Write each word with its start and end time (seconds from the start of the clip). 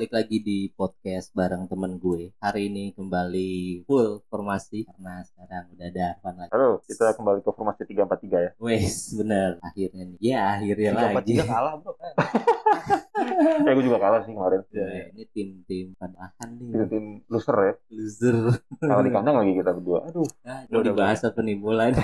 balik 0.00 0.16
lagi 0.16 0.40
di 0.40 0.72
podcast 0.72 1.28
bareng 1.36 1.68
temen 1.68 2.00
gue. 2.00 2.32
Hari 2.40 2.72
ini 2.72 2.96
kembali 2.96 3.84
full 3.84 4.24
formasi 4.32 4.88
karena 4.88 5.20
sekarang 5.28 5.76
udah 5.76 5.86
ada 5.92 6.02
Arfan 6.16 6.34
lagi. 6.40 6.50
Halo, 6.56 6.80
kita 6.88 7.12
kembali 7.20 7.44
ke 7.44 7.52
formasi 7.52 7.84
343 7.84 8.32
ya. 8.32 8.50
Wes, 8.56 9.12
bener. 9.12 9.60
Akhirnya 9.60 10.08
nih. 10.08 10.16
Ya, 10.24 10.56
akhirnya 10.56 10.90
lagi. 10.96 11.36
tiga 11.36 11.44
kalah 11.44 11.76
bro 11.84 11.92
Eh, 13.60 13.72
gue 13.72 13.84
juga 13.84 13.98
kalah 13.98 14.20
sih 14.22 14.32
kemarin. 14.32 14.60
Ya, 14.70 14.86
ini 15.10 15.24
tim-tim 15.30 15.86
padahan 15.94 16.48
nih. 16.50 16.72
Itu 16.72 16.84
tim 16.88 17.04
loser 17.26 17.56
ya. 17.56 17.74
Loser. 17.88 18.36
Kalah 18.78 19.02
di 19.02 19.10
kandang 19.10 19.36
lagi 19.36 19.52
kita 19.52 19.70
berdua. 19.72 20.08
Aduh. 20.08 20.26
Nah, 20.42 20.64
Udah, 20.66 20.80
ini 20.80 20.86
dibahas 20.88 21.20
apa 21.22 21.40
nih 21.40 21.56
mulai. 21.56 21.90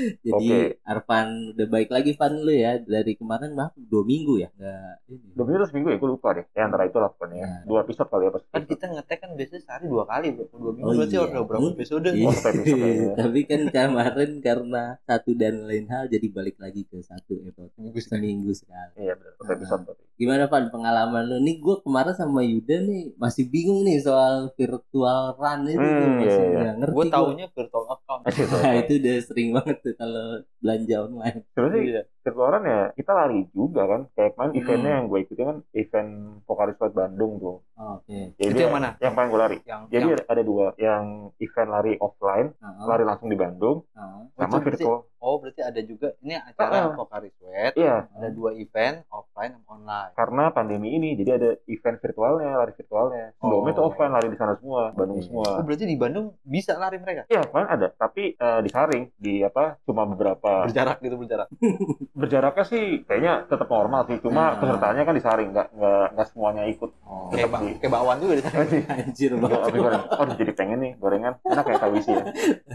Jadi 0.00 0.32
Oke. 0.32 0.60
Arfan 0.82 1.52
udah 1.52 1.66
baik 1.68 1.92
lagi 1.92 2.16
Van 2.16 2.32
lu 2.32 2.48
ya 2.48 2.80
dari 2.80 3.12
kemarin 3.14 3.52
mah 3.52 3.68
dua 3.76 4.00
minggu 4.00 4.40
ya 4.40 4.48
nggak 4.50 4.94
ini. 5.06 5.28
Dua 5.36 5.44
minggu 5.44 5.58
atau 5.60 5.68
seminggu 5.68 5.88
ya, 5.92 5.98
gue 6.00 6.08
lupa 6.08 6.28
deh. 6.32 6.46
Ya 6.50 6.62
antara 6.64 6.88
itu 6.88 6.96
lah 6.96 7.12
pokoknya. 7.12 7.36
Ya. 7.36 7.48
Dua 7.68 7.84
episode 7.84 8.08
kali 8.08 8.24
ya 8.24 8.32
pas. 8.32 8.42
kan 8.48 8.62
kita 8.64 8.84
ngetek 8.88 9.18
kan 9.20 9.30
biasanya 9.36 9.60
sehari 9.60 9.86
dua 9.86 10.04
kali 10.08 10.26
bro 10.32 10.44
dua 10.50 10.72
minggu 10.72 10.88
Oh, 10.88 10.94
berarti 10.96 11.14
iya. 11.14 11.22
udah 11.22 11.42
berapa 11.44 11.60
Hmm. 11.60 11.74
episode 11.76 12.08
Iya. 12.08 12.24
Oh, 12.24 12.32
satu 12.32 12.56
episode 12.56 12.80
ya. 12.80 13.12
Tapi 13.20 13.40
kan 13.44 13.60
kemarin 13.68 14.30
karena 14.40 14.82
satu 15.04 15.30
dan 15.36 15.54
lain 15.68 15.84
hal 15.86 16.04
jadi 16.08 16.26
balik 16.32 16.56
lagi 16.56 16.82
ke 16.82 16.96
satu 17.00 17.34
episode 17.42 17.70
seminggu 18.00 18.50
sekali. 18.50 18.92
Iya 18.96 19.09
benar, 19.12 19.32
episode 19.50 19.82
berarti. 19.84 20.04
Gimana 20.12 20.44
Van 20.46 20.68
pengalaman 20.68 21.22
lu? 21.24 21.36
Nih 21.40 21.56
gue 21.58 21.76
kemarin 21.80 22.12
sama 22.12 22.40
Yuda 22.42 22.76
nih 22.82 23.16
masih 23.16 23.48
bingung 23.48 23.80
nih 23.80 23.98
soal 23.98 24.52
virtual 24.54 25.32
run 25.34 25.60
itu 25.64 25.80
tuh 25.80 25.88
Hmm, 26.04 26.16
masih 26.18 26.28
iya, 26.28 26.44
iya. 26.44 26.58
nggak 26.60 26.74
ngerti. 26.76 26.92
gue 26.92 27.02
gua. 27.02 27.14
taunya 27.16 27.46
virtual 27.50 27.84
account. 27.88 28.22
Nah, 28.60 28.74
itu 28.76 28.92
udah 28.94 29.16
sering 29.22 29.48
banget 29.50 29.76
tuh 29.80 29.94
kalau 29.94 30.26
belanja 30.58 30.96
online. 31.00 31.38
Sebenarnya 31.50 31.80
Iya. 31.82 32.02
virtualan 32.20 32.62
ya 32.62 32.80
kita 32.92 33.12
lari 33.14 33.40
juga 33.50 33.82
kan. 33.86 34.00
Kayak 34.12 34.30
kemarin 34.30 34.50
Hmm. 34.50 34.60
eventnya 34.60 34.92
yang 34.92 35.06
gue 35.06 35.18
ikutin 35.20 35.46
kan 35.46 35.58
event 35.72 36.10
Pokari 36.44 36.72
Squad 36.74 36.92
Bandung 36.92 37.32
tuh. 37.36 37.56
Oh, 37.74 37.96
Oke. 37.96 38.36
Jadi 38.36 38.50
Itu 38.50 38.60
yang 38.60 38.74
mana? 38.74 38.90
Yang 38.98 39.12
paling 39.14 39.30
gue 39.30 39.40
lari. 39.40 39.56
yang 39.64 39.80
Jadi 39.88 40.04
yang, 40.06 40.20
ada- 40.26 40.44
dua, 40.44 40.66
yang 40.76 41.04
event 41.38 41.70
lari 41.70 41.92
offline, 41.96 42.48
Heeh, 42.54 42.84
lari 42.84 43.04
langsung 43.04 43.26
di 43.26 43.36
Bandung, 43.36 43.88
heeh. 43.90 44.20
sama 44.34 44.52
itu 44.52 44.56
berarti- 44.60 44.84
virtual. 44.84 44.98
oh 45.18 45.36
berarti 45.36 45.60
ada 45.62 45.80
juga 45.80 46.08
ini 46.18 46.34
acara 46.34 46.68
Ah, 46.70 46.84
ah. 46.86 46.94
Pokari 46.94 47.28
Iya, 47.76 48.08
ada 48.16 48.28
dua 48.32 48.50
event 48.56 49.04
offline 49.12 49.54
online 49.80 50.12
karena 50.12 50.44
pandemi 50.50 50.88
ini 50.92 51.08
jadi 51.14 51.30
ada 51.32 51.50
event 51.66 51.98
virtualnya, 51.98 52.50
lari 52.54 52.72
virtualnya. 52.72 53.32
Sebelumnya 53.34 53.70
Oh. 53.70 53.72
itu 53.72 53.82
offline 53.82 54.12
lari 54.12 54.28
di 54.28 54.36
sana 54.36 54.54
semua, 54.54 54.90
Bandung 54.90 55.16
Oke. 55.16 55.26
semua. 55.26 55.46
oh 55.50 55.62
berarti 55.62 55.84
di 55.84 55.96
Bandung 55.96 56.26
bisa 56.42 56.74
lari 56.74 56.96
mereka 56.96 57.24
Iya, 57.26 57.44
kemarin 57.44 57.68
ada, 57.70 57.88
tapi 57.90 58.34
eh, 58.34 58.60
disaring 58.60 59.08
di 59.16 59.40
apa? 59.40 59.80
Cuma 59.82 60.04
beberapa 60.04 60.66
berjarak 60.66 61.00
gitu 61.00 61.16
berjarak 61.16 61.48
berjaraknya 62.20 62.64
sih 62.66 62.84
kayaknya 63.02 63.46
tetap 63.46 63.66
normal 63.66 64.04
sih, 64.04 64.18
cuma 64.18 64.42
Nah. 64.42 64.58
pesertanya 64.58 65.02
kan 65.02 65.14
disaring, 65.14 65.48
nggak 65.50 65.68
nggak 65.72 66.06
nggak 66.12 66.26
semuanya 66.28 66.62
ikut. 66.66 66.90
Oh, 67.02 67.30
kayak 67.30 67.48
ba- 67.48 67.60
sih. 67.60 67.74
kayak 67.76 67.92
bakwan 67.92 68.18
juga 68.18 68.34
di 68.34 68.42
sana 68.42 68.64
anjir 68.90 69.30
Nggak, 69.32 69.50
banget. 69.70 70.02
Oh, 70.12 70.26
jadi 70.30 70.52
pengen 70.52 70.78
nih 70.80 70.92
gorengan, 70.96 71.32
enak 71.42 71.64
kayak 71.64 71.80
kawisi 71.80 72.10
ya. 72.10 72.24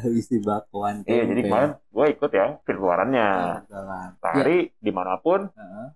Isi 0.08 0.36
bakwan. 0.40 1.04
Iya, 1.04 1.24
jadi 1.26 1.42
kemarin 1.42 1.70
gue 1.88 2.06
ikut 2.10 2.32
ya 2.32 2.48
virtualannya. 2.62 3.28
Virtualan. 3.62 4.10
Lari 4.18 4.58
di 4.74 4.92
mana 4.92 5.18
pun, 5.18 5.52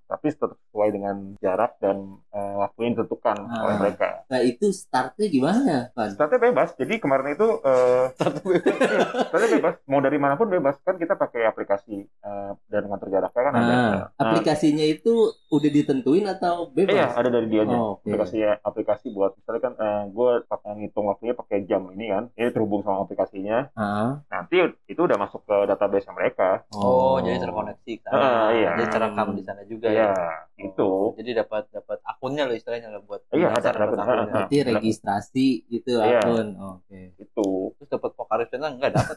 tapi 0.06 0.26
tetap 0.30 0.52
sesuai 0.62 0.90
dengan 0.90 0.98
jarak 1.38 1.78
dan 1.78 1.97
eh, 2.30 2.55
waktu 2.58 2.80
yang 2.81 2.94
ditentukan 2.94 3.38
Ah. 3.42 3.64
oleh 3.64 3.75
mereka. 3.80 4.09
Nah 4.25 4.39
itu 4.42 4.69
startnya 4.69 5.28
gimana, 5.28 5.75
Van? 5.91 6.09
Startnya 6.09 6.39
bebas, 6.41 6.73
jadi 6.73 6.97
kemarin 6.97 7.33
itu 7.33 7.47
eh, 7.59 8.06
startnya 9.25 9.50
bebas, 9.52 9.75
mau 9.86 10.00
dari 10.00 10.16
mana 10.16 10.36
pun 10.36 10.47
bebas 10.47 10.78
kan 10.81 10.95
kita 10.95 11.16
pakai 11.16 11.45
aplikasi 11.45 11.95
eh, 12.02 12.52
dan 12.67 12.83
ngatur 12.86 13.09
jaraknya 13.09 13.41
kan 13.41 13.53
ada. 13.53 13.66
Nah, 13.69 13.94
aplikasinya 14.16 14.83
itu 14.83 15.14
udah 15.50 15.69
ditentuin 15.69 16.25
atau 16.28 16.69
bebas? 16.69 16.94
Iya, 16.94 17.07
ada 17.13 17.29
dari 17.29 17.47
dianya. 17.47 17.75
Oh, 17.75 17.97
oke. 17.97 18.06
Aplikasi 18.06 18.38
aplikasi 18.59 19.06
buat 19.09 19.34
misalnya 19.35 19.62
kan 19.63 19.74
gue 20.07 20.31
pakai 20.45 20.69
ngitung 20.78 21.06
waktunya 21.06 21.34
pakai 21.34 21.66
jam 21.66 21.90
ini 21.91 22.09
kan, 22.09 22.24
ini 22.34 22.50
terhubung 22.50 22.81
sama 22.81 23.03
aplikasinya. 23.03 23.72
Heeh. 23.74 24.09
Nanti 24.28 24.56
itu 24.85 25.00
udah 25.00 25.18
masuk 25.18 25.41
ke 25.44 25.56
database 25.66 26.07
mereka. 26.12 26.63
oh, 26.72 27.18
jadi 27.19 27.40
terkoneksi 27.40 27.91
ke 27.95 28.03
sana. 28.03 28.19
Ah, 28.19 28.47
iya. 28.51 28.72
jadi 28.75 28.88
terekam 28.90 29.28
di 29.34 29.44
sana 29.44 29.62
juga 29.66 29.88
Iya, 29.90 30.09
ya 30.12 30.13
itu. 30.59 30.92
Jadi 31.16 31.31
dapat 31.40 31.64
dapat 31.72 31.97
akunnya 32.03 32.44
loh 32.44 32.56
istilahnya 32.56 32.92
lah 32.92 33.02
buat 33.02 33.24
Iya, 33.31 33.50
dapat 33.56 33.96
akunnya. 33.96 34.46
Berarti 34.46 34.58
registrasi 34.68 35.47
itu 35.72 35.92
Iya. 35.96 36.20
akun. 36.20 36.47
Oke. 36.59 37.16
Itu. 37.16 37.74
Dapat 37.89 38.11
Pokari 38.13 38.44
Sweat 38.45 38.61
nggak 38.61 38.94
dapat 38.94 39.16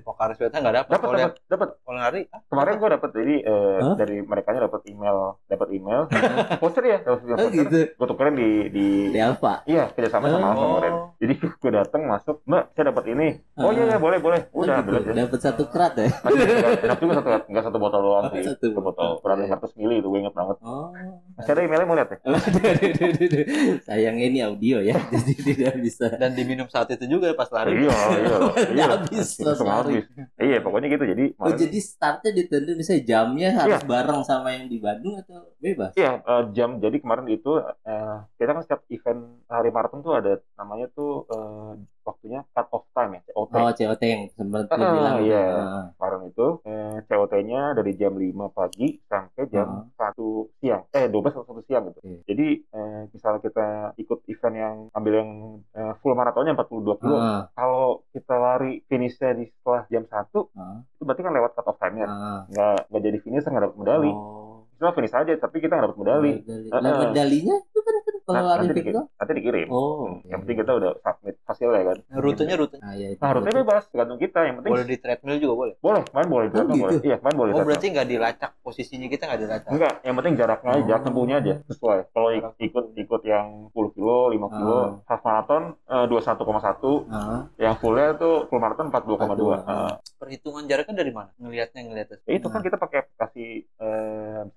Pokari 0.00 0.32
Sweat 0.32 0.52
nggak 0.52 0.74
dapat 0.76 0.90
Dapat 0.90 1.08
dapat 1.10 1.34
dapat. 1.44 1.68
kalau 1.76 1.98
ah, 1.98 2.40
Kemarin 2.46 2.74
gue 2.76 2.88
dapat 2.90 3.10
jadi 3.12 3.34
eh, 3.42 3.78
dari 3.96 4.16
mereka 4.20 4.48
dapat 4.54 4.82
email, 4.86 5.18
dapat 5.44 5.68
email. 5.70 6.00
voucher 6.62 6.84
ya, 6.84 6.98
dapat 7.00 7.18
Oh 7.20 7.36
voucher. 7.36 7.50
gitu. 7.52 7.78
Gue 7.92 8.06
tukerin 8.06 8.34
di 8.34 8.50
di 8.70 8.86
Di 9.10 9.18
Alfa. 9.18 9.64
Iya, 9.64 9.90
kerjasama 9.90 10.26
sama 10.26 10.38
Oh. 10.38 10.46
Alfa 10.46 10.64
kemarin. 10.64 10.94
Jadi 11.16 11.34
gue 11.62 11.70
datang 11.72 12.02
masuk, 12.04 12.36
Mbak, 12.44 12.64
saya 12.70 12.84
dapat 12.88 13.04
ini. 13.08 13.28
Oh 13.56 13.70
iya, 13.70 13.84
iya, 13.86 13.96
boleh, 13.96 14.18
boleh. 14.18 14.40
Oh, 14.50 14.62
Udah, 14.62 14.78
gitu. 14.78 14.82
ambil 14.86 14.94
aja. 15.00 15.10
Dapat 15.24 15.40
satu 15.40 15.62
krat 15.66 15.94
ya. 15.96 16.08
Enak- 16.14 16.82
enak 16.84 16.98
juga 16.98 17.12
satu, 17.16 17.28
enggak 17.48 17.64
satu 17.64 17.78
botol 17.78 18.00
doang 18.00 18.24
sih. 18.30 18.42
Satu 18.44 18.64
Satu 18.64 18.80
botol, 18.80 19.08
kurang 19.18 19.36
dari 19.38 19.48
100 19.48 19.74
mili 19.76 19.94
itu 19.98 20.06
gue 20.06 20.20
inget 20.20 20.34
banget. 20.34 20.56
Oh. 20.60 20.88
Masih 21.34 21.50
ada 21.50 21.60
emailnya 21.60 21.86
mau 21.86 21.96
lihat 21.96 22.10
ya? 22.10 22.18
Sayang 23.86 24.16
ini 24.16 24.38
audio 24.40 24.78
ya, 24.80 24.96
jadi 25.10 25.32
tidak 25.36 25.74
bisa. 25.80 26.06
dan 26.14 26.32
diminum 26.32 26.66
saat 26.66 26.90
itu 26.90 27.04
juga 27.08 27.32
pas 27.32 27.48
lari 27.48 27.63
Iya, 27.74 27.94
iya. 28.20 28.36
iya. 28.74 28.84
Habis, 28.94 29.28
Langsung 29.40 29.68
lari. 29.68 29.94
habis. 30.00 30.04
Iya, 30.40 30.56
pokoknya 30.64 30.88
gitu. 30.94 31.04
Jadi, 31.12 31.24
Oh 31.32 31.34
kemarin- 31.46 31.60
jadi 31.64 31.78
startnya 31.80 32.30
ditentuin 32.38 32.76
misalnya 32.78 33.02
jamnya 33.10 33.48
harus 33.54 33.80
bareng 33.86 34.20
sama 34.26 34.48
yang 34.56 34.66
di 34.72 34.78
Bandung 34.78 35.14
atau 35.20 35.36
bebas? 35.62 35.92
Iya, 35.96 36.10
eh, 36.20 36.42
jam. 36.56 36.70
Jadi 36.84 36.96
kemarin 37.02 37.26
itu 37.30 37.50
eh, 37.62 38.16
kita 38.38 38.50
kan 38.54 38.62
setiap 38.64 38.82
event 38.90 39.20
hari 39.48 39.68
maraton 39.72 40.00
tuh 40.06 40.12
ada 40.18 40.32
namanya 40.58 40.86
tuh 40.92 41.10
eh, 41.30 41.70
waktunya 42.04 42.40
cut 42.52 42.68
off 42.70 42.84
time 42.92 43.16
ya, 43.16 43.20
COT. 43.32 43.50
Oh 43.50 43.68
COT 43.68 44.02
yang 44.04 44.22
sempat 44.30 44.68
lu 44.68 44.78
Ah, 44.78 44.92
bilang 44.92 45.16
iya. 45.20 45.44
Ah. 45.50 45.84
Kemarin 45.96 46.20
itu 46.28 46.46
eh, 46.62 46.96
COT-nya 47.04 47.60
dari 47.72 47.92
jam 47.94 48.12
5 48.12 48.22
pagi 48.50 48.88
sampai 49.02 49.42
jam 49.48 49.88
1 49.90 50.20
siang. 50.60 50.82
Eh, 50.92 51.08
12 51.08 51.32
atau 51.32 51.48
1 51.50 51.64
siang 51.64 51.88
gitu. 51.88 51.98
Oke. 51.98 52.20
Jadi 52.24 52.46
eh, 52.62 53.00
misalnya 53.08 53.40
kita 53.40 53.66
ikut 53.96 54.18
event 54.26 54.54
yang 54.54 54.76
ambil 54.92 55.12
yang 55.16 55.30
eh, 55.72 55.92
full 55.98 56.12
maratonnya 56.12 56.52
42 56.52 57.00
kilo. 57.00 57.16
Ah, 57.16 57.48
Kalau 57.52 58.04
kita 58.12 58.34
lari 58.36 58.84
finishnya 58.84 59.32
di 59.32 59.48
setelah 59.50 59.88
jam 59.88 60.04
1, 60.04 60.12
ah, 60.54 60.84
itu 60.84 61.02
berarti 61.02 61.22
kan 61.22 61.32
lewat 61.32 61.50
cut 61.54 61.66
off 61.66 61.80
time-nya. 61.80 62.06
ah. 62.06 62.40
Nggak, 62.46 62.76
nggak 62.88 63.02
jadi 63.02 63.18
finish, 63.18 63.44
nggak 63.44 63.64
dapat 63.64 63.78
medali. 63.80 64.12
Oh. 64.12 64.43
Cuma 64.74 64.90
finish 64.90 65.12
aja, 65.12 65.32
tapi 65.34 65.56
kita 65.58 65.72
nggak 65.72 65.86
dapat 65.86 65.98
medali. 65.98 66.32
Medali. 66.38 66.68
Ah, 66.68 66.78
Nah, 66.78 66.90
ah. 66.90 66.98
medalinya 67.02 67.56
itu 67.60 67.78
kan, 67.78 67.94
kalau 68.24 68.40
Nah, 68.40 68.56
nanti, 68.56 68.72
dikirim, 68.72 68.94
virtual. 68.96 69.06
nanti 69.14 69.32
dikirim. 69.34 69.66
Oh. 69.68 69.84
Hmm, 70.00 70.14
Yang 70.24 70.38
penting 70.40 70.56
kita 70.58 70.72
udah 70.72 70.90
submit 70.96 71.34
hasilnya 71.42 71.82
kan. 71.84 71.96
rutenya 72.16 72.54
rutenya 72.54 72.82
Nah, 72.82 72.94
ya, 72.94 73.08
itu 73.10 73.20
Nah, 73.20 73.30
rutenya 73.30 73.54
bebas, 73.60 73.82
tergantung 73.86 74.18
kita. 74.18 74.38
Yang 74.42 74.54
penting 74.56 74.72
boleh 74.72 74.86
di 74.86 74.96
treadmill 74.96 75.38
juga 75.38 75.54
boleh 75.54 75.74
boleh, 75.78 76.02
main 76.10 76.26
boleh, 76.26 76.46
Oh, 76.46 76.50
treadmill 76.50 76.74
gitu? 76.74 76.84
boleh. 76.88 77.00
Iya, 77.04 77.16
main 77.20 77.36
boleh. 77.36 77.52
oh 77.52 77.62
berarti 77.62 77.86
nggak 77.90 78.08
dilacak 78.08 78.50
posisinya 78.60 79.06
kita 79.06 79.22
nggak 79.24 79.40
dilacak 79.40 79.70
enggak, 79.70 79.94
yang 80.00 80.14
penting 80.16 80.34
jaraknya 80.34 80.70
aja, 80.70 80.78
Oh. 80.78 80.86
jarak 80.86 81.02
tempuhnya 81.04 81.36
aja 81.38 81.54
sesuai. 81.66 81.98
Kalau 82.10 82.28
ik- 82.30 82.56
ikut 82.62 82.84
ikut 82.96 83.22
yang 83.24 83.46
10 83.68 83.90
kilo, 83.92 84.18
5 84.28 84.48
kilo, 84.50 84.78
Ah. 84.78 84.88
half 85.06 85.22
marathon 85.22 85.62
eh, 85.84 86.06
21,1, 86.06 87.04
Ah, 87.06 87.44
yang 87.56 87.76
fullnya 87.76 88.14
tuh 88.14 88.46
full 88.46 88.58
marathon 88.58 88.88
42,2. 88.88 89.56
42. 89.56 89.56
Ah. 89.62 89.94
perhitungan 90.16 90.64
jaraknya 90.64 90.96
dari 90.96 91.12
mana 91.12 91.28
ngelihatnya 91.36 91.80
ngelihatnya 91.82 92.16
Ya, 92.24 92.34
itu 92.34 92.48
kan 92.48 92.56
Nah. 92.56 92.64
kita 92.64 92.76
pakai 92.78 92.98
aplikasi 92.98 93.44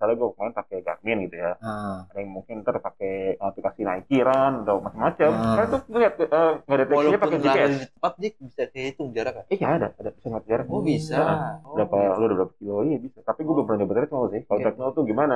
misalnya 0.07 0.23
gue 0.23 0.29
kemarin 0.31 0.53
pakai 0.55 0.77
Garmin 0.79 1.17
gitu 1.21 1.35
ya. 1.37 1.51
ah. 1.59 2.07
Ada 2.07 2.17
yang 2.17 2.31
mungkin 2.31 2.55
ntar 2.57 2.79
pakai 2.79 3.13
aplikasi 3.37 3.81
Nike 3.81 4.17
Run 4.17 4.63
atau 4.63 4.75
macam-macam. 4.79 5.29
Ah. 5.29 5.55
Kan 5.57 5.63
itu 5.65 5.77
ngeliat 5.89 6.13
eh, 6.17 6.53
ngedeteksinya 6.63 6.95
walaupun 6.97 7.19
pakai 7.19 7.37
lari 7.37 7.47
GPS. 7.49 7.67
di 7.67 7.87
tempat 7.89 8.13
dia 8.15 8.31
bisa 8.37 8.63
kehitung 8.69 9.09
jarak 9.11 9.33
kan 9.33 9.43
Iya 9.49 9.67
ada, 9.69 9.87
ada 9.93 10.09
bisa 10.09 10.25
ngeliat 10.25 10.45
jarak. 10.45 10.65
oh 10.67 10.81
bisa 10.81 11.15
Nah, 11.17 11.35
Oh. 11.59 11.75
berapa 11.75 11.97
lu 12.15 12.23
udah 12.25 12.37
berapa 12.37 12.53
kilo 12.55 12.79
iya 12.83 12.97
bisa 12.97 13.19
tapi 13.21 13.41
gue 13.41 13.51
belum 13.51 13.65
pernah 13.65 13.79
nyoba 13.81 13.93
treadmill 13.97 14.27
sih 14.29 14.41
kalau 14.41 14.55
Oke. 14.55 14.63
treadmill 14.63 14.91
tuh 14.93 15.03
gimana 15.03 15.35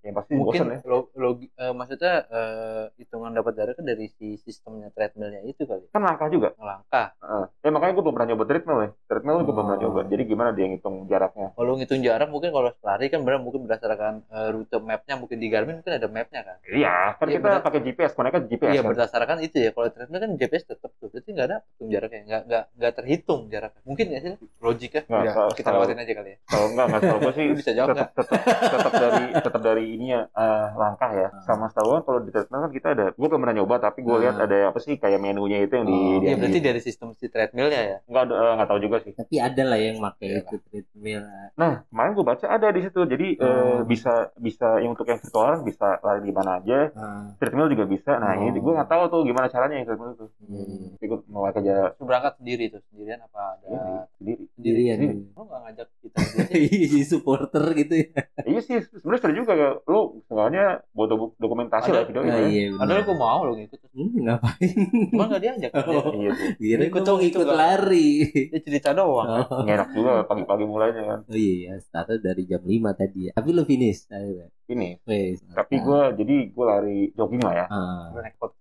yang 0.00 0.14
pasti 0.14 0.32
mungkin 0.34 0.60
bosan 0.60 0.74
ya 0.74 0.78
lo, 0.84 0.98
logi- 1.14 1.52
eh, 1.52 1.72
maksudnya 1.72 2.12
eh, 2.26 2.84
hitungan 2.96 3.30
dapat 3.30 3.52
jarak 3.54 3.74
kan 3.74 3.86
dari 3.86 4.06
si 4.10 4.34
sistemnya 4.36 4.88
treadmillnya 4.90 5.44
itu 5.44 5.62
kali 5.62 5.86
kan 5.88 6.02
langkah 6.02 6.26
juga 6.26 6.50
ngelangkah 6.52 7.06
Heeh. 7.16 7.44
ya 7.60 7.70
makanya 7.70 7.92
gue 7.92 8.02
belum 8.02 8.14
pernah 8.14 8.28
nyoba 8.28 8.44
treadmill 8.44 8.78
ya 8.80 8.88
treadmill 9.06 9.36
gue 9.36 9.46
belum 9.46 9.56
pernah 9.60 9.70
Oh. 9.70 9.80
nyoba 9.80 9.87
jadi 10.18 10.24
gimana 10.26 10.50
dia 10.50 10.66
ngitung 10.66 11.06
jaraknya 11.06 11.54
kalau 11.54 11.72
ngitung 11.72 12.02
jarak 12.02 12.26
mungkin 12.26 12.50
kalau 12.50 12.74
lari 12.76 13.06
kan 13.06 13.22
benar 13.22 13.38
mungkin 13.38 13.62
berdasarkan 13.62 14.26
eh, 14.26 14.48
rute 14.50 14.76
mapnya 14.78 15.14
mungkin 15.14 15.38
di 15.38 15.46
Garmin 15.46 15.78
mungkin 15.78 15.94
ada 15.94 16.08
mapnya 16.08 16.42
kan 16.42 16.56
iya 16.66 17.14
kan 17.14 17.26
Iya, 17.26 17.38
kita 17.38 17.46
benar. 17.48 17.62
pakai 17.62 17.80
GPS 17.80 18.12
mereka 18.14 18.36
GPS 18.42 18.68
iya 18.68 18.80
kan 18.80 18.90
berdasarkan 18.90 19.36
itu 19.40 19.56
ya 19.58 19.70
kalau 19.70 19.86
treadmill 19.88 20.18
kan 20.18 20.30
GPS 20.34 20.64
tetap 20.66 20.90
tuh 20.92 21.06
berarti 21.06 21.30
nggak 21.30 21.46
ada 21.46 21.56
tuh 21.56 21.62
ngitung 21.62 21.88
jaraknya 21.88 22.20
nggak 22.26 22.42
nggak 22.44 22.64
nggak 22.74 22.92
terhitung 22.92 23.40
jaraknya 23.46 23.80
mungkin 23.84 24.06
ya 24.08 24.18
sih 24.18 24.30
logiknya 24.58 25.02
Nggak, 25.04 25.22
Udah, 25.22 25.32
kalau- 25.32 25.54
kita 25.54 25.68
lewatin 25.70 25.98
aja 25.98 26.12
kali 26.12 26.28
ya 26.28 26.38
Kalau 26.44 26.66
enggak, 26.68 26.84
enggak 26.84 27.00
setahu 27.00 27.18
gue 27.20 27.32
sih 27.32 27.44
bisa 27.60 27.70
jawab 27.72 27.88
tetap, 27.88 28.08
tetap, 28.12 28.40
tetap 28.68 28.92
dari 28.94 29.24
tetap 29.38 29.60
dari 29.62 29.84
ini 29.90 30.06
ya 30.08 30.20
eh, 30.26 30.66
langkah 30.74 31.10
ya. 31.10 31.28
Ah. 31.28 31.42
Sama 31.42 31.66
setahu 31.66 32.00
kalau 32.00 32.18
di 32.18 32.30
treadmill 32.30 32.60
kan 32.60 32.72
kita 32.72 32.88
ada, 32.90 33.06
gue 33.10 33.26
belum 33.26 33.40
pernah 33.40 33.56
nyoba 33.56 33.74
tapi 33.78 33.98
gue 34.00 34.10
Ah. 34.10 34.20
lihat 34.20 34.36
ada 34.40 34.56
apa 34.66 34.78
sih 34.78 34.94
kayak 34.94 35.18
menunya 35.18 35.58
itu 35.60 35.72
yang 35.72 35.86
di, 35.86 35.94
Oh, 35.94 36.18
di 36.18 36.24
ya 36.24 36.28
Iya, 36.28 36.36
berarti 36.36 36.58
dari 36.60 36.80
sistem 36.80 37.08
si 37.12 37.26
treadmillnya 37.26 37.80
ya 37.82 37.96
nggak 38.04 38.22
ada 38.24 38.34
eh, 38.34 38.52
nggak 38.56 38.68
tahu 38.68 38.80
juga 38.80 38.96
sih. 38.98 39.12
Tapi 39.12 39.34
ada 39.38 39.62
lah 39.64 39.78
yang 39.78 39.96
pakai 40.08 40.26
Iya. 40.28 40.40
itu 40.40 40.56
treadmill. 40.64 41.22
Nah, 41.54 41.72
kemarin 41.84 42.12
gue 42.12 42.24
baca 42.24 42.46
ada 42.46 42.68
di 42.68 42.80
situ. 42.80 43.00
Jadi 43.02 43.26
eh, 43.34 43.44
Oh. 43.44 43.84
bisa 43.84 44.12
bisa 44.36 44.78
yang 44.78 44.92
untuk 44.92 45.04
yang 45.04 45.18
virtual 45.18 45.60
bisa 45.60 46.00
lari 46.00 46.22
di 46.22 46.32
mana 46.32 46.56
aja. 46.56 46.78
Ah, 46.92 47.28
Treadmill 47.36 47.68
juga 47.68 47.84
bisa. 47.84 48.16
Nah, 48.16 48.32
Oh. 48.34 48.44
ini 48.44 48.56
gue 48.56 48.72
nggak 48.72 48.86
tahu 48.86 49.02
tuh 49.08 49.20
gimana 49.22 49.46
caranya 49.46 49.76
yang 49.76 49.86
treadmill 49.86 50.14
itu. 50.14 50.26
hmm. 50.44 50.98
Gue 50.98 51.18
mau 51.28 51.44
lu 51.44 52.04
berangkat 52.04 52.34
sendiri 52.38 52.64
tuh 52.68 52.80
sendirian 52.88 53.20
apa 53.20 53.40
ada 53.54 53.68
sendiri. 54.16 54.42
Sendirian. 54.54 54.96
Sendiri. 54.96 55.16
lu 55.28 55.42
nggak 55.42 55.60
ngajak 55.64 55.88
kita 56.18 56.42
sendiri 56.44 56.66
Iya, 56.90 57.04
supporter 57.04 57.64
gitu 57.74 57.94
ya. 57.96 58.08
Iya 58.42 58.60
sih, 58.60 58.76
sebenarnya 58.92 59.20
seru 59.20 59.34
juga 59.36 59.52
ya. 59.54 59.70
Lu 59.84 60.00
sebenarnya 60.24 60.64
buat 60.90 61.08
do- 61.08 61.36
dokumentasi 61.36 61.88
Ada- 61.88 61.94
lah 61.94 62.04
video 62.04 62.20
Ah, 62.20 62.28
ini. 62.36 62.42
iya, 62.48 62.64
padahal 62.72 62.88
benar. 62.96 63.06
gue 63.06 63.16
mau 63.16 63.40
lo 63.40 63.52
ngikut 63.54 63.78
Hmm, 63.88 64.10
ngapain? 64.20 64.70
cuma 65.10 65.24
nggak 65.26 65.42
diajak 65.42 65.70
Oh. 65.80 66.10
Iya 66.14 66.30
sih. 66.32 66.48
Ikut 66.60 66.86
ikut 66.88 67.02
dong, 67.02 67.20
ikut 67.20 67.48
lari. 67.48 68.08
dia 68.48 68.60
cerita 68.60 68.90
doang 68.92 69.26
Oh. 69.40 69.62
Nggak 69.62 69.74
enak 69.76 69.88
juga 69.92 70.10
pagi-pagi 70.24 70.64
mulainya 70.64 71.02
kan. 71.04 71.18
Oh 71.24 71.34
iya, 71.34 71.54
ya, 71.64 71.72
startnya 71.78 72.18
dari 72.24 72.42
jam 72.44 72.60
5 72.60 72.70
tadi 72.92 73.20
ya. 73.26 73.32
Tapi 73.32 73.48
lu 73.50 73.62
finish 73.62 74.06
akhirnya. 74.08 74.48
Ini. 74.68 75.00
Wes. 75.02 75.40
Tapi 75.48 75.80
gue 75.80 76.00
jadi 76.14 76.36
gue 76.52 76.64
lari 76.64 76.98
jogging 77.16 77.40
lah 77.40 77.54
ya. 77.56 77.66
ah, 77.66 78.12
Lu 78.12 78.20
naik 78.20 78.36
ojek 78.36 78.60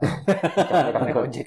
ojek 1.19 1.45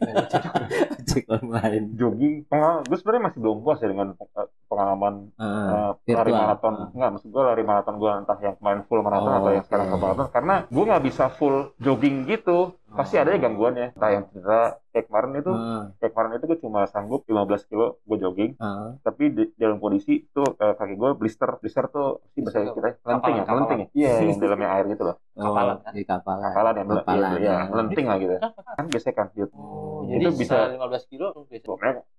cek 1.08 1.24
online. 1.26 1.96
Jogging. 1.96 2.44
Pengalaman, 2.44 2.84
gue 2.84 2.96
sebenarnya 2.96 3.24
masih 3.24 3.38
belum 3.40 3.56
puas 3.60 3.80
ya 3.80 3.88
dengan 3.88 4.08
eh, 4.12 4.48
pengalaman 4.66 5.14
Ah, 5.34 5.96
eh, 5.96 6.12
lari 6.12 6.30
maraton. 6.30 6.74
Ah. 6.76 6.88
Enggak, 6.92 7.10
maksud 7.16 7.28
gue 7.28 7.42
lari 7.42 7.62
maraton 7.64 7.94
gue 7.96 8.10
entah 8.12 8.38
yang 8.38 8.56
kemarin 8.56 8.80
full 8.84 9.00
maraton 9.00 9.30
Oh, 9.30 9.38
atau 9.40 9.50
yang 9.50 9.64
sekarang 9.64 9.86
full 9.88 10.00
maraton. 10.00 10.26
Karena 10.28 10.54
gue 10.68 10.84
nggak 10.84 11.04
bisa 11.04 11.24
full 11.32 11.56
jogging 11.80 12.16
gitu. 12.24 12.58
Pasti 12.90 13.16
Oh. 13.16 13.22
ada 13.22 13.30
ya 13.32 13.38
gangguannya. 13.40 13.86
Entah 13.96 14.10
yang 14.10 14.24
cedera. 14.28 14.76
Kayak 14.90 15.06
kemarin 15.06 15.30
itu, 15.36 15.52
Ah, 15.52 15.84
kayak 15.96 16.10
kemarin 16.10 16.32
itu 16.34 16.46
gue 16.46 16.58
cuma 16.60 16.80
sanggup 16.84 17.22
15 17.24 17.62
kilo 17.64 18.02
gue 18.02 18.16
jogging. 18.18 18.52
ah. 18.58 18.94
tapi 19.00 19.30
di 19.30 19.44
dalam 19.54 19.78
kondisi 19.78 20.24
itu 20.24 20.42
eh, 20.42 20.74
kaki 20.74 20.94
gue 20.94 21.10
blister 21.14 21.46
blister 21.56 21.86
tuh 21.86 22.20
sih 22.30 22.40
bahasa 22.40 22.58
Blister 22.60 22.74
kita 22.74 22.88
ya, 22.88 22.94
melenting 23.04 23.34
ya 23.34 23.44
melenting 23.44 23.78
ya? 23.78 23.86
iya 23.92 24.10
yang 24.20 24.38
dalamnya 24.42 24.68
air 24.70 24.84
gitu 24.88 25.02
loh. 25.04 25.16
Oh, 25.32 25.44
Kapalan, 25.48 25.76
kan? 25.80 25.92
Di 25.92 26.02
kapalan. 26.04 26.42
kapalan 26.44 26.72
ya 26.72 26.84
mele- 26.84 27.00
Kapalan, 27.00 27.30
iya, 27.32 27.48
ya, 27.48 27.56
melenting 27.66 28.06
lah 28.06 28.16
gitu 28.18 28.34
kan 28.70 28.84
biasanya 28.86 29.14
kan 29.14 29.26
gitu. 29.32 29.52
oh 29.52 30.02
Itu 30.02 30.10
jadi 30.12 30.24
bisa- 30.28 30.68
bisa 30.68 30.74
15 30.76 31.02
kilo 31.06 31.26
bisa 31.46 31.70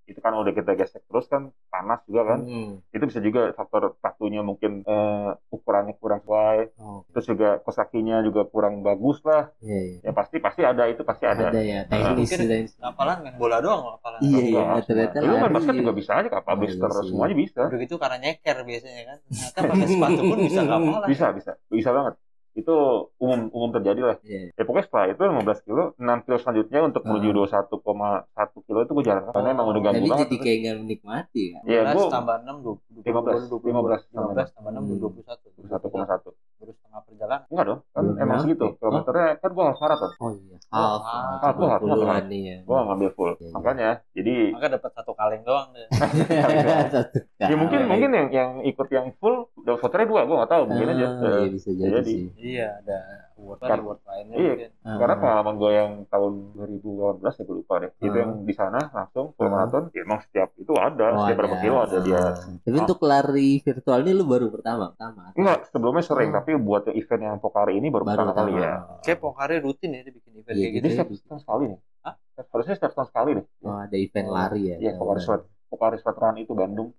itu 0.04 0.20
kan 0.20 0.34
udah 0.34 0.52
kita 0.52 0.72
gesek 0.76 1.04
terus 1.06 1.26
kan 1.26 1.42
panas 1.68 2.02
juga 2.04 2.22
kan. 2.26 2.40
Hmm. 2.42 2.84
itu 2.90 3.04
bisa 3.06 3.20
juga 3.20 3.52
faktor 3.52 3.96
waktunya 3.98 4.42
mungkin 4.42 4.84
eh, 4.84 5.30
ukurannya 5.50 5.96
kurang 5.96 6.20
sesuai. 6.22 6.60
Oh, 6.78 7.04
terus 7.10 7.26
juga 7.26 7.60
kos 7.60 7.76
kakinya 7.76 8.22
juga 8.22 8.44
kurang 8.44 8.82
bagus 8.82 9.20
lah. 9.22 9.50
Iya, 9.60 9.80
iya. 9.82 9.98
ya 10.04 10.12
pasti 10.12 10.38
pasti 10.38 10.62
ada 10.62 10.84
itu 10.86 11.02
pasti 11.02 11.26
ada, 11.26 11.48
Ada 11.48 11.62
ya, 11.62 11.80
teknis 11.86 12.30
Mungkin 12.30 12.40
teknis. 12.64 12.78
apalan 12.80 13.18
main 13.20 13.36
bola 13.36 13.58
doang 13.58 13.82
apalan 13.92 14.20
Iya, 14.20 14.40
iya, 14.44 14.62
ternyata 14.82 15.16
lu 15.18 15.28
main 15.30 15.42
lari. 15.42 15.54
basket 15.56 15.76
juga 15.76 15.94
bisa 15.94 16.12
aja 16.16 16.30
kapal 16.30 16.50
Oh, 16.50 16.56
iya 16.56 16.62
blister 16.62 16.90
sih. 16.92 17.08
semuanya 17.08 17.36
bisa. 17.36 17.62
Udah 17.64 17.80
gitu 17.80 17.96
karena 17.98 18.18
nyeker 18.20 18.58
biasanya 18.62 19.04
kan. 19.04 19.18
Ternyata 19.24 19.60
pakai 19.64 19.88
sepatu 19.92 20.22
pun 20.24 20.38
bisa 20.40 20.62
kapalan 20.64 21.08
bisa 21.08 21.26
bisa. 21.32 21.52
Bisa 21.68 21.92
banget. 21.92 22.16
Itu 22.54 22.76
umum 23.16 23.48
umum 23.50 23.72
terjadi 23.72 24.02
lah. 24.04 24.18
Iya. 24.22 24.52
ya 24.52 24.62
pokoknya 24.62 24.86
setelah 24.86 25.06
itu 25.08 25.22
15 25.24 25.40
kilo 25.64 25.84
6 25.96 26.04
kilo 26.22 26.36
selanjutnya 26.38 26.80
untuk 26.84 27.02
menuju 27.02 27.30
Ah. 27.48 27.64
21,1 27.64 28.28
kilo 28.62 28.80
itu 28.82 28.92
gue 28.92 29.06
jalan 29.06 29.24
karena 29.26 29.50
emang 29.50 29.68
udah 29.68 29.82
ganggu 29.82 29.96
Tapi 29.98 30.10
banget. 30.10 30.22
jadi 30.26 30.36
kayak 30.38 30.58
nggak 30.60 30.76
menikmati 30.82 31.44
kan. 31.50 31.62
Iya, 31.64 31.80
15 31.82 31.96
gua- 31.96 32.12
tambah 32.12 32.36
6 32.38 32.56
20 32.60 33.02
15, 33.02 33.40
15 33.56 33.62
15, 33.64 34.02
15 34.06 34.48
tambah 34.52 34.70
6 34.70 34.84
Hmm. 34.84 35.00
21 35.00 35.40
21,1 35.56 36.36
baru 36.60 36.72
setengah 36.74 37.02
perjalanan. 37.02 37.42
Enggak 37.48 37.66
dong 37.66 37.80
kan 37.88 38.04
emang 38.18 38.38
segitu. 38.42 38.66
kilometernya 38.76 39.28
kan 39.38 39.50
gue 39.50 39.64
half 39.64 39.80
marathon 39.80 40.12
Oh 40.20 40.32
iya. 40.34 40.58
Half, 40.72 41.04
Half, 41.04 41.44
half, 41.44 41.56
half, 41.60 41.68
half, 41.68 41.82
20-an 41.84 42.24
nih 42.32 42.42
ya. 42.48 42.58
gue 42.64 42.78
ngambil 42.88 43.10
full. 43.12 43.36
Iya, 43.36 43.44
iya. 43.44 43.52
makanya 43.52 43.90
jadi 44.16 44.36
maka 44.56 44.68
dapat 44.72 44.92
satu 44.96 45.12
kaleng 45.20 45.44
doang 45.44 45.68
deh. 45.76 45.88
Satu 46.96 47.18
ya 47.44 47.56
mungkin 47.60 47.80
mungkin 47.92 48.10
yang 48.16 48.30
yang 48.32 48.52
ikut 48.64 48.88
yang 48.88 49.12
full 49.20 49.51
dapat 49.62 49.80
vouchernya 49.80 50.08
dua 50.08 50.22
gue 50.22 50.36
nggak 50.36 50.52
tahu 50.52 50.64
mungkin 50.66 50.84
Ah, 50.84 50.92
aja 50.92 51.08
Iya 51.12 51.30
Eh, 51.38 51.50
bisa 51.50 51.70
jadi, 51.72 51.92
jadi. 51.96 52.08
sih. 52.08 52.24
iya 52.36 52.68
ada 52.78 52.98
award 53.34 53.60
Kan- 53.60 53.80
award 53.80 54.00
lainnya 54.04 54.36
iya. 54.36 54.50
mungkin 54.52 54.70
Ah, 54.82 54.98
karena 54.98 55.14
ah. 55.14 55.20
pengalaman 55.20 55.54
gue 55.56 55.72
yang 55.72 55.92
tahun 56.06 56.32
2018 56.54 57.34
ya 57.34 57.44
gue 57.44 57.56
lupa 57.56 57.74
deh 57.78 57.92
itu 57.96 58.08
Ah. 58.08 58.20
yang 58.20 58.32
di 58.42 58.54
sana 58.54 58.80
langsung 58.90 59.26
full 59.32 59.46
Ah. 59.46 59.52
maraton 59.52 59.84
ya 59.90 60.02
emang 60.02 60.20
setiap 60.22 60.50
itu 60.56 60.74
ada 60.74 61.06
Oh, 61.08 61.18
setiap 61.22 61.38
berapa 61.38 61.56
kilo 61.58 61.78
ada 61.80 61.98
dia 62.00 62.18
Ah. 62.18 62.34
Tapi 62.60 62.78
untuk 62.80 63.00
lari 63.02 63.50
virtual 63.60 64.00
ini 64.00 64.12
lu 64.12 64.26
baru 64.26 64.48
pertama, 64.50 64.86
pertama. 64.92 65.22
Enggak, 65.34 65.58
sebelumnya 65.68 66.04
sering, 66.04 66.30
Oh. 66.30 66.36
tapi 66.36 66.52
buat 66.56 66.84
event 66.88 67.22
yang 67.24 67.38
Pokari 67.38 67.74
ini 67.76 67.88
baru, 67.88 68.04
pertama 68.04 68.32
kali 68.32 68.52
ya. 68.56 68.74
kayak 69.02 69.20
Pokari 69.20 69.56
rutin 69.58 69.90
ya 69.92 70.02
dia 70.02 70.12
bikin 70.12 70.32
event 70.36 70.46
Iya, 70.50 70.58
kayak 70.60 70.74
Jadi 70.74 70.78
gitu 70.84 70.96
setiap 70.96 71.28
tahun 71.28 71.40
sekali 71.40 71.64
nih. 71.68 71.80
Hah? 72.02 72.16
Harusnya 72.44 72.76
setiap 72.76 72.94
tahun 72.94 73.08
sekali 73.08 73.30
deh. 73.36 73.46
Oh, 73.62 73.76
ada 73.76 73.96
event 73.96 74.28
Oh, 74.28 74.34
lari 74.34 74.62
ya. 74.64 74.76
Iya, 74.80 74.92
Pokari 74.96 75.20
Sweat. 75.20 75.42
Pokari 75.72 75.96
Sweat 76.04 76.20
Run 76.20 76.36
itu 76.44 76.52
Bandung. 76.52 76.92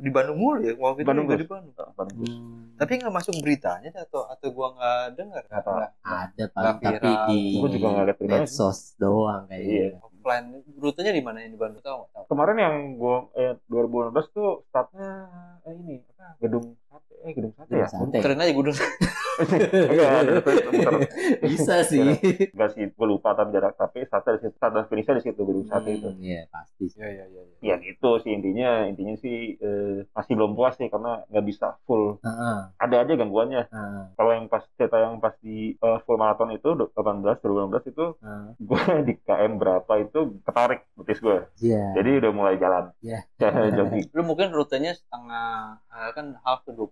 Di 0.00 0.08
Bandung 0.08 0.40
mulu 0.40 0.64
ya 0.64 0.72
waktu 0.80 1.04
itu 1.04 1.08
Bandung 1.12 1.28
juga 1.28 1.36
di 1.36 1.48
Bandung 1.48 1.74
Bandung. 1.76 2.18
Hmm. 2.24 2.72
tapi 2.80 2.96
nggak 2.96 3.12
masuk 3.12 3.34
beritanya 3.44 3.92
atau 3.92 4.24
atau 4.24 4.48
gua 4.56 4.72
nggak 4.72 5.04
dengar 5.20 5.42
tahu. 5.44 5.76
ada 6.00 6.44
paling 6.48 6.76
tapi 6.80 7.12
di 7.28 7.40
Gua 7.60 7.68
juga 7.68 7.86
nggak 7.92 8.06
lihat 8.08 8.20
medsos 8.24 8.96
doang 8.96 9.44
kayaknya. 9.52 9.76
Iya. 9.76 9.88
offline 10.00 10.46
rutenya 10.80 11.12
di 11.12 11.22
mana 11.22 11.44
yang 11.44 11.52
di 11.52 11.60
Bandung 11.60 11.82
tahu 11.84 11.96
nggak 12.08 12.24
Kemarin 12.32 12.56
yang 12.56 12.76
gua 12.96 13.16
eh 13.36 13.52
2016 13.68 14.32
tuh 14.32 14.50
startnya 14.72 15.10
eh, 15.68 15.74
ini 15.76 15.96
apa? 16.16 16.40
Gedung 16.40 16.72
Sate. 16.98 17.14
Eh, 17.22 17.32
Gedung 17.32 17.52
Sate 17.52 17.72
ya? 17.72 17.84
Gedung 17.84 18.08
Sate. 18.08 18.16
Keren 18.18 18.38
aja 18.38 18.52
gunung 18.52 18.76
Enggak, 19.36 20.10
muter- 20.40 20.64
muter. 20.66 20.92
Bisa 21.42 21.74
sih. 21.82 22.00
Enggak 22.50 22.70
sih, 22.72 22.88
gua 22.90 23.06
lupa 23.06 23.32
tapi 23.32 23.52
jarak 23.52 23.74
tapi 23.74 24.04
Sate 24.04 24.32
di 24.32 24.40
situ. 24.42 24.56
Dan 24.56 24.84
finishnya 24.86 25.14
di 25.14 25.22
situ 25.22 25.36
Gedung 25.38 25.66
Sate 25.66 25.90
itu. 25.92 26.08
Hmm, 26.08 26.16
Iya, 26.18 26.48
pasti. 26.48 26.84
sih. 26.86 26.96
iya 26.96 27.08
iya 27.12 27.24
iya 27.26 27.42
iya. 27.42 27.56
Ya 27.62 27.74
gitu 27.78 28.16
sih 28.18 28.32
intinya, 28.32 28.86
intinya 28.86 29.14
sih 29.16 29.36
eh, 29.56 30.08
masih 30.08 30.32
belum 30.34 30.54
puas 30.54 30.74
sih 30.74 30.88
karena 30.88 31.26
nggak 31.26 31.44
bisa 31.44 31.76
full. 31.84 32.16
Heeh. 32.20 32.58
Ada 32.78 32.96
aja 33.02 33.12
gangguannya. 33.14 33.62
Kalau 34.14 34.30
yang 34.32 34.46
pas 34.46 34.64
cerita 34.72 34.96
yang 34.96 35.18
pas 35.18 35.36
di 35.38 35.74
eh, 35.74 35.98
full 36.02 36.16
marathon 36.16 36.50
itu 36.50 36.68
18 36.72 36.96
2016 37.36 37.92
itu 37.92 38.04
gue 38.58 38.82
di 39.06 39.14
KM 39.20 39.52
berapa 39.56 39.92
itu 39.98 40.18
ketarik 40.42 40.80
betis 40.96 41.20
gue. 41.20 41.44
Iya. 41.60 41.92
Jadi 41.94 42.10
udah 42.24 42.30
mulai 42.32 42.56
jalan. 42.56 42.88
Iya. 43.02 43.20
Jogging. 43.76 44.08
lu 44.10 44.22
mungkin 44.24 44.48
rutenya 44.48 44.96
setengah 44.96 45.76
eh, 45.86 46.10
kan 46.14 46.40
half 46.40 46.64
ke 46.64 46.72
21 46.72 46.78
20 46.78 46.85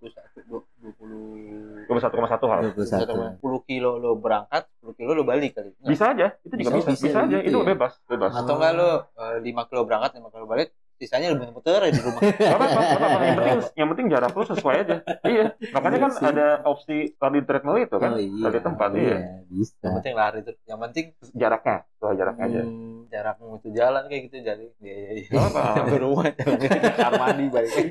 Gue 1.84 2.00
satu 2.00 2.14
koma 2.16 2.28
satu 2.28 2.46
hal. 2.48 2.60
21. 2.72 3.40
10 3.40 3.68
kilo 3.68 3.90
lo 4.00 4.16
berangkat 4.16 4.68
10 4.80 4.98
kilo 4.98 5.10
lo 5.14 5.22
balik 5.24 5.56
kali? 5.56 5.70
Bisa 5.84 6.12
aja, 6.12 6.34
itu 6.44 6.54
juga 6.60 6.70
Bisa, 6.76 6.76
bisa. 6.78 6.90
Bisa, 6.90 7.04
bisa 7.06 7.18
aja, 7.28 7.38
itu 7.40 7.58
ya? 7.60 7.66
bebas, 7.74 7.92
bebas. 8.08 8.32
atau 8.32 8.54
enggak 8.56 8.72
lo 8.76 8.90
eh, 9.16 9.38
5 9.42 9.68
kilo 9.70 9.80
berangkat 9.84 10.10
5 10.18 10.32
kilo 10.34 10.44
balik 10.48 10.68
sisanya 10.96 11.26
lo 11.30 11.50
muter 11.50 11.76
aja 11.76 11.90
di 11.90 12.00
rumah 12.00 12.20
Gak 12.22 12.38
apa-apa, 12.50 12.80
gak 12.80 12.96
apa-apa. 12.96 13.18
Yang 13.20 13.36
penting, 13.36 13.58
yang 13.78 13.88
penting 13.90 14.06
jarak 14.08 14.30
lu 14.30 14.44
sesuai 14.44 14.76
aja. 14.78 14.96
Iya, 15.22 15.44
makanya 15.70 15.98
kan 15.98 16.10
Iya 16.10 16.16
sih. 16.16 16.26
ada 16.26 16.46
opsi 16.64 16.96
lari 17.14 17.40
treadmill 17.40 17.78
itu 17.78 17.96
kan, 17.96 18.10
Oh, 18.10 18.18
iya. 18.18 18.42
lari 18.42 18.60
tempat 18.60 18.88
iya. 18.92 19.02
Iya, 19.04 19.18
bisa. 19.46 19.74
yang 19.82 19.94
penting 19.98 20.14
lari 20.14 20.38
tuh 20.40 20.54
yang 20.64 20.80
penting 20.80 21.04
Jaraknya, 21.32 21.76
sesuai 21.92 22.14
jaraknya 22.14 22.44
aja. 22.46 22.62
hmm, 22.62 22.98
jarakmu 23.06 23.46
itu 23.56 23.68
jalan 23.70 24.02
kayak 24.04 24.22
gitu 24.24 24.36
jadi 24.40 24.64
iya 24.78 24.94
iya 24.94 25.10
iya 25.14 25.28
Gak 25.28 25.42
apa-apa. 25.44 25.72
sampai 25.80 25.98
rumah 25.98 26.24
kamar 26.98 27.12
mandi 27.18 27.44
balik 27.48 27.70
lagi 27.70 27.90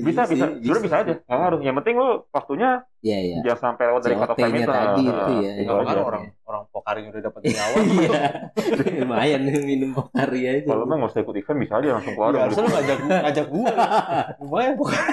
Bisa, 0.00 0.22
bisa, 0.24 0.44
sebenarnya 0.50 0.82
bisa 0.82 0.96
aja. 0.98 1.14
Ngaruh. 1.26 1.60
Yang 1.60 1.76
penting 1.78 1.94
lu 1.96 2.08
waktunya 2.28 2.70
Iya, 2.98 3.18
iya. 3.22 3.36
jangan 3.44 3.60
sampai 3.70 3.84
lewat 3.86 4.02
dari 4.02 4.16
COT-nya 4.16 4.48
itu. 4.58 4.66
tadi 4.68 5.02
Nah, 5.04 5.14
itu 5.14 5.34
ya. 5.38 5.52
itu 5.54 5.68
kalau 5.68 5.82
aja. 5.82 5.88
kan 5.88 5.98
orang 6.02 6.22
orang 6.48 6.62
pokari 6.68 7.00
udah 7.06 7.22
dapat 7.22 7.40
nyawa 7.46 7.76
Iya. 7.78 8.20
Lumayan 8.98 9.40
minum 9.62 9.90
pokari 9.92 10.40
aja. 10.48 10.64
Kalau 10.64 10.82
emang 10.82 10.98
nggak 10.98 11.10
usah 11.12 11.20
ikut 11.20 11.36
event 11.36 11.58
bisa 11.60 11.76
aja 11.76 11.88
langsung 11.92 12.14
keluar. 12.14 12.32
ya 12.32 12.40
harusnya 12.42 12.60
lo 12.60 12.70
ngajak 12.70 12.98
ngajak 13.04 13.46
gua 13.46 13.72
lumayan 14.38 14.74
pokari 14.74 15.06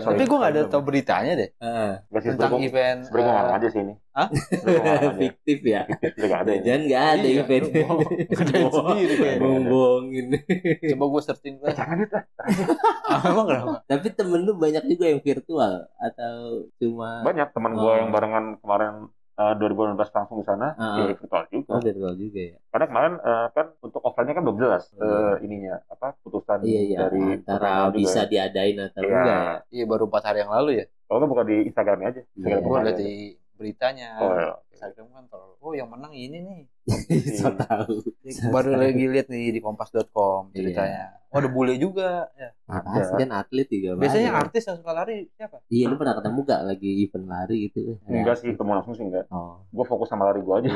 tapi 0.00 0.22
gua 0.24 0.38
nggak 0.40 0.52
ada 0.54 0.62
tahu 0.68 0.82
beritanya 0.84 1.32
deh 1.34 1.50
tentang 2.14 2.52
event 2.56 2.98
sebenarnya 3.02 3.10
gue 3.10 3.18
eh, 3.18 3.34
ngarang 3.34 3.52
aja 3.52 3.68
sih 3.68 3.80
ini. 3.80 3.94
Hah? 4.14 4.28
Gua 4.30 4.78
ngarang. 4.78 5.14
Fiktif 5.16 5.58
ya. 5.64 5.82
Nggak 6.14 6.38
ada. 6.38 6.50
Jangan 6.56 6.82
nggak 6.84 7.04
ada 7.08 7.26
Iya, 7.26 7.40
event. 7.40 7.64
lu 7.66 8.54
mau 8.54 8.70
sendiri 8.70 9.14
kayaknya. 9.16 9.42
Bohong-bohongin. 9.42 10.26
coba 10.86 11.04
gua 11.08 11.20
searching 11.20 11.54
Eh, 11.60 11.72
jangan 11.72 11.96
itu. 11.98 12.14
ah, 13.04 13.20
emang 13.24 13.44
kenapa 13.44 13.74
Tapi 13.84 14.06
temen 14.12 14.40
lu 14.40 14.52
banyak 14.54 14.84
juga 14.86 15.04
yang 15.08 15.18
virtual 15.18 15.72
atau 15.96 16.36
cuma 16.76 17.22
Banyak 17.22 17.48
teman 17.50 17.72
gue 17.74 17.84
Oh. 17.84 17.96
yang 17.96 18.10
barengan 18.10 18.44
kemarin 18.58 18.92
eh, 19.34 19.54
2016 19.56 19.94
langsung 20.10 20.36
di 20.36 20.44
sana, 20.44 20.72
Ah. 20.74 20.96
ya 20.96 21.04
virtual 21.10 21.42
juga. 21.48 21.70
oh, 21.70 21.80
virtual 21.80 22.14
juga 22.14 22.40
ya. 22.44 22.56
Karena 22.68 22.86
kemarin 22.86 23.12
eh, 23.16 23.46
kan 23.50 23.66
untuk 23.78 24.00
offline-nya 24.00 24.34
kan 24.34 24.42
belum 24.42 24.58
jelas 24.58 24.84
eh, 24.94 25.34
ininya 25.40 25.74
apa 25.86 26.14
putusan 26.20 26.58
Iya 26.60 26.80
iya 26.84 26.98
dari 27.00 27.22
antara 27.36 27.58
pertandingan 27.84 27.96
bisa 27.96 28.20
juga. 28.20 28.30
diadain 28.30 28.76
atau 28.84 29.00
Iya. 29.00 29.10
enggak 29.10 29.26
ya. 29.26 29.56
iya 29.72 29.84
baru 29.84 30.04
empat 30.06 30.22
hari 30.24 30.38
yang 30.40 30.52
lalu 30.52 30.70
ya 30.74 30.84
Kalau 31.04 31.16
nggak 31.18 31.30
buka 31.30 31.44
di 31.44 31.56
Instagramnya 31.64 32.08
aja. 32.08 32.22
Instagram 32.32 32.62
Iya. 32.64 32.80
lihat 32.80 32.96
di 32.96 33.12
beritanya 33.54 34.08
Oh, 34.16 34.30
iya. 34.32 34.52
Instagram 34.72 35.06
kan 35.10 35.24
terlalu 35.28 35.54
oh 35.58 35.72
yang 35.72 35.88
menang 35.88 36.12
ini 36.12 36.38
nih 36.38 36.60
so 37.38 37.48
tahu. 37.50 37.94
Baru 38.48 38.70
lagi 38.74 39.04
lihat 39.06 39.26
nih 39.26 39.50
di 39.50 39.60
kompas.com 39.60 40.50
Iya. 40.50 40.54
ceritanya. 40.54 41.04
Oh 41.28 41.42
ada 41.42 41.50
bule 41.50 41.74
juga. 41.74 42.30
Ya. 42.34 42.54
Nah, 42.64 42.78
pasti 42.80 43.18
kan 43.18 43.30
atlet 43.34 43.66
juga 43.66 43.98
biasanya 43.98 44.30
banyak. 44.30 44.42
artis 44.46 44.62
yang 44.64 44.76
suka 44.78 44.92
lari 44.94 45.26
siapa? 45.32 45.58
Iya 45.66 45.84
lu 45.84 45.96
pernah 45.96 46.14
ketemu 46.14 46.38
gak 46.44 46.62
lagi 46.64 46.90
event 47.02 47.26
lari 47.26 47.56
gitu? 47.64 47.80
Enggak 48.06 48.36
sih 48.38 48.48
ketemu 48.48 48.70
langsung 48.72 48.94
sih 48.94 49.02
enggak. 49.02 49.26
Oh. 49.28 49.58
Gue 49.66 49.82
fokus 49.82 50.06
sama 50.06 50.24
lari 50.24 50.38
gue 50.38 50.54
aja. 50.54 50.68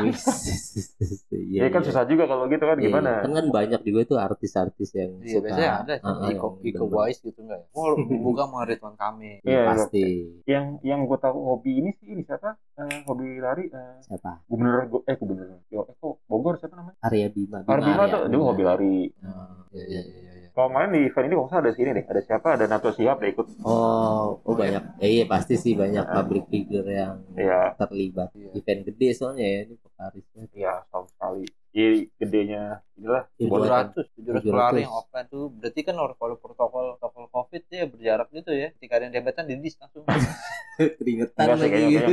Iya 1.30 1.70
kan 1.72 1.80
susah 1.80 2.02
juga 2.04 2.26
kalau 2.26 2.44
gitu 2.46 2.60
kan 2.60 2.74
Iya, 2.74 2.84
gimana? 2.84 3.10
kan 3.22 3.32
kan 3.32 3.46
banyak 3.48 3.80
juga 3.82 3.98
itu 4.02 4.14
artis-artis 4.16 4.90
yang 4.92 5.10
iya 5.20 5.30
suka. 5.30 5.44
biasanya 5.46 5.70
ada 5.78 5.94
Ah, 6.00 6.10
ah, 6.18 6.28
Iko 6.28 6.46
Iko. 6.60 6.84
Wise 6.90 7.20
gitu 7.22 7.38
enggak 7.40 7.62
ya? 7.62 7.66
Oh 7.72 7.94
buka 7.94 8.42
sama 8.44 8.66
Ridwan 8.66 8.94
Kamil. 8.94 9.38
Iya, 9.38 9.46
Iya, 9.46 9.60
pasti. 9.64 10.04
Yang 10.42 10.64
yang 10.82 11.00
gue 11.04 11.18
tahu 11.18 11.38
hobi 11.46 11.70
ini 11.76 11.90
sih 11.94 12.08
ini 12.10 12.22
siapa? 12.22 12.58
Eh, 12.74 13.06
hobi 13.06 13.38
lari 13.38 13.70
eh, 13.70 14.02
siapa? 14.02 14.42
gubernur 14.44 15.02
eh 15.02 15.14
gubernur. 15.14 15.62
Yo 15.68 15.86
kok 15.98 16.14
Bogor 16.24 16.54
siapa 16.56 16.74
namanya? 16.74 16.96
Arya 17.00 17.28
Bima 17.28 17.58
Arya 17.62 17.94
tuh 18.06 18.20
dia 18.26 18.38
hobi 18.38 18.62
lari. 18.62 18.96
Ah, 19.20 19.66
iya 19.70 19.84
iya 19.84 20.02
iya 20.02 20.20
iya. 20.34 20.48
kalau 20.50 20.68
main 20.68 20.90
di 20.90 21.06
event 21.06 21.26
ini 21.26 21.34
salah 21.44 21.60
ada 21.60 21.70
sini 21.70 21.90
deh? 21.92 22.04
Ada 22.04 22.22
siapa? 22.24 22.48
Ada 22.54 22.66
Nato 22.66 22.90
Siap 22.90 23.16
dia 23.16 23.30
ikut. 23.30 23.46
Oh 23.62 24.38
oh 24.38 24.54
banyak. 24.54 24.98
Eh, 24.98 25.10
iya 25.12 25.24
pasti 25.24 25.54
sih 25.54 25.74
banyak 25.74 26.02
public 26.04 26.44
figure 26.46 26.82
yang 26.84 27.22
Iya. 27.32 27.74
terlibat. 27.76 28.30
Iya. 28.32 28.50
event 28.54 28.80
gede 28.84 29.08
soalnya 29.12 29.44
ya 29.44 29.58
ini 29.64 29.74
Parisnya 29.94 30.42
ya. 30.52 30.74
Setahun 30.82 31.06
sekali. 31.10 31.44
Jadi 31.68 31.98
gedenya 32.16 32.62
inilah 32.96 33.24
Iya, 33.36 33.46
kan 33.46 33.86
700 33.94 34.16
700 34.16 34.42
700. 34.42 34.50
pelari 34.50 34.80
yang 34.82 34.94
offline 34.94 35.26
tuh 35.28 35.44
berarti 35.52 35.80
kan 35.84 35.94
orang 35.94 36.16
kalau 36.16 36.34
protokol 36.34 36.84
protokol 36.96 37.24
covid 37.28 37.62
ya 37.68 37.84
berjarak 37.84 38.28
gitu 38.32 38.50
ya. 38.50 38.68
Ketika 38.72 38.92
ada 38.96 39.04
yang 39.06 39.14
debetan 39.14 39.44
di 39.44 39.54
dis 39.58 39.76
langsung. 39.78 40.02
Keringetan 40.98 41.44
sih 41.44 41.50
lagi 41.54 41.70
kayaknya 41.70 42.00
gitu 42.00 42.12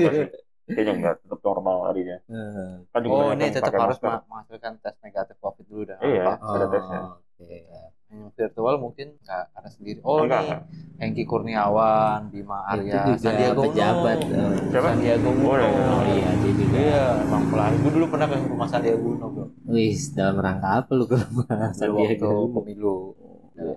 kayaknya 0.65 0.93
enggak 0.93 1.13
tetap 1.22 1.39
normal 1.41 1.75
larinya 1.86 2.17
Eh, 2.25 2.74
kan 2.89 3.00
juga 3.00 3.15
oh 3.15 3.29
ini 3.31 3.45
tetap 3.48 3.74
harus 3.74 3.98
masker. 3.98 4.10
ma- 4.10 4.25
menghasilkan 4.25 4.74
tes 4.79 4.95
negatif 5.00 5.36
covid 5.38 5.65
dulu 5.65 5.84
dah 5.86 5.98
Iya. 6.00 6.24
Apa? 6.27 6.48
Ada 6.51 6.65
tesnya. 6.67 7.00
oh, 7.00 7.13
oke. 7.15 7.57
yang 8.05 8.31
virtual 8.31 8.75
mungkin 8.77 9.07
nggak 9.19 9.43
ada 9.51 9.67
sendiri 9.67 10.00
oh 10.01 10.24
Enggak, 10.24 10.41
nih 10.41 10.57
Hengki 10.95 11.24
Kurniawan 11.25 12.29
Bima 12.29 12.63
Arya 12.63 13.12
juga 13.12 13.19
Sandiaga 13.19 13.51
Uno 13.51 13.63
pejabat 13.65 14.19
eh. 14.24 14.55
Siapa? 14.72 14.88
Sandiaga 14.89 15.27
Uno 15.27 15.45
Oh, 15.45 15.57
iya. 15.57 15.84
oh 15.86 16.03
iya 16.07 16.29
dia 16.34 16.53
juga 16.55 16.75
Iya, 16.75 17.03
emang 17.22 17.43
pelari. 17.50 17.75
Gue 17.77 17.91
dulu 17.91 18.05
pernah 18.07 18.25
ke 18.25 18.36
rumah 18.45 18.67
Sandiaga 18.67 19.00
Uno, 19.01 19.25
bro. 19.27 19.45
wis 19.67 20.01
dalam 20.12 20.38
rangka 20.38 20.69
apa 20.79 20.91
lu 20.91 21.05
ke 21.05 21.15
rumah 21.19 21.45
Sandiaga 21.74 22.25
waktu 22.25 22.25
Uno? 22.45 22.55
pemilu. 22.55 22.95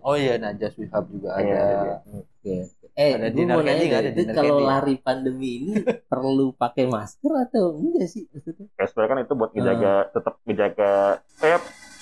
Oh 0.00 0.14
iya, 0.14 0.34
Najas 0.36 0.74
Wihab 0.74 1.04
juga 1.08 1.28
Iya, 1.38 1.54
ada. 1.54 1.62
iya, 1.82 1.94
Oke. 2.14 2.54
Eh, 2.98 3.14
Ada 3.14 3.28
dinner 3.30 3.54
mau 3.54 3.62
nanya 3.62 3.78
candy 3.78 3.86
nggak? 3.86 4.00
deh, 4.00 4.02
Ada 4.02 4.10
itu 4.10 4.18
dinner 4.20 4.34
kalau 4.34 4.50
candy. 4.52 4.66
lari 4.66 4.94
pandemi 4.98 5.50
ini 5.56 5.72
perlu 6.10 6.46
pakai 6.52 6.84
masker 6.86 7.32
atau 7.40 7.64
enggak 7.76 8.06
sih 8.06 8.26
ya 8.74 8.84
sebenarnya 8.84 9.08
kan 9.08 9.18
itu 9.20 9.32
buat 9.32 9.50
ngejaga 9.52 9.92
tetap 10.10 10.34
ngejaga 10.42 10.92
kayak 11.36 11.60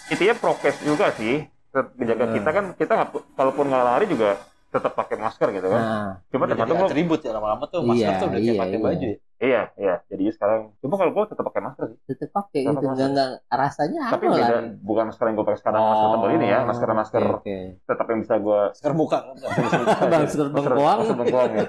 intinya 0.08 0.34
prokes 0.34 0.76
juga 0.80 1.06
sih 1.12 1.34
tetap 1.68 1.86
ngejaga 1.94 2.24
Hmm. 2.24 2.34
kita 2.34 2.50
kan 2.50 2.64
kita 2.74 2.92
nggak 2.94 3.08
kalaupun 3.34 3.64
nggak 3.66 3.84
lari 3.84 4.04
juga 4.06 4.30
tetap 4.66 4.92
pakai 4.94 5.16
masker 5.16 5.48
gitu 5.52 5.68
kan 5.68 5.82
Nah, 5.82 6.10
cuma 6.26 6.44
tergantung 6.46 6.76
lo 6.76 6.86
atribut 6.86 7.20
ya 7.20 7.30
lama-lama 7.30 7.64
tuh 7.66 7.80
masker 7.82 8.08
Iya, 8.08 8.16
tuh 8.16 8.26
udah 8.26 8.40
kayak 8.40 8.48
iya, 8.48 8.56
pakai 8.58 8.72
iya. 8.72 8.84
baju 8.84 9.06
ya. 9.06 9.16
Iya 9.38 9.68
iya 9.74 10.00
jadi 10.06 10.32
sekarang 10.32 10.72
cuma 10.78 10.94
kalau 10.94 11.12
gue 11.12 11.24
tetap 11.28 11.44
pakai 11.44 11.62
masker 11.62 11.84
sih 11.86 11.98
tetap 12.08 12.30
pakai 12.34 12.60
pakai 12.64 12.88
enggak 12.88 13.08
enggak 13.10 13.30
rasanya 13.48 14.00
tapi 14.08 14.24
apa 14.24 14.34
beda 14.34 14.48
lari? 14.54 14.68
bukan 14.80 15.04
masker 15.06 15.24
yang 15.24 15.34
gue 15.34 15.46
pakai 15.46 15.60
sekarang 15.60 15.80
masker 15.82 16.08
tebal 16.10 16.30
ini 16.32 16.46
ya 16.46 16.58
masker 16.62 16.88
masker 16.90 17.22
Oh, 17.22 17.36
Oke. 17.36 17.58
tetap 17.80 18.06
yang 18.06 18.20
bisa 18.20 18.34
gue 18.38 18.60
Masker 18.70 18.92
muka. 18.92 19.18
Masker 20.14 20.46
bengkoang. 20.48 20.98
masker 21.00 21.16
bengkoang 21.16 21.52
ya 21.54 21.64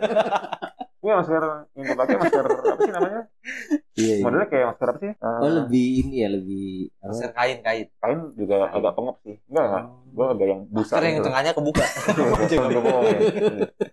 gue 0.97 1.13
masker 1.13 1.43
yang 1.71 1.85
gue 1.85 1.97
pakai 1.97 2.15
masker 2.17 2.43
apa 2.43 2.75
sih 2.77 2.91
namanya 2.91 3.21
Iya, 3.97 4.13
iya. 4.13 4.21
modelnya 4.21 4.45
kayak 4.45 4.65
masker 4.67 4.87
apa 4.87 4.99
sih 4.99 5.11
Eh, 5.13 5.39
Oh 5.39 5.51
lebih 5.55 5.85
ini 5.99 6.15
ya 6.19 6.29
lebih? 6.29 6.91
Masker 6.99 7.31
kain 7.31 7.57
kain. 7.59 7.87
kain 7.95 8.19
juga 8.33 8.67
agak 8.67 8.91
pengep 8.91 9.15
sih 9.21 9.35
enggak 9.45 9.63
enggak 9.65 9.83
gue 10.09 10.25
agak 10.27 10.47
yang 10.47 10.61
busa 10.67 10.83
Masker 10.89 11.01
yang 11.03 11.15
gitu. 11.15 11.25
tengahnya 11.25 11.51
kebuka. 11.53 11.83
Ya. 11.85 13.19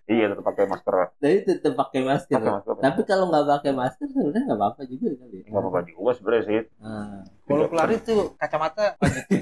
iya 0.14 0.24
tetap 0.26 0.44
pakai 0.44 0.64
masker 0.66 0.94
Tapi 1.14 1.36
tetap 1.44 1.72
pakai 1.74 2.00
masker. 2.02 2.34
pakai 2.34 2.52
masker 2.52 2.74
Tapi 2.80 3.00
kalau 3.04 3.24
nggak 3.26 3.44
pakai 3.48 3.63
masker 3.70 4.06
sebenarnya 4.06 4.42
nggak 4.44 4.58
apa-apa 4.58 4.82
juga 4.84 5.08
kali. 5.14 5.36
ya. 5.38 5.44
nggak 5.46 5.62
apa-apa 5.62 5.80
juga 5.86 6.10
sebenarnya 6.12 6.44
sih 6.44 6.60
Ah, 6.78 7.20
Kalau 7.44 7.66
pelari 7.66 7.96
tuh 7.98 8.20
kacamata 8.34 8.84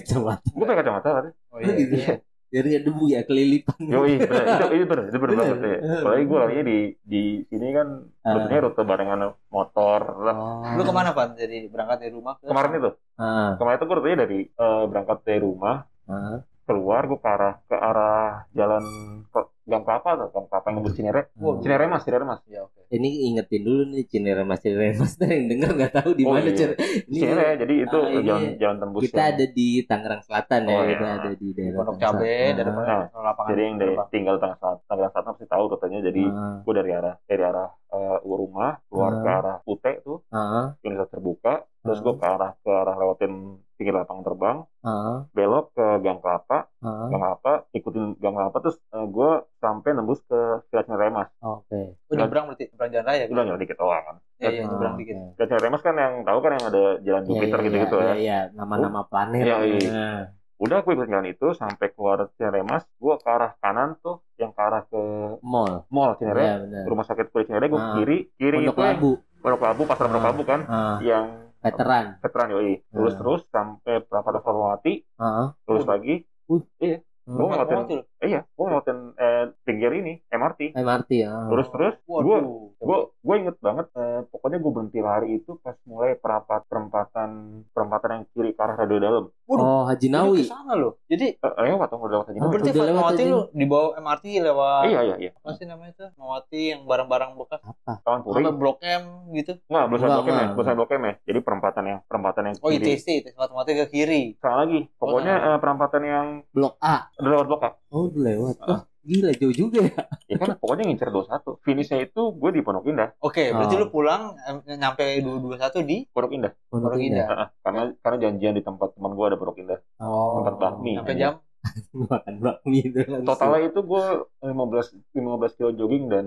coba. 0.07 0.33
gue 0.55 0.65
pakai 0.65 0.79
kacamata 0.79 1.09
tadi 1.13 1.31
Oh 1.49 1.57
Oh, 1.57 1.73
gitu 1.73 1.97
ya. 1.97 2.15
Biar 2.47 2.65
nggak 2.69 2.85
debu 2.85 3.05
ya 3.09 3.21
kelilipan. 3.25 3.79
yo 3.81 4.05
iya 4.05 4.21
itu 4.21 4.29
itu 4.77 4.85
bener 4.85 5.05
itu 5.09 5.17
Bener. 5.17 5.35
banget 5.35 5.59
ya 5.59 5.77
apalagi 5.99 6.23
gue 6.23 6.39
larinya 6.39 6.65
di 6.65 6.79
di 7.03 7.23
sini 7.43 7.67
kan 7.73 7.89
rutenya 8.23 8.61
rute 8.63 8.83
barengan 8.83 9.21
motor 9.49 10.01
lah 10.21 10.35
Oh. 10.37 10.77
Lu 10.77 10.83
ke 10.83 10.93
mana 10.93 11.11
Pan? 11.11 11.33
Jadi 11.33 11.67
berangkat 11.67 11.97
dari 11.99 12.13
rumah 12.13 12.37
ke 12.37 12.45
kemarin 12.45 12.77
itu 12.77 12.91
Ah, 13.17 13.57
kemarin 13.57 13.75
itu 13.75 13.87
gue 13.87 13.97
rutenya 13.97 14.19
dari 14.21 14.39
eh, 14.45 14.85
berangkat 14.85 15.19
dari 15.23 15.41
rumah 15.41 15.77
ah. 16.05 16.45
keluar 16.63 17.03
gue 17.05 17.17
ke 17.17 17.27
arah 17.27 17.55
ke 17.63 17.75
arah 17.75 18.45
jalan 18.53 18.85
ke 19.27 19.41
Gang 19.63 19.83
Kelapa 19.83 20.09
atau 20.13 20.29
Gang 20.29 20.47
Kelapa 20.47 20.67
yang 20.67 20.77
ngebut 20.77 20.93
Cinere 20.93 21.21
Oh, 21.39 21.57
Cinere 21.57 21.85
Mas 21.87 22.05
Cinere 22.05 22.23
Mas 22.23 22.45
Ya 22.45 22.61
oke. 22.63 22.82
Ini 22.93 23.09
ingetin 23.27 23.63
dulu 23.63 23.83
nih 23.89 24.05
Cinere 24.05 24.43
Mas 24.43 24.61
Cinere 24.61 24.93
Mas 24.95 25.17
Nah, 25.17 25.27
yang 25.27 25.49
denger 25.49 25.71
nggak 25.73 25.93
tahu 25.95 26.11
di 26.13 26.23
Oh, 26.23 26.31
mana 26.31 26.45
iya. 26.45 26.53
Cinere. 26.53 26.75
Ini 27.03 27.17
Cinere 27.17 27.45
jadi 27.57 27.75
itu 27.81 27.97
Ah, 27.97 28.09
ini 28.11 28.21
jalan 28.23 28.43
jalan 28.59 28.77
tembus 28.79 29.01
kita 29.03 29.17
yang- 29.17 29.31
ada 29.33 29.45
di 29.49 29.69
Tangerang 29.83 30.23
Selatan 30.23 30.61
ya, 30.63 30.73
Oh, 30.73 30.85
kita 30.85 31.01
iya. 31.03 31.17
ada 31.17 31.31
di 31.33 31.49
daerah 31.51 31.79
Pondok 31.79 31.95
Tangerang 31.95 32.15
Cabe 32.15 32.37
dari 32.53 32.71
Nah, 32.71 33.01
lapangan. 33.15 33.49
jadi 33.49 33.61
yang 33.63 33.77
dari 33.79 33.95
tinggal 34.11 34.37
tengah 34.37 34.57
selatan 34.59 34.81
Tangerang 34.85 35.11
Selatan 35.11 35.31
pasti 35.33 35.47
tahu 35.49 35.65
rutenya 35.67 36.01
jadi 36.03 36.23
Ah, 36.29 36.57
gue 36.61 36.75
dari 36.75 36.91
arah 36.93 37.15
dari 37.23 37.43
arah 37.43 37.69
eh, 37.89 38.17
rumah 38.23 38.73
keluar 38.87 39.11
Ah. 39.11 39.21
ke 39.21 39.29
arah 39.31 39.57
Ute 39.65 39.93
tuh 40.01 40.19
ah, 40.29 40.73
Universitas 40.79 41.13
terbuka 41.13 41.55
terus 41.79 41.99
Ah. 41.99 42.03
gue 42.03 42.15
ke 42.15 42.27
arah 42.27 42.53
ke 42.57 42.71
arah 42.71 42.95
lewatin 42.95 43.33
pinggir 43.75 43.93
lapangan 43.93 44.23
terbang 44.23 44.57
ah, 44.81 45.29
belok 45.31 45.73
ke 45.73 46.01
Gang 46.01 46.17
Kelapa 46.19 46.73
ah. 46.79 47.07
Gang 47.07 47.21
Kelapa 47.21 47.53
ikutin 47.71 48.17
Gang 48.17 48.33
Kelapa 48.33 48.59
terus 48.61 48.79
gue 48.91 49.31
sampai 49.59 49.91
nembus 49.93 50.21
ke 50.23 50.41
Villa 50.65 50.83
Cineremas 50.83 51.29
Oke. 51.39 52.01
Oh, 52.03 52.15
nyebrang 52.15 52.47
berarti 52.47 52.65
nyebrang 52.67 52.82
jalan 52.89 53.05
raya. 53.05 53.25
udah 53.25 53.43
nyebrang 53.43 53.61
dikit 53.61 53.77
doang 53.77 54.03
kan 54.03 54.17
Iya, 54.37 54.49
iya, 54.51 54.63
nyebrang 54.65 54.89
Ah, 54.89 54.99
dikit. 54.99 55.17
Villa 55.31 55.47
Cineremas 55.47 55.81
kan 55.81 55.95
yang 55.95 56.15
tahu 56.23 56.39
kan 56.39 56.51
yang 56.53 56.65
ada 56.67 56.83
jalan 56.99 57.21
Iya, 57.21 57.29
Jupiter 57.29 57.55
iya, 57.55 57.65
gitu-gitu 57.65 57.97
iya, 57.97 58.05
ya 58.05 58.15
Iya, 58.17 58.39
nama-nama 58.53 59.01
planet. 59.05 59.43
Iya, 59.43 59.57
iya. 59.63 59.79
Nah, 59.89 60.21
udah 60.59 60.79
gue 60.79 60.93
ikut 60.93 61.09
jalan 61.09 61.27
itu 61.29 61.47
sampai 61.53 61.87
keluar 61.91 62.19
Cineremas 62.33 62.83
gue 62.93 63.15
ke 63.17 63.29
arah 63.29 63.53
kanan 63.57 63.95
tuh 63.99 64.23
yang 64.37 64.51
ke 64.51 64.61
arah 64.61 64.83
ke 64.85 65.01
mall. 65.41 65.87
mall 65.89 66.15
Cinere 66.17 66.41
Iya, 66.41 66.55
benar. 66.61 66.83
rumah 66.85 67.05
sakit 67.05 67.27
kulit 67.29 67.47
Cinere 67.47 67.67
gue 67.67 67.77
Ah. 67.77 67.95
kiri 67.95 68.19
kiri 68.33 68.57
Pondok 68.61 68.73
itu 68.73 68.81
yang- 68.81 68.97
Labu. 68.97 69.11
Pondok 69.39 69.61
Labu 69.61 69.83
pasar 69.85 70.05
Pondok 70.05 70.21
Ah. 70.21 70.29
Labu 70.29 70.43
kan 70.45 70.61
Ah, 70.65 70.97
yang 71.01 71.27
veteran. 71.59 72.05
veteran 72.19 72.49
yoi 72.51 72.75
terus 72.85 73.13
Ah. 73.13 73.19
terus 73.19 73.41
sampai 73.49 73.95
Prapata 74.01 74.39
Fatmawati 74.39 74.95
Ah, 75.17 75.55
terus 75.63 75.83
Oh. 75.83 75.89
lagi 75.89 76.27
Hmm. 76.45 76.99
Gua 77.25 77.47
ngeliatin- 77.49 78.03
eh 78.19 78.29
iya 78.29 78.41
gue 78.45 78.65
ngeliatin 78.65 78.99
eh, 79.15 79.45
pinggir 79.63 79.91
ini 79.93 80.13
MRT 80.25 80.75
MRT 80.75 81.11
ya. 81.17 81.35
terus 81.49 81.67
terus 81.69 81.95
gue 82.01 82.19
Waduh. 82.19 82.71
gue 82.77 82.99
gue 83.17 83.35
inget 83.37 83.57
banget 83.59 83.87
eh, 83.93 84.21
pokoknya 84.29 84.59
gue 84.59 84.71
berhenti 84.71 84.99
lari 84.99 85.29
itu 85.37 85.55
pas 85.57 85.75
mulai 85.85 86.15
perapat 86.15 86.63
perempatan 86.67 87.31
perempatan 87.69 88.11
yang 88.13 88.25
kiri 88.29 88.51
ke 88.51 88.59
arah 88.59 88.75
radio 88.77 88.99
dalam 88.99 89.25
Waduh. 89.45 89.63
Oh, 89.63 89.83
Haji 89.85 90.07
Nawi. 90.09 90.41
ke 90.41 90.49
sana 90.49 90.75
loh. 90.75 90.99
Jadi 91.05 91.35
eh, 91.35 91.53
lewat 91.63 91.87
atau 91.89 91.99
udah 92.01 92.11
lewat 92.17 92.27
aja 92.29 92.39
oh, 92.39 92.49
berarti 92.49 92.71
Fatmawati 92.73 93.23
lu 93.25 93.41
di 93.53 93.67
bawah 93.67 93.91
MRT 93.97 94.25
lewat 94.41 94.83
iya 94.85 95.01
iya 95.05 95.17
iya 95.21 95.31
apa 95.33 95.51
sih 95.53 95.67
namanya 95.67 95.91
itu? 95.93 96.05
Fatmawati 96.09 96.63
yang 96.69 96.83
barang-barang 96.85 97.31
bekas 97.37 97.61
Apa? 97.61 97.93
kawan 98.03 98.21
puri 98.23 98.43
Blok 98.53 98.79
M 98.81 99.03
gitu. 99.33 99.53
nggak 99.65 99.85
belum 99.89 100.01
blok 100.01 100.25
M 100.25 100.37
ya 100.37 100.49
blok 100.73 100.91
M 100.91 101.03
ya 101.05 101.15
jadi 101.23 101.39
perempatan 101.41 101.85
yang 101.85 101.99
perempatan 102.05 102.43
yang 102.45 102.57
Oh, 102.59 102.69
kiri 102.69 102.87
ITC, 102.89 103.07
ITC 103.21 103.35
Fatmawati 103.35 103.73
ke 103.75 103.87
kiri. 103.89 104.23
salah 104.39 104.63
lagi 104.63 104.87
pokoknya 104.95 105.35
Oh, 105.35 105.49
eh, 105.49 105.59
perempatan 105.59 106.03
yang 106.03 106.27
Blok 106.49 106.79
A. 106.79 107.11
udah 107.15 107.31
lewat 107.31 107.47
blok 107.47 107.63
A 107.63 107.71
Oh, 107.89 108.07
udah 108.07 108.23
lewat. 108.23 108.57
Oh, 108.63 108.81
gila 109.03 109.31
jauh 109.33 109.51
juga 109.53 109.79
ya. 109.83 109.95
ya 110.31 110.37
kan 110.37 110.55
pokoknya 110.57 110.85
ngincer 110.87 111.09
21 111.09 111.59
finishnya 111.61 111.99
itu 112.01 112.23
gue 112.31 112.51
di 112.51 112.61
Pondok 112.61 112.87
Indah 112.87 113.11
Oke, 113.19 113.51
berarti 113.51 113.75
Oh. 113.75 113.81
lu 113.81 113.89
pulang 113.89 114.39
nyampe 114.65 115.03
221 115.19 115.83
di 115.83 115.97
Pondok 116.07 116.33
Indah 116.33 116.53
Pondok 116.67 116.97
Indah. 116.97 117.27
Heeh, 117.27 117.49
karena 117.61 117.83
karena 117.99 118.17
janjian 118.21 118.55
di 118.55 118.63
tempat 118.63 118.95
teman 118.95 119.13
gue 119.13 119.27
ada 119.27 119.37
Pondok 119.37 119.59
Indah 119.59 119.81
Oh, 119.99 120.39
Tempat 120.39 120.55
bakmi. 120.57 120.93
Sampai 120.97 121.17
jam 121.17 121.35
makan 122.11 122.35
bakmi 122.39 122.79
itu 122.83 122.99
langsung. 123.01 123.23
totalnya 123.25 123.61
itu 123.65 123.81
gue 123.81 124.05
15 124.41 125.15
15 125.15 125.57
kilo 125.57 125.71
jogging 125.73 126.05
dan 126.07 126.27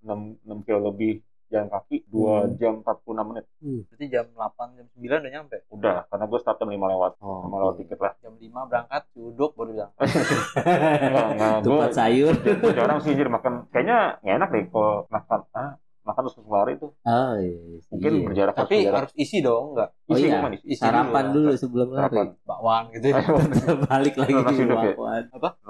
6 0.00 0.48
6 0.48 0.64
kilo 0.64 0.78
lebih 0.86 1.20
jalan 1.52 1.68
kaki 1.68 1.96
2 2.06 2.16
Hmm. 2.16 2.48
jam 2.56 2.74
46 2.80 2.96
menit 3.22 3.44
berarti 3.84 4.04
jam 4.08 4.24
8 4.26 4.72
jam 4.72 4.86
9 4.90 5.20
udah 5.20 5.30
nyampe. 5.30 5.56
udah 5.68 5.96
karena 6.06 6.24
gue 6.24 6.38
start 6.38 6.56
jam 6.56 6.68
5 6.68 6.80
lewat 6.88 7.12
Oh, 7.18 7.44
5 7.44 7.52
lewat 7.54 7.70
oke. 7.70 7.80
tiket 7.80 7.98
lah 7.98 8.12
Jam 8.18 8.34
5 8.34 8.40
berangkat 8.64 9.02
duduk 9.12 9.50
baru 9.52 9.70
bilang. 9.70 9.90
Enggak. 9.94 11.54
gue 11.58 11.68
Tupat 11.68 11.90
sayur. 11.92 12.34
jarang 12.78 12.98
sih 12.98 13.12
jadi 13.12 13.28
makan 13.28 13.52
kayaknya 13.68 13.98
nggak 14.18 14.36
enak 14.38 14.48
deh 14.50 14.64
kalau 14.66 15.04
makan 15.06 15.40
ah, 15.52 15.70
makan 16.02 16.20
terus 16.24 16.36
lari 16.44 16.74
tuh 16.76 16.90
Oh, 17.00 17.34
iya. 17.36 17.78
mungkin 17.88 18.10
Iya. 18.12 18.24
berjarak 18.26 18.54
Tapi 18.56 18.74
berjarak. 18.76 18.98
harus 18.98 19.12
isi 19.14 19.38
dong, 19.38 19.64
enggak 19.72 19.88
Oh 20.02 20.12
Isi, 20.12 20.24
iya, 20.24 20.34
gimana 20.34 20.54
isi? 20.58 20.74
sarapan 20.76 21.24
dulu. 21.26 21.46
dulu 21.46 21.50
sebelum 21.56 21.86
Sarapan. 21.90 22.26
lari. 22.26 22.42
bakwan 22.42 22.82
gitu 22.90 23.06
ya. 23.06 23.16
Balik 23.86 24.14
lagi 24.16 24.32
Nasi 24.34 24.54
di 24.56 24.64
uduk 24.64 24.78
ya? 24.78 24.92
bakwan. 24.92 25.22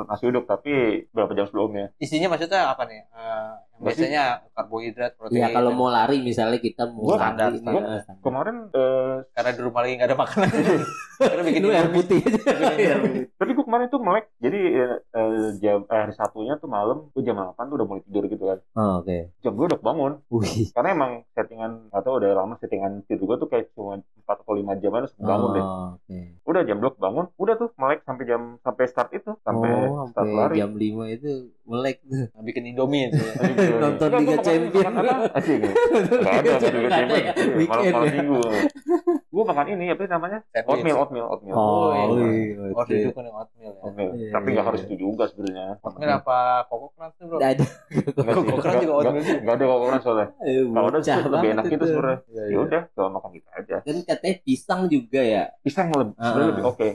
nasi 0.02 0.24
uduk 0.26 0.44
tapi 0.46 0.72
berapa 1.10 1.32
jam 1.32 1.46
sebelumnya? 1.46 1.86
Isinya 1.96 2.28
maksudnya 2.28 2.60
apa 2.66 2.82
nih? 2.82 3.00
Sih. 3.04 3.71
Biasanya 3.74 4.22
karbohidrat, 4.52 5.12
protein. 5.14 5.38
Iya 5.38 5.46
kalau 5.50 5.70
mau 5.72 5.88
lari 5.88 6.18
misalnya 6.18 6.56
kita 6.56 6.86
mau 6.86 7.02
Gua 7.04 7.16
standar, 7.16 7.48
lari 7.48 7.58
standar. 7.58 7.82
nah, 7.82 8.00
standar. 8.00 8.22
Kemarin 8.22 8.56
eh, 8.70 9.14
karena 9.30 9.50
di 9.50 9.60
rumah 9.60 9.80
lagi 9.80 9.92
nggak 9.94 10.08
ada 10.08 10.18
makanan. 10.18 10.48
karena 11.22 11.42
bikin 11.44 11.62
air 11.68 11.88
putih 11.88 12.18
aja. 12.18 12.94
Putih. 12.98 13.24
tapi 13.32 13.50
gue 13.52 13.64
kemarin 13.64 13.86
tuh 13.86 14.00
melek 14.00 14.26
jadi 14.36 14.58
eh, 14.58 14.96
eh, 15.08 15.30
jam 15.56 15.78
eh, 15.82 15.94
hari 15.96 16.12
satunya 16.12 16.54
tuh 16.56 16.66
malam 16.66 17.06
gue 17.08 17.22
jam 17.22 17.34
8 17.34 17.54
tuh 17.54 17.76
udah 17.76 17.86
mulai 17.86 18.02
tidur 18.02 18.24
gitu 18.26 18.44
kan 18.44 18.58
Oh, 18.72 18.98
Oke. 18.98 19.30
jam 19.38 19.52
gue 19.52 19.66
udah 19.68 19.78
bangun 19.78 20.12
Wih. 20.28 20.66
karena 20.70 20.88
emang 20.92 21.12
settingan 21.30 21.72
atau 21.90 22.18
udah 22.18 22.30
lama 22.34 22.54
settingan 22.56 23.06
tidur 23.06 23.24
gue 23.28 23.36
tuh 23.38 23.48
kayak 23.48 23.70
cuma 23.72 23.98
4 23.98 24.26
atau 24.26 24.52
5 24.52 24.66
jam 24.76 24.90
aja 24.92 25.00
langsung 25.00 25.20
bangun 25.20 25.50
deh 25.52 25.62
Oh, 25.62 25.88
Oke. 25.96 26.18
udah 26.42 26.62
jam 26.64 26.78
2 26.78 26.90
bangun 26.96 27.26
udah 27.36 27.54
tuh 27.56 27.70
melek 27.76 28.00
sampai 28.02 28.24
jam 28.24 28.40
sampai 28.58 28.84
start 28.84 29.10
itu 29.12 29.30
sampai 29.40 29.68
Oh, 29.86 30.06
start 30.08 30.26
lari 30.26 30.58
jam 30.58 30.70
5 30.72 30.82
itu 31.12 31.30
melek 31.62 32.02
tuh. 32.02 32.26
bikin 32.42 32.66
Indomie 32.66 33.08
itu. 33.08 33.22
ya. 33.72 33.78
Aduh, 33.78 33.80
Nonton 33.88 34.10
Liga 34.20 34.36
Champion. 34.44 34.92
Asik 35.32 35.56
ada, 35.64 36.50
Liga 36.68 36.90
Champion. 36.92 37.22
Iya, 37.22 37.32
Malam 37.66 37.84
malam 37.92 38.08
minggu. 38.12 38.40
Gue 39.32 39.44
makan 39.48 39.64
ini 39.72 39.88
apa 39.88 40.04
sih 40.04 40.12
namanya? 40.12 40.38
Oatmeal, 40.68 40.96
oatmeal, 41.00 41.26
oatmeal. 41.32 41.56
Oh, 41.56 41.88
iya. 41.88 42.04
iya. 42.04 42.68
Oh, 42.76 42.84
oke. 42.84 42.92
itu 42.92 43.10
kan 43.16 43.24
yang 43.24 43.36
oatmeal 43.40 43.72
ya. 43.72 43.80
Oatmeal. 43.80 44.10
Iya, 44.12 44.28
Tapi 44.28 44.46
nggak 44.52 44.60
iya, 44.60 44.68
harus 44.68 44.80
iya. 44.84 44.88
itu 44.92 44.94
juga 45.00 45.24
sebenarnya. 45.32 45.66
Oatmeal 45.80 46.10
apa 46.20 46.38
kokok 46.68 46.90
keras 46.92 47.12
tuh, 47.16 47.24
Bro? 47.24 47.36
Nggak 47.40 47.50
ada. 47.56 47.64
Nggak 48.12 48.34
sih. 48.36 48.44
Kok 48.44 48.60
keras 48.60 48.76
juga 48.84 48.92
oatmeal? 48.92 49.24
Nggak 49.40 49.54
ada 49.56 49.64
kokoran 49.64 50.00
soalnya. 50.04 50.28
Eh, 50.44 50.62
Kalau 50.68 50.88
ada 50.92 51.00
lebih 51.32 51.48
enak 51.56 51.64
gitu 51.64 51.84
sebenarnya. 51.88 52.18
Iya, 52.28 52.42
Ya 52.42 52.44
iya. 52.52 52.58
udah, 52.60 52.82
cuma 52.92 53.08
makan 53.16 53.30
kita 53.32 53.50
aja. 53.56 53.76
Kan 53.80 53.96
katanya 54.04 54.36
pisang 54.44 54.80
juga 54.92 55.20
ya. 55.24 55.42
Pisang 55.64 55.86
lebih 55.96 56.12
Ah. 56.20 56.24
sebenarnya 56.28 56.50
lebih 56.52 56.64
oke. 56.68 56.88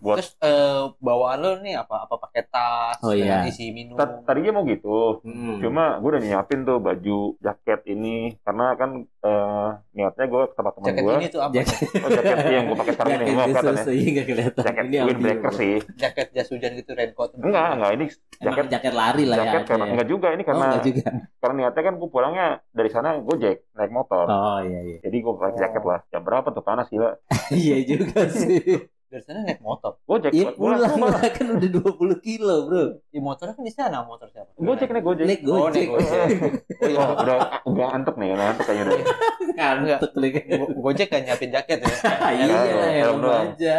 Buat 0.00 0.16
Terus 0.16 0.30
eh, 0.40 0.80
bawaan 0.96 1.38
lo 1.38 1.50
nih 1.58 1.76
apa? 1.76 2.04
Apa 2.04 2.16
pakai 2.18 2.42
tas? 2.44 2.96
Oh, 3.00 3.12
iya. 3.12 3.44
isi 3.44 3.68
minum. 3.68 3.94
Ta- 3.94 4.24
tadinya 4.24 4.54
mau 4.54 4.64
gitu. 4.64 5.20
Hmm. 5.20 5.60
Cuma 5.60 5.96
gue 5.96 6.10
udah 6.10 6.22
nyiapin 6.22 6.62
tuh 6.62 6.78
baju, 6.78 7.36
jaket 7.36 7.80
ini 7.86 8.32
karena 8.40 8.72
kan 8.74 8.90
eh, 9.04 9.68
niatnya 9.92 10.24
gue 10.24 10.42
ke 10.46 10.54
tempat 10.54 10.72
teman 10.74 10.86
jaket 10.88 11.02
gue. 11.02 11.14
ini 11.14 11.28
tuh 11.28 11.40
apa? 11.40 11.52
Jaket- 11.54 11.88
Oh, 12.00 12.08
jaket 12.08 12.36
yang 12.48 12.64
gue 12.64 12.76
pakai 12.76 12.92
sekarang 12.92 13.10
ini, 13.10 13.20
Jaket 13.20 13.28
nggak 13.30 13.48
kelihatan 13.50 13.74
ya. 13.76 13.92
iya 13.92 14.08
nggak 14.10 14.26
kelihatan. 14.26 14.62
Jaket 14.62 14.84
Ini 14.86 14.96
windbreaker 15.04 15.52
sih. 15.52 15.74
jaket 15.94 16.26
jas 16.32 16.48
hujan 16.48 16.72
gitu 16.74 16.90
raincoat. 16.92 17.30
Enggak, 17.36 17.68
enggak 17.74 17.90
ini 17.92 18.06
Emang 18.40 18.46
jaket 18.48 18.66
jaket 18.70 18.94
lari 18.94 19.24
lah 19.24 19.36
ya. 19.36 19.42
jaket 19.44 19.62
karena 19.66 19.84
ya? 19.84 19.90
enggak 19.92 20.08
juga 20.08 20.28
ini 20.30 20.40
Oh, 20.40 20.46
karena 20.46 20.64
enggak 20.66 20.84
juga. 20.86 21.08
karena 21.36 21.54
niatnya 21.56 21.82
kan 21.82 21.94
gue 21.94 22.08
pulangnya 22.08 22.46
dari 22.70 22.88
sana 22.88 23.08
gojek 23.18 23.56
naik 23.70 23.92
motor. 23.92 24.24
Oh 24.24 24.58
iya 24.60 24.80
iya. 24.82 24.98
Jadi 25.00 25.16
gue 25.18 25.32
pakai 25.34 25.52
Oh. 25.52 25.58
jaket 25.58 25.82
lah. 25.84 26.00
Jam 26.08 26.22
berapa 26.22 26.48
tuh 26.48 26.62
panas 26.62 26.88
gila. 26.88 27.10
Iya 27.52 27.76
juga 27.84 28.24
sih. 28.26 28.88
Dari 29.10 29.26
sana 29.26 29.42
naik 29.42 29.58
motor. 29.58 29.98
Gojek 30.06 30.30
Iya 30.30 30.54
pulang 30.54 30.78
lah 30.78 30.94
kan 31.34 31.46
udah 31.50 31.66
20 31.66 32.22
kilo 32.22 32.54
bro. 32.64 32.84
Di 33.10 33.18
motornya 33.18 33.58
kan 33.58 33.64
di 33.66 33.74
sana 33.74 34.06
motor 34.06 34.30
siapa? 34.30 34.54
Gojek 34.54 34.86
naik 34.86 35.02
gojek. 35.02 35.26
Naik 35.26 35.40
Oh, 35.42 35.66
gojek. 35.66 35.82
naik 35.82 35.90
gojek. 35.90 36.22
Oh 36.78 36.86
iya. 36.86 36.98
Oh, 37.02 37.10
udah 37.26 37.36
udah 37.66 37.86
antuk 37.90 38.14
nih, 38.14 38.30
udah 38.30 38.46
antuk 38.48 38.64
kayaknya 38.64 38.84
udah. 38.86 38.98
Kan. 39.50 39.76
Go- 39.82 40.72
Gojek 40.80 41.10
kan 41.10 41.20
nyiapin 41.20 41.50
jaket 41.50 41.78
ya. 41.82 41.90
Iya 42.30 42.44
lah 42.46 42.62
helm 42.62 42.94
helm 42.94 43.18
doang. 43.18 43.50
aja. 43.50 43.78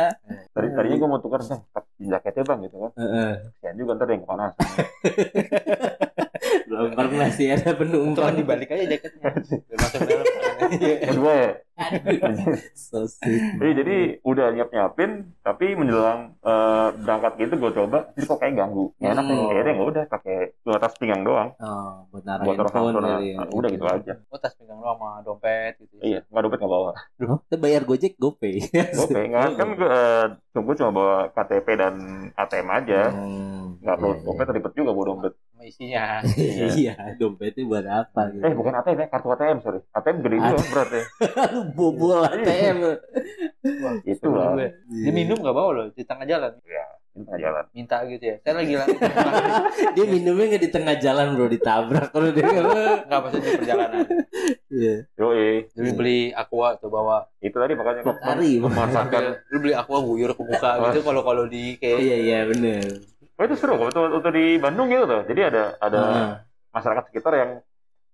Tadi 0.52 0.68
tadinya 0.68 0.98
gue 1.00 1.10
mau 1.10 1.22
tukar 1.24 1.40
bang, 1.42 1.62
jaketnya 1.98 2.44
bang 2.44 2.60
gitu 2.68 2.76
kan. 2.78 2.92
Heeh. 3.00 3.32
Juga 3.74 3.92
ntar 3.96 4.08
yang 4.12 4.24
kepanasan. 4.28 4.60
Belum 6.72 6.92
pernah 6.94 7.28
sih 7.30 7.48
ada 7.48 7.60
Itu 7.60 7.68
kan 7.68 7.76
penumpang. 7.78 8.34
dibalik 8.34 8.70
aja 8.70 8.86
jaketnya. 8.88 9.28
Biar 9.68 9.78
masuk 9.78 10.00
dalam. 10.02 10.26
Iya. 10.72 10.96
Kedua 11.04 11.34
ya. 11.36 11.52
Aduh. 11.76 12.56
So 12.78 13.04
sweet. 13.04 13.42
Jadi, 13.58 13.72
jadi 13.74 13.96
udah 14.22 14.48
nyiap 14.52 14.70
nyiapin, 14.70 15.12
tapi 15.42 15.74
menjelang 15.74 16.38
eh, 16.38 16.88
berangkat 16.96 17.34
gitu 17.40 17.54
gue 17.58 17.72
coba, 17.74 17.98
jadi 18.14 18.26
kok 18.26 18.38
kayak 18.38 18.54
ganggu. 18.56 18.86
Nggak 18.96 19.12
enak 19.12 19.24
Hmm. 19.24 19.32
nih, 19.32 19.46
akhirnya 19.50 19.74
nggak 19.74 19.90
udah 19.90 20.04
pakai 20.08 20.38
dua 20.62 20.78
tas 20.78 20.94
pinggang 20.96 21.22
doang. 21.22 21.50
Oh, 21.58 22.06
buat 22.08 22.24
naruh 22.24 22.46
Buat 22.46 22.58
handphone 22.62 22.94
kali 22.96 23.26
ya. 23.28 23.36
nah, 23.36 23.48
udah 23.50 23.70
gitu 23.70 23.86
aja. 23.86 24.14
Oh, 24.28 24.38
tas 24.38 24.54
pinggang 24.54 24.78
lo 24.78 24.94
sama 24.94 25.10
dompet 25.22 25.74
gitu. 25.78 25.94
ya. 25.98 26.04
Iya, 26.06 26.20
nggak 26.28 26.42
dompet 26.42 26.60
nggak 26.62 26.72
bawa. 26.72 26.92
Oh, 27.26 27.40
kita 27.42 27.58
bayar 27.58 27.82
Gojek 27.84 28.14
GoPay. 28.16 28.56
Oke, 29.02 29.20
nggak 29.26 29.48
kan 29.56 29.68
gue 29.74 29.90
eh, 29.90 30.26
gue 30.54 30.76
cuma 30.78 30.92
bawa 30.92 31.16
KTP 31.32 31.68
dan 31.74 31.96
ATM 32.32 32.68
aja. 32.70 33.02
Hmm, 33.10 33.82
Nggak 33.82 33.96
perlu 33.98 34.14
iya, 34.14 34.22
dompet 34.22 34.48
ribet 34.52 34.74
juga 34.78 34.92
bawa 34.94 35.06
dompet. 35.10 35.34
Sama 35.62 35.70
isinya. 35.70 36.04
iya. 36.34 36.66
Iya, 36.74 36.94
dompetnya 37.16 37.62
buat 37.64 37.86
apa 37.86 38.34
gitu. 38.34 38.42
Eh 38.42 38.54
bukan 38.58 38.74
ATM 38.74 38.98
ya, 38.98 39.08
kartu 39.08 39.30
ATM 39.30 39.58
sorry. 39.62 39.80
ATM 39.94 40.18
gede 40.20 40.38
juga 40.42 40.58
berat 40.66 40.90
ya. 40.90 41.04
Lu 41.54 41.62
bobol 41.70 42.20
ATM. 42.26 42.78
Itulah. 44.04 44.58
Gue. 44.58 44.68
Dia 44.90 45.12
minum 45.14 45.38
nggak 45.38 45.54
bawa 45.54 45.70
loh 45.72 45.86
di 45.94 46.02
tengah 46.02 46.26
jalan. 46.26 46.58
Ini 47.12 47.22
tengah 47.22 47.42
jalan. 47.44 47.64
Minta 47.72 47.98
gitu 48.08 48.24
ya. 48.26 48.36
Saya 48.42 48.54
lagi 48.58 48.74
lari. 48.74 48.96
Dia 49.96 50.06
minumnya 50.08 50.46
nggak 50.50 50.64
di 50.64 50.72
tengah 50.72 50.96
jalan 50.98 51.28
bro, 51.36 51.46
ditabrak 51.46 52.10
kalau 52.10 52.32
dia 52.32 52.42
nggak- 52.42 53.06
maksudnya 53.06 53.46
di 53.46 53.58
perjalanan. 53.60 54.02
Iya. 54.66 54.96
Yoi, 55.14 55.70
Jadi 55.70 55.90
beli 55.94 56.20
aqua 56.34 56.74
tuh 56.76 56.90
bawa. 56.90 57.30
itu 57.38 57.54
tadi 57.54 57.74
makanya 57.76 58.02
kan 58.02 58.08
Pokari, 58.08 58.52
memanfaatkan. 58.58 59.22
Lu 59.52 59.58
beli 59.60 59.74
aqua 59.76 59.98
guyur 60.00 60.32
ke 60.32 60.42
muka 60.42 60.72
gitu 60.88 61.00
kalau 61.04 61.22
kalau 61.22 61.44
di 61.46 61.78
kayak 61.78 62.00
Iya 62.00 62.18
iya 62.18 62.40
bener. 62.48 63.11
Oh 63.42 63.50
itu 63.50 63.58
seru, 63.58 63.74
waktu, 63.74 63.98
waktu 63.98 64.30
di 64.38 64.46
Bandung 64.62 64.86
gitu 64.86 65.10
tuh. 65.10 65.26
Jadi 65.26 65.42
ada 65.42 65.74
ada 65.82 66.00
Ah. 66.06 66.32
masyarakat 66.70 67.10
sekitar 67.10 67.34
yang 67.34 67.52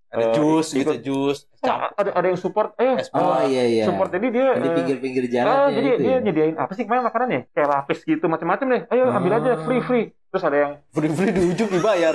ada 0.07 0.23
Eh, 0.23 0.33
jus 0.39 0.71
gitu, 0.71 0.93
jus. 1.03 1.43
Oh, 1.59 1.77
ada 1.91 2.09
ada 2.13 2.27
yang 2.27 2.37
support. 2.37 2.75
Eh, 2.75 2.97
Oh 3.11 3.33
eh, 3.35 3.45
iya 3.47 3.63
iya. 3.65 3.83
support 3.83 4.11
ini 4.11 4.27
dia 4.29 4.53
Di 4.53 4.63
eh, 4.63 4.73
pinggir-pinggir 4.73 5.23
ah, 5.23 5.29
jalan 5.31 5.55
jadi 5.71 5.87
itu 5.87 5.99
dia 5.99 6.09
ya. 6.09 6.17
nyediain 6.19 6.55
apa 6.55 6.71
sih 6.71 6.83
kemarin 6.83 7.03
makanannya? 7.03 7.41
Kayak 7.49 7.69
lapis 7.71 7.99
gitu 8.01 8.25
macam-macam 8.25 8.65
deh. 8.67 8.81
Ayo 8.89 9.03
ambil 9.09 9.31
Ah. 9.31 9.39
aja 9.39 9.51
free 9.61 9.81
free. 9.81 10.07
Terus 10.27 10.43
ada 10.43 10.57
yang 10.59 10.71
Free-free 10.91 11.31
di 11.31 11.41
ujung 11.47 11.71
dibayar. 11.71 12.11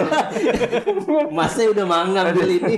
Masnya 1.32 1.72
udah 1.72 1.84
mangga 1.84 2.28
ambil 2.28 2.44
ini. 2.52 2.76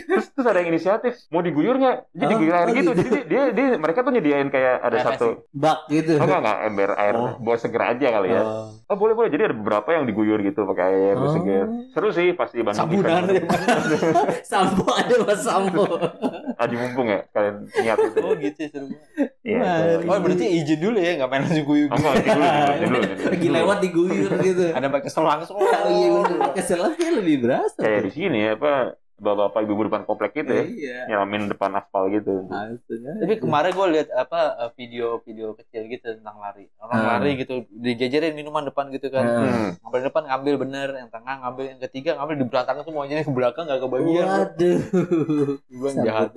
terus, 0.00 0.32
terus 0.32 0.46
ada 0.46 0.56
yang 0.56 0.72
inisiatif 0.72 1.20
mau 1.28 1.44
diguyur 1.44 1.76
nggak? 1.76 1.96
Jadi 2.10 2.24
Oh, 2.24 2.30
diguyur 2.32 2.54
air 2.56 2.64
oh 2.64 2.72
gitu. 2.72 2.90
gitu. 2.90 3.02
Jadi 3.04 3.20
dia, 3.28 3.42
dia 3.52 3.66
mereka 3.76 4.00
tuh 4.00 4.08
nyediain 4.10 4.48
kayak 4.48 4.80
ada 4.80 4.96
satu 5.04 5.44
Bak 5.52 5.84
gitu. 5.88 6.16
Oh, 6.16 6.24
enggak, 6.24 6.40
enggak, 6.40 6.58
ember 6.64 6.90
air 6.96 7.14
Oh. 7.14 7.36
bawa 7.36 7.56
seger 7.58 7.82
aja 7.84 8.06
kali 8.10 8.28
ya. 8.30 8.40
Oh. 8.40 8.72
Oh, 8.88 8.96
boleh, 8.96 9.12
boleh. 9.12 9.28
Jadi 9.28 9.42
ada 9.44 9.54
beberapa 9.54 9.88
yang 9.92 10.08
diguyur 10.08 10.40
gitu 10.40 10.64
pakai 10.64 10.84
air 10.88 11.16
Oh. 11.18 11.28
seger. 11.30 11.66
Seru 11.92 12.08
sih 12.08 12.32
pasti 12.32 12.56
Bandung. 12.58 12.88
Sabunan 12.88 13.28
event. 13.28 13.52
Sampo 14.42 14.88
ada 14.88 15.14
mas 15.20 15.40
sampo. 15.42 15.67
Aji 16.62 16.74
mumpung 16.74 17.06
ya 17.06 17.20
kalian 17.30 17.56
niat 17.70 17.98
itu. 18.02 18.18
Oh 18.24 18.34
gitu 18.34 18.58
ya 18.58 18.68
seru. 18.68 18.86
Iya. 19.46 19.72
Itu. 20.02 20.10
Oh 20.10 20.18
berarti 20.18 20.46
izin 20.48 20.78
dulu 20.82 20.98
ya 20.98 21.10
nggak 21.22 21.28
main 21.30 21.42
langsung 21.46 21.66
guyur. 21.66 21.88
Oh, 21.88 21.96
enggak, 21.96 22.14
izin 22.18 22.34
dulu, 22.34 22.98
dulu. 22.98 23.00
Lagi 23.30 23.48
lewat 23.48 23.78
diguyur 23.84 24.30
gitu. 24.42 24.64
Ada 24.74 24.88
pakai 24.90 25.10
selang 25.10 25.40
selang. 25.46 25.62
Oh 25.64 25.90
iya. 25.90 26.10
Pakai 26.50 26.62
selangnya 26.66 27.10
lebih 27.22 27.36
berasa. 27.46 27.78
Kayak 27.78 28.02
di 28.08 28.12
sini 28.12 28.38
ya, 28.44 28.58
apa 28.58 28.98
bapak-bapak 29.18 29.60
ibu 29.66 29.82
depan 29.90 30.02
komplek 30.06 30.30
gitu 30.38 30.52
ya. 30.54 30.64
Iya. 30.64 30.98
Nyiramin 31.10 31.50
depan 31.50 31.74
aspal 31.74 32.06
gitu. 32.14 32.46
Langsung 32.46 33.02
aja. 33.02 33.18
Tapi 33.18 33.34
kemarin 33.42 33.70
gue 33.74 33.86
lihat 33.98 34.08
apa 34.14 34.40
eh, 34.62 34.70
video-video 34.78 35.58
kecil 35.58 35.90
gitu 35.90 36.06
tentang 36.22 36.38
lari. 36.38 36.70
Orang 36.78 36.98
Hmm. 37.02 37.08
lari 37.18 37.30
gitu 37.42 37.66
dijajarin 37.74 38.38
minuman 38.38 38.70
depan 38.70 38.94
gitu 38.94 39.10
kan. 39.10 39.26
Hmm. 39.26 39.68
Ngambil 39.82 40.00
depan 40.06 40.22
ngambil 40.30 40.54
bener, 40.62 40.88
yang 40.94 41.10
tengah 41.10 41.34
ngambil, 41.42 41.64
yang 41.66 41.80
ketiga 41.82 42.10
ngambil 42.14 42.36
di 42.38 42.46
belakang 42.46 42.78
semuanya 42.86 43.26
ke 43.26 43.32
belakang 43.34 43.64
nggak 43.66 43.80
kebagian. 43.82 44.26
Waduh. 44.26 44.80
Gue 45.66 45.90
jahat. 46.06 46.30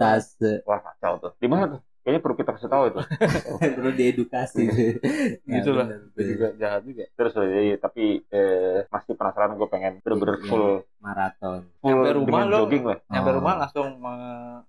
Wah, 0.66 0.80
kacau 0.82 1.14
tuh. 1.22 1.32
Di 1.38 1.48
mana 1.48 1.78
tuh? 1.78 1.82
Kayaknya 2.02 2.20
perlu 2.20 2.36
kita 2.36 2.52
kasih 2.52 2.66
tahu 2.68 2.84
itu. 2.88 3.00
Perlu 3.78 3.92
diedukasi. 3.94 4.64
Gitu 5.54 5.70
lah. 5.72 5.86
Itu 5.86 6.18
bener. 6.18 6.28
juga 6.28 6.48
jahat 6.56 6.82
juga. 6.82 7.04
Terus 7.12 7.32
jadi, 7.32 7.78
tapi 7.78 8.04
eh, 8.28 8.80
masih 8.88 9.14
penasaran 9.14 9.54
gue 9.54 9.68
pengen 9.68 9.94
bener-bener 10.00 10.38
Iya. 10.38 10.48
full 10.48 10.66
Maraton. 10.98 11.62
full 11.78 11.88
Nyampe 11.88 12.10
rumah 12.16 12.26
dengan 12.28 12.46
lo- 12.48 12.60
jogging 12.60 12.84
lah. 12.84 12.98
Nyampe 13.08 13.30
Oh. 13.30 13.36
rumah 13.38 13.54
langsung 13.60 13.88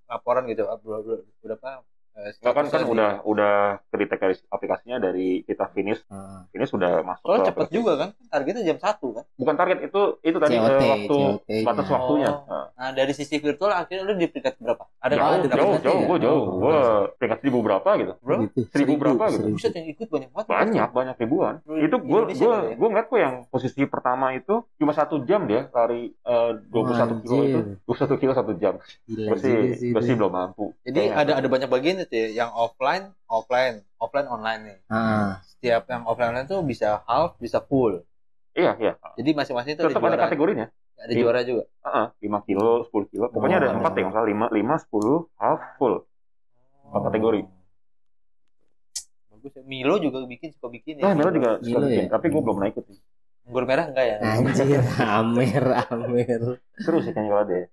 laporan 0.05 0.45
gitu. 0.47 0.63
Berapa, 0.65 1.15
berapa 1.41 1.69
Enggak 2.13 2.53
kan 2.53 2.65
kan 2.69 2.81
di- 2.81 2.91
udah 2.91 3.11
udah 3.25 3.55
dari 3.89 4.05
aplikasinya 4.47 4.97
dari 4.99 5.41
kita 5.43 5.65
finish 5.69 6.05
Ah. 6.07 6.45
finish 6.49 6.69
sudah 6.69 7.01
masuk 7.01 7.25
Oh 7.25 7.39
cepet 7.39 7.49
aplikasi. 7.67 7.73
juga 7.73 7.93
kan? 7.97 8.09
Targetnya 8.23 8.63
jam 8.65 8.79
1 8.79 9.09
kan? 9.11 9.25
bukan 9.33 9.55
target 9.55 9.79
itu 9.83 10.01
itu 10.21 10.37
tadi 10.37 10.55
COT, 10.55 10.69
eh, 10.77 10.91
waktu 10.91 11.17
COT 11.17 11.41
-nya. 11.49 11.65
batas 11.65 11.87
waktunya 11.89 12.31
Oh. 12.31 12.45
Nah, 12.45 12.65
Nah 12.75 12.91
dari 12.93 13.13
sisi 13.13 13.37
virtual 13.37 13.73
akhirnya 13.73 14.03
lu 14.03 14.15
di 14.15 14.27
peringkat 14.27 14.55
berapa? 14.57 14.85
Ada 14.99 15.15
jauh 15.15 15.33
ada 15.33 15.49
jauh 15.49 15.75
jauh 15.79 15.99
ya? 15.99 16.07
gue 16.07 16.19
jauh 16.21 16.43
Oh. 16.43 16.59
gue 16.61 16.77
peringkat 17.17 17.39
seribu 17.41 17.59
berapa 17.61 17.91
gitu 17.97 18.13
Bro, 18.19 18.37
Gitu. 18.43 18.59
Seribu 18.69 18.93
berapa 18.97 19.25
gitu? 19.25 19.37
seribu. 19.39 19.57
buset 19.57 19.73
yang 19.73 19.87
ikut 19.89 20.09
banyak 20.09 20.31
banget. 20.31 20.47
banyak 20.49 20.89
banyak 20.93 21.17
ribuan 21.19 21.55
Lu 21.65 21.75
itu 21.79 21.97
gue 21.99 22.21
gue 22.29 22.37
ya? 22.37 22.75
gue 22.75 22.89
ngeliat 22.89 23.07
kok 23.07 23.19
yang 23.19 23.35
posisi 23.47 23.81
pertama 23.85 24.27
itu 24.33 24.55
cuma 24.77 24.93
satu 24.93 25.23
jam 25.23 25.45
dia 25.45 25.71
lari 25.71 26.13
dua 26.67 26.83
puluh 26.83 26.99
satu 26.99 27.15
kilo 27.19 27.37
itu 27.43 27.59
dua 27.81 27.97
satu 27.97 28.15
kilo 28.17 28.33
satu 28.33 28.53
jam 28.55 28.77
Gila 29.05 29.29
gue 29.29 29.37
sih 29.39 29.49
juga 29.49 29.75
sih 29.75 29.89
gue 29.89 29.97
itu. 29.97 30.07
sih 30.07 30.15
belum 30.15 30.33
mampu 30.33 30.65
Jadi 30.83 31.01
ada 31.09 31.33
ada 31.35 31.49
banyak 31.49 31.69
bagian 31.69 31.97
itu 32.05 32.15
ya, 32.15 32.29
yang 32.45 32.51
offline, 32.53 33.15
offline, 33.27 33.83
offline 33.97 34.29
online 34.29 34.61
nih. 34.67 34.79
Ah. 34.91 35.39
Setiap 35.47 35.87
yang 35.89 36.03
offline 36.05 36.35
online 36.35 36.49
tuh 36.51 36.61
bisa 36.63 37.01
half, 37.07 37.39
bisa 37.39 37.63
full. 37.63 38.03
iya 38.53 38.77
iya 38.77 38.93
Jadi 39.17 39.31
masing-masing 39.33 39.73
itu 39.75 39.83
ada 39.83 39.91
tetap 39.91 40.03
ada 40.05 40.13
juara. 40.13 40.25
kategorinya 40.29 40.67
Ada 41.03 41.13
juara 41.19 41.41
juga. 41.43 41.65
Heeh, 41.83 42.07
5 42.31 42.47
kilo, 42.47 42.85
10 42.87 43.11
kilo. 43.11 43.27
Pokoknya 43.33 43.59
Oh, 43.59 43.63
ada 43.65 43.69
empat 43.75 43.93
ya, 43.97 44.05
masalah 44.07 44.27
5, 44.29 44.47
5, 44.55 44.75
10, 44.87 45.27
half, 45.41 45.61
full. 45.81 45.95
Empat 46.87 47.03
kategori. 47.11 47.41
Bagus 49.33 49.53
ya. 49.59 49.63
Milo 49.67 49.95
juga 49.99 50.19
bikin 50.29 50.49
suka 50.55 50.69
bikin 50.71 51.03
ya. 51.03 51.11
Nah, 51.11 51.13
Milo 51.19 51.31
juga 51.35 51.51
suka 51.59 51.67
Milo 51.67 51.87
bikin, 51.91 52.07
ya? 52.07 52.11
tapi 52.13 52.27
gue 52.31 52.41
belum 52.45 52.55
pernah 52.61 52.71
ikut 52.71 52.85
sih. 52.87 52.99
Anggur 53.43 53.65
merah 53.67 53.91
enggak 53.91 54.07
ya? 54.07 54.17
Anjir, 54.23 54.83
Amer, 55.03 55.65
Amer. 55.91 56.43
Seru 56.79 56.99
sih 57.03 57.11
kayaknya 57.11 57.31
kalau 57.35 57.43
ada 57.43 57.55
ya. 57.59 57.67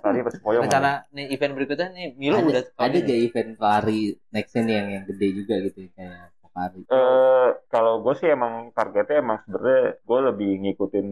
Tadi 0.00 0.18
pas 0.24 0.36
poyong. 0.40 0.64
Rencana 0.64 0.92
nih 1.12 1.26
event 1.36 1.52
berikutnya 1.52 1.88
nih 1.92 2.06
Milo 2.16 2.36
Ada, 2.40 2.48
udah 2.48 2.62
ada 2.80 2.98
gak 3.04 3.20
event 3.20 3.50
lari 3.60 4.00
nextnya 4.32 4.60
nih 4.64 4.74
yang 4.80 4.88
yang 4.88 5.04
gede 5.04 5.28
juga 5.36 5.54
gitu 5.68 5.78
kayak 5.92 6.32
Pokari? 6.40 6.80
Eh, 6.88 7.48
kalau 7.68 8.00
gue 8.00 8.14
sih 8.16 8.28
emang 8.32 8.72
targetnya 8.72 9.20
emang 9.20 9.38
sebenarnya 9.44 10.00
gue 10.00 10.18
lebih 10.32 10.50
ngikutin 10.64 11.08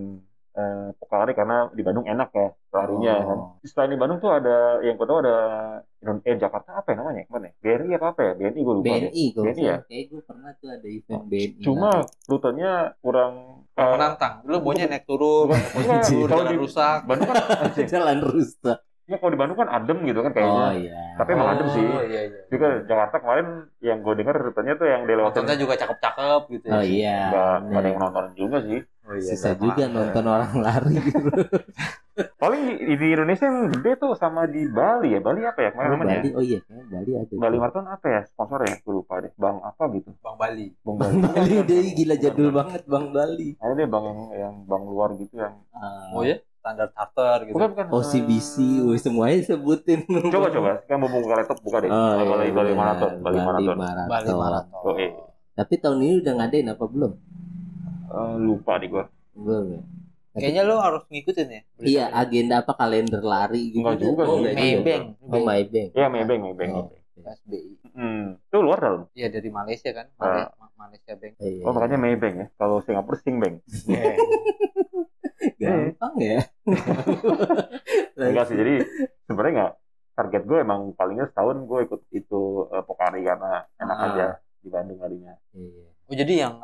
eh, 0.61 0.88
Pokari 0.94 1.33
karena 1.33 1.57
di 1.70 1.81
Bandung 1.81 2.05
enak 2.05 2.29
ya 2.31 2.49
larinya 2.70 3.12
Oh. 3.14 3.25
kan. 3.25 3.38
Selain 3.62 3.88
di 3.88 3.96
Bandung 3.96 4.18
tuh 4.18 4.31
ada 4.31 4.57
yang 4.81 4.94
gue 4.94 5.03
tahu 5.03 5.18
ada 5.18 5.37
eh 6.23 6.37
Jakarta 6.37 6.70
apa 6.77 6.88
ya 6.88 6.96
namanya? 6.96 7.23
Mana? 7.27 7.49
ya? 7.49 7.53
BRI 7.59 7.90
apa 7.94 8.07
apa 8.09 8.20
ya? 8.23 8.33
BNI 8.35 8.61
gue 8.61 8.75
lupa. 8.75 8.87
BNI 8.87 9.25
kalau 9.31 9.44
BNI 9.46 9.62
ya? 9.62 9.77
Kayak 9.83 10.05
gue 10.07 10.20
pernah 10.23 10.51
tuh 10.55 10.68
ada 10.68 10.87
event 10.87 11.23
BNI. 11.25 11.61
Cuma 11.61 11.90
rutenya 12.27 12.70
kurang 12.99 13.33
eh, 13.73 13.88
menantang. 13.88 14.35
Dulu 14.42 14.57
maunya 14.61 14.87
naik 14.87 15.05
turun, 15.05 15.49
turun, 15.49 16.29
Kalau 16.29 16.42
jalan 16.42 16.53
di- 16.53 16.61
rusak. 16.61 16.99
Bandung 17.05 17.27
kan 17.27 17.37
lari. 17.40 17.83
jalan 17.87 18.18
rusak. 18.23 18.79
ya, 19.03 19.18
kalau 19.18 19.35
di 19.35 19.40
Bandung 19.42 19.59
kan 19.59 19.66
adem 19.66 19.99
gitu 20.07 20.23
kan 20.23 20.31
kayaknya. 20.31 20.62
Oh 20.62 20.73
iya. 20.73 21.01
Tapi 21.18 21.31
emang 21.35 21.49
adem 21.51 21.66
sih. 21.68 21.83
Oh, 21.83 21.99
Iya, 22.01 22.20
iya. 22.31 22.40
Juga 22.46 22.66
Jakarta 22.87 23.16
kemarin 23.18 23.46
yang 23.81 23.99
gue 24.01 24.14
dengar 24.14 24.38
rutenya 24.38 24.73
tuh 24.77 24.87
yang 24.87 25.03
dilewatin 25.03 25.35
Nontonnya 25.35 25.59
juga 25.59 25.75
cakep-cakep 25.75 26.42
gitu 26.49 26.64
ya. 26.64 26.73
Oh 26.73 26.85
iya. 26.87 27.18
nggak 27.59 27.75
ada 27.75 27.88
yang 27.88 27.99
nonton 27.99 28.25
juga 28.38 28.57
sih. 28.62 28.81
Oh, 29.11 29.18
iya, 29.18 29.35
Susah 29.35 29.59
juga 29.59 29.90
nonton 29.90 30.23
orang 30.23 30.55
lari 30.57 30.94
gitu. 31.03 31.18
Paling 32.42 32.62
di, 32.79 32.94
di 32.94 33.07
Indonesia 33.11 33.42
yang 33.42 33.73
gede 33.73 33.96
tuh 33.96 34.12
sama 34.14 34.46
di 34.46 34.68
Bali 34.68 35.16
ya. 35.16 35.18
Bali 35.18 35.40
apa 35.42 35.59
ya 35.59 35.70
kemarin 35.73 35.88
Oh, 35.88 35.94
namanya? 35.96 36.20
Bali, 36.20 36.31
oh 36.31 36.42
iya, 36.44 36.59
Bali 36.62 37.11
ada. 37.16 37.33
Bali. 37.35 37.57
Marathon 37.59 37.87
apa 37.88 38.07
ya 38.07 38.20
sponsor 38.23 38.61
ya? 38.62 38.75
Gue 38.79 38.94
lupa 38.94 39.18
deh. 39.18 39.33
Bang 39.35 39.59
apa 39.59 39.83
gitu? 39.90 40.14
Bang 40.20 40.37
Bali. 40.37 40.70
Bang 40.85 40.94
Bang 40.94 41.14
Bali. 41.18 41.35
Bali 41.35 41.55
deh 41.64 41.83
gila 41.90 42.14
jadul 42.14 42.49
banget 42.53 42.83
Bang 42.87 43.11
Bali. 43.11 43.57
Ada 43.57 43.73
deh 43.75 43.88
bang 43.88 44.05
yang 44.07 44.20
yang 44.31 44.55
bang 44.62 44.83
luar 44.85 45.11
gitu 45.16 45.35
yang. 45.35 45.55
Ah, 45.73 46.14
Oh 46.14 46.23
ya? 46.23 46.37
Standar 46.61 46.88
charter 46.92 47.38
gitu. 47.49 47.55
Bukan 47.57 47.68
bukan. 47.73 47.87
OCBC, 47.88 48.53
wih, 48.85 49.01
semuanya 49.01 49.40
sebutin. 49.42 50.05
Coba 50.29 50.53
coba. 50.53 50.70
Kan 50.85 50.96
mau 51.01 51.09
buka 51.09 51.35
laptop 51.35 51.59
buka 51.64 51.81
deh. 51.81 51.88
Oh, 51.88 52.14
iya, 52.14 52.25
Bali 52.29 52.53
Bali 52.53 52.70
iya. 52.70 52.77
Marathon. 52.77 53.12
Bali 53.18 53.38
Marathon. 53.40 53.77
Bali 54.07 54.29
Marathon. 54.29 54.83
Oh, 54.85 54.94
iya. 54.94 55.11
Tapi 55.51 55.75
tahun 55.77 55.99
ini 55.99 56.14
udah 56.20 56.33
ngadain 56.37 56.68
apa 56.68 56.85
belum? 56.85 57.12
Eh, 58.11 58.35
lupa 58.38 58.77
nih. 58.77 58.90
Belum 59.35 59.66
ya? 59.70 59.83
Kayaknya 60.31 60.62
lo 60.62 60.79
harus 60.79 61.03
ngikutin 61.11 61.49
ya. 61.49 61.62
Iya, 61.77 62.05
agenda 62.14 62.62
apa 62.62 62.73
kalender 62.75 63.18
lari 63.18 63.75
gitu. 63.75 63.83
Enggak 63.83 63.99
juga 63.99 64.23
Oh, 64.27 64.38
sih. 64.38 64.40
enggak 64.40 64.55
juga. 64.55 64.62
Maybank. 64.62 65.05
Oh, 65.20 65.42
Maybank. 65.42 65.90
Ya 65.92 66.07
Maybank 66.07 66.40
Maybank. 66.46 66.73
Oh. 66.73 66.88
SBI. 67.20 67.77
Hmm. 67.92 68.40
Itu 68.40 68.57
luar 68.59 68.79
dalam. 68.81 69.03
Iya 69.12 69.29
dari 69.29 69.51
Malaysia 69.51 69.90
kan. 69.92 70.09
Ah. 70.16 70.49
Malaysia, 70.49 70.66
Malaysia 70.75 71.12
Bank. 71.14 71.35
iya. 71.38 71.62
Oh 71.66 71.70
makanya 71.70 71.99
Maybank 71.99 72.35
ya. 72.35 72.46
Kalau 72.57 72.81
Singapura 72.81 73.18
Singbank. 73.18 73.61
gampang 75.61 76.14
ya. 76.16 76.40
Enggak 78.16 78.44
sih. 78.49 78.57
Jadi 78.57 78.75
sebenarnya 79.25 79.53
nggak 79.53 79.73
target 80.14 80.42
gue 80.44 80.59
emang 80.61 80.81
palingnya 80.94 81.27
setahun 81.29 81.57
gue 81.64 81.81
ikut 81.87 82.01
itu 82.11 82.40
eh, 82.70 82.83
Pokari 82.85 83.20
karena 83.25 83.64
enak 83.77 83.96
Ah. 83.96 84.07
aja 84.07 84.27
di 84.61 84.68
Bandung. 84.68 84.99
Iya. 85.01 85.35
Oh 86.11 86.16
jadi 86.18 86.35
yang 86.44 86.55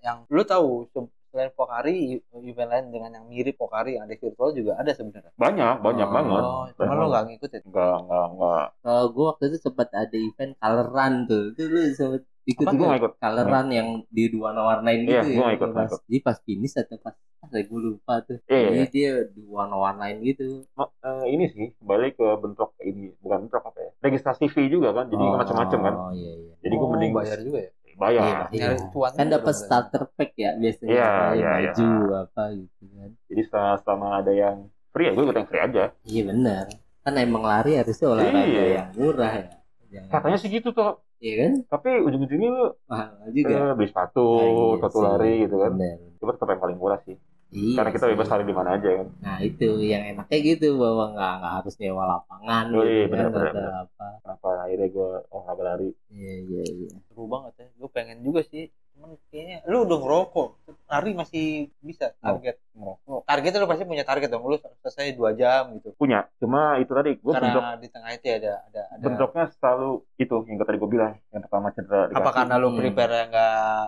yang 0.00 0.18
lu 0.32 0.42
tahu 0.48 0.88
se- 0.88 1.12
selain 1.28 1.50
Pokari 1.52 2.22
event 2.32 2.70
lain 2.72 2.86
dengan 2.94 3.10
yang 3.20 3.26
mirip 3.28 3.54
Pokari 3.60 4.00
yang 4.00 4.08
ada 4.08 4.16
virtual 4.16 4.50
juga 4.56 4.72
ada 4.80 4.90
sebenarnya. 4.96 5.32
Banyak 5.36 5.74
banyak 5.84 6.08
Oh. 6.08 6.14
banget. 6.14 6.42
Oh, 6.46 6.64
cuma 6.78 6.92
lu 6.96 7.06
nggak 7.12 7.24
ngikutin. 7.28 7.62
Enggak 7.68 7.96
enggak 8.06 8.24
enggak. 8.32 8.64
Kalau 8.80 9.04
gue 9.12 9.24
waktu 9.28 9.44
itu 9.52 9.58
sempat 9.60 9.88
ada 9.92 10.16
event 10.16 10.52
coloran 10.56 11.12
tuh. 11.28 11.42
Itu 11.52 11.62
lu 11.68 11.80
sempat 11.92 12.22
ikut 12.44 12.64
Apa? 12.64 12.72
juga 12.72 12.80
Gua 12.80 12.88
nggak 12.88 13.00
ikut. 13.02 13.12
coloran 13.20 13.66
yang 13.72 13.88
di 14.08 14.24
dua 14.32 14.48
warnain 14.52 15.00
gitu 15.04 15.12
Iya, 15.12 15.20
ya. 15.20 15.34
gua 15.36 15.44
nggak 15.44 15.56
ikut, 15.58 15.68
nggak 15.74 15.88
Pas, 15.88 16.00
jadi 16.08 16.18
pas 16.24 16.38
finish 16.44 16.74
atau 16.80 16.96
pas 17.00 17.14
pas 17.44 17.50
gue 17.52 17.80
lupa 17.80 18.14
tuh. 18.24 18.38
Iya, 18.48 18.56
iya, 18.56 18.68
Jadi 18.72 18.84
dia 18.94 19.10
dua 19.36 19.62
warnain 19.68 20.16
gitu. 20.24 20.64
Ma- 20.76 20.92
eh, 21.04 21.24
ini 21.28 21.44
sih 21.52 21.66
balik 21.80 22.16
ke 22.16 22.26
bentrok 22.40 22.72
ini 22.80 23.12
bukan 23.20 23.48
bentrok 23.48 23.64
apa 23.68 23.78
ya 23.84 23.90
registrasi 24.00 24.44
fee 24.48 24.68
juga 24.72 24.92
kan 24.96 25.08
jadi 25.12 25.24
Oh, 25.24 25.36
macam-macam 25.36 25.80
kan 25.80 25.94
Oh 25.98 26.10
iya 26.16 26.32
iya. 26.40 26.54
jadi 26.64 26.74
gue 26.76 26.86
Oh, 26.88 26.92
mending 26.92 27.12
bayar 27.12 27.38
juga 27.40 27.58
ya. 27.68 27.70
Bayar 27.96 28.46
Iya. 28.50 28.68
Cuannya 28.88 29.16
Kan 29.16 29.28
dapat 29.30 29.54
starter 29.54 30.02
pack 30.10 30.30
ya 30.34 30.50
biasanya. 30.54 30.90
Iya, 30.90 31.10
iya, 31.34 31.50
iya. 31.60 31.72
baju 31.72 31.88
apa 32.20 32.42
gitu 32.52 32.82
kan. 32.90 33.10
jadi 33.26 33.42
selama, 33.44 33.74
selama 33.78 34.06
ada 34.18 34.32
yang 34.32 34.56
free 34.90 35.06
ya 35.06 35.12
gue 35.12 35.22
ikut 35.22 35.36
yang 35.36 35.48
free 35.48 35.62
aja 35.62 35.84
Iya 36.02 36.22
benar. 36.26 36.64
Kan 37.00 37.12
emang 37.16 37.42
lari 37.42 37.72
harusnya 37.74 38.06
olahraga 38.08 38.42
Iya. 38.44 38.64
yang 38.74 38.88
murah 38.94 39.32
ya. 39.34 39.46
Jangan- 39.90 40.10
katanya 40.10 40.38
sih 40.38 40.50
gitu 40.50 40.68
tuh 40.70 40.90
Iya 41.16 41.34
kan? 41.38 41.52
tapi 41.70 41.88
ujung-ujungnya 42.00 42.50
lu 42.50 42.64
Mahal 42.84 43.30
juga. 43.30 43.54
eh, 43.54 43.72
beli 43.72 43.88
sepatu 43.88 44.26
Ah, 44.28 44.44
iya 44.44 44.74
sepatu 44.76 44.98
lari 45.00 45.32
gitu 45.40 45.56
kan 45.56 45.72
Benar. 45.72 45.96
coba 46.16 46.30
tetap 46.32 46.48
yang 46.48 46.60
paling 46.60 46.76
murah 46.76 47.00
sih 47.00 47.16
Iya 47.54 47.78
karena 47.78 47.90
kita 47.90 48.06
bebas 48.10 48.28
lari 48.28 48.44
di 48.44 48.52
mana 48.52 48.70
aja 48.74 48.88
kan 48.90 49.06
Nah 49.22 49.36
itu 49.38 49.68
yang 49.80 50.02
enaknya 50.04 50.38
gitu 50.42 50.74
bahwa 50.74 51.04
nggak 51.10 51.32
nggak 51.38 51.54
harus 51.54 51.74
nyewa 51.78 52.04
lapangan 52.04 52.64
Oh, 52.68 52.82
gitu 52.82 52.90
iya, 52.90 53.04
kan 53.06 53.10
benar, 53.14 53.28
benar, 53.30 53.46
atau 53.46 53.54
benar. 53.54 53.74
apa. 53.80 54.06
kenapa 54.20 54.48
akhirnya 54.66 54.88
gue 54.90 55.10
oh 55.24 55.40
nggak 55.40 55.56
lari 55.60 55.90
Iya 56.10 56.32
iya 56.42 56.62
iya. 56.68 56.90
Seru 57.06 57.24
banget 57.24 57.52
ya. 57.56 57.66
Gue 57.74 57.88
pengen 57.88 58.18
juga 58.20 58.42
sih. 58.42 58.64
Cuman 58.94 59.10
kayaknya 59.26 59.58
lu 59.66 59.82
udah 59.82 59.98
ngerokok. 59.98 60.48
Lari 60.84 61.10
masih 61.12 61.44
bisa 61.80 62.14
target. 62.16 62.56
ngerokok 62.72 63.20
Targetnya 63.24 63.58
lu 63.58 63.66
pasti 63.66 63.84
punya 63.84 64.04
target 64.04 64.28
dong. 64.28 64.42
Lu 64.44 64.54
selesai 64.80 65.14
dua 65.14 65.30
jam 65.32 65.74
gitu. 65.74 65.90
punya 65.94 66.26
cuma 66.38 66.78
itu 66.78 66.90
tadi 66.90 67.10
gue 67.14 67.32
bentrok 67.32 67.54
Karena 67.54 67.74
di 67.76 67.88
tengah 67.88 68.10
itu 68.12 68.24
ya 68.24 68.36
ada 68.36 68.52
ada 68.64 68.82
ada. 68.88 68.98
bentroknya 69.00 69.44
selalu 69.52 69.90
itu 70.16 70.36
yang 70.44 70.58
tadi 70.60 70.76
gue 70.76 70.90
bilang 70.90 71.12
yang 71.28 71.42
pertama 71.42 71.70
cedera 71.70 72.06
Apa 72.08 72.30
karena 72.32 72.54
lu 72.56 72.68
Hmm. 72.68 72.78
prepare 72.80 73.12
yang 73.16 73.28
nggak 73.30 73.54
nggak 73.74 73.82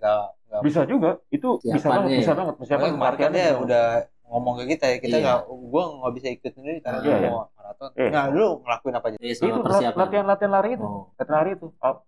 nggak 0.00 0.24
nggak 0.48 0.62
bisa 0.64 0.80
juga. 0.88 1.10
Itu 1.28 1.60
bisa 1.60 1.86
banget 1.92 2.24
bisa 2.24 2.32
banget 2.32 2.54
siapa 2.64 2.88
kemarin 2.88 3.30
dia 3.30 3.50
udah 3.60 3.86
ngomong 4.30 4.54
ke 4.62 4.64
kita 4.74 4.84
ya. 4.88 4.96
Kita 4.98 5.16
Iya. 5.20 5.24
nggak 5.28 5.40
gue 5.46 5.82
nggak 6.00 6.12
bisa 6.16 6.28
ikut 6.32 6.52
sendiri 6.56 6.78
karena 6.80 6.98
dia 7.04 7.12
iya. 7.20 7.30
mau 7.30 7.46
maraton. 7.52 7.88
Iya. 7.94 8.08
nah 8.08 8.24
lu 8.32 8.46
ngelakuin 8.64 8.94
apa 8.96 9.06
aja? 9.12 9.16
Iya 9.20 9.32
itu 9.36 9.60
persiapan. 9.60 9.98
latihan 10.00 10.26
latihan 10.26 10.52
lari 10.56 10.70
itu. 10.74 10.86
Oh. 10.88 11.04
latihan 11.14 11.36
lari 11.36 11.50
itu. 11.54 11.66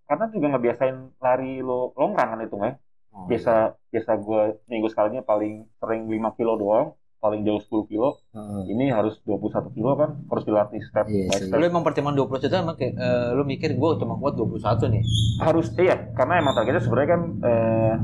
Karena 0.08 0.24
juga 0.32 0.46
ngebiasain 0.56 0.96
lari 1.20 1.52
lo 1.60 1.92
long 1.94 2.16
run 2.16 2.30
kan 2.32 2.40
itu 2.40 2.56
ya 2.56 2.72
Oh, 3.12 3.28
biasa 3.28 3.76
biasa 3.92 4.12
gue 4.24 4.42
minggu 4.72 4.88
sekalinya 4.88 5.20
paling 5.20 5.68
sering 5.76 6.08
5 6.08 6.32
kilo 6.32 6.56
doang 6.56 6.96
paling 7.22 7.40
jauh 7.42 7.62
10 7.62 7.86
kilo 7.86 8.18
iya. 8.28 8.66
ini 8.66 8.90
harus 8.90 9.14
21 9.22 9.70
kilo 9.70 9.94
kan 9.94 10.18
harus 10.26 10.42
dilatih 10.42 10.82
step 10.82 11.06
Iya 11.06 11.30
by 11.30 11.38
sih. 11.38 11.46
step 11.46 11.54
lu 11.54 11.64
emang 11.64 11.80
pertimbangan 11.80 12.18
20 12.18 12.42
juta 12.42 12.56
emang 12.58 12.74
kayak 12.74 12.94
eh, 12.94 13.28
lu 13.32 13.42
mikir 13.44 13.70
gue 13.72 13.90
cuma 13.96 14.14
kuat 14.16 14.34
21 14.34 14.58
nih 14.90 15.02
harus 15.38 15.66
iya 15.76 16.10
karena 16.12 16.34
emang 16.36 16.52
targetnya 16.52 16.82
sebenarnya 16.82 17.10
kan 17.10 17.22
eh, 17.40 17.94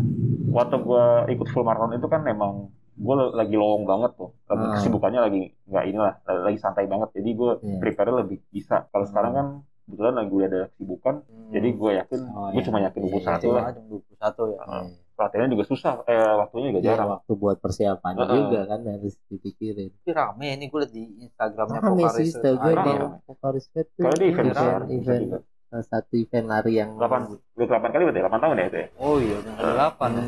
waktu 0.49 0.77
gue 0.79 1.05
ikut 1.35 1.49
full 1.49 1.63
marathon 1.63 1.93
itu 1.93 2.07
kan 2.07 2.23
emang 2.25 2.71
gue 2.95 3.15
lagi 3.33 3.55
lowong 3.55 3.85
banget 3.85 4.15
tuh 4.15 4.31
lagi 4.45 4.59
Ah. 4.61 4.73
kesibukannya 4.75 5.21
lagi 5.21 5.43
nggak 5.65 5.85
inilah 5.85 6.13
lagi 6.25 6.59
santai 6.59 6.87
banget 6.87 7.11
jadi 7.13 7.31
gue 7.33 7.51
Iya. 7.61 7.79
prepare 7.81 8.11
lebih 8.17 8.39
bisa 8.49 8.87
kalau 8.89 9.03
sekarang 9.05 9.33
kan 9.33 9.47
kebetulan 9.85 10.15
lagi 10.17 10.31
udah 10.33 10.47
ada 10.49 10.61
kesibukan 10.69 11.15
Hmm. 11.23 11.51
jadi 11.51 11.69
gue 11.73 11.91
yakin 11.97 12.21
Oh, 12.29 12.49
gue 12.49 12.55
iya. 12.55 12.67
cuma 12.67 12.79
yakin 12.81 13.01
Iya, 13.01 13.11
21 13.11 13.39
cuma 13.41 13.55
lah 13.57 13.73
cuma 13.73 13.87
21 13.89 14.43
ya 14.49 14.59
Ah. 14.63 14.87
Latihannya 15.19 15.51
juga 15.51 15.67
susah 15.67 15.93
eh 16.07 16.15
waktunya 16.39 16.71
juga 16.71 16.81
jarang 16.81 17.09
waktu 17.13 17.33
buat 17.35 17.57
persiapannya 17.59 18.23
Heeh. 18.23 18.37
juga 18.39 18.61
kan 18.65 18.81
harus 18.87 19.15
dipikirin. 19.27 19.91
tapi 19.93 20.11
rame 20.15 20.47
ini 20.55 20.65
gue 20.67 20.79
liat 20.79 20.93
di 20.95 21.03
Instagramnya 21.21 21.79
Rame 21.81 22.01
Pokari 22.01 22.23
sih, 22.23 22.31
setahu 22.33 22.55
gue 22.57 22.73
di. 22.73 22.93
Pokari 23.27 23.61
Sweat 23.61 23.87
tuh 23.91 24.03
Kayaknya 24.07 24.19
di 24.19 24.27
event 24.31 24.49
event, 24.89 25.25
besar 25.27 25.41
salah 25.69 25.87
satu 25.91 26.13
event 26.17 26.47
lari 26.47 26.73
yang 26.75 26.91
8 26.97 27.59
28 27.59 27.93
kali 27.93 28.03
berarti 28.07 28.21
8 28.25 28.41
tahun 28.41 28.57
ya 28.57 28.65
itu 28.65 28.79
ya 28.79 28.89
oh 28.97 29.17
iya 29.19 29.35
udah 29.37 29.53
delapan 29.59 30.11
ya 30.15 30.25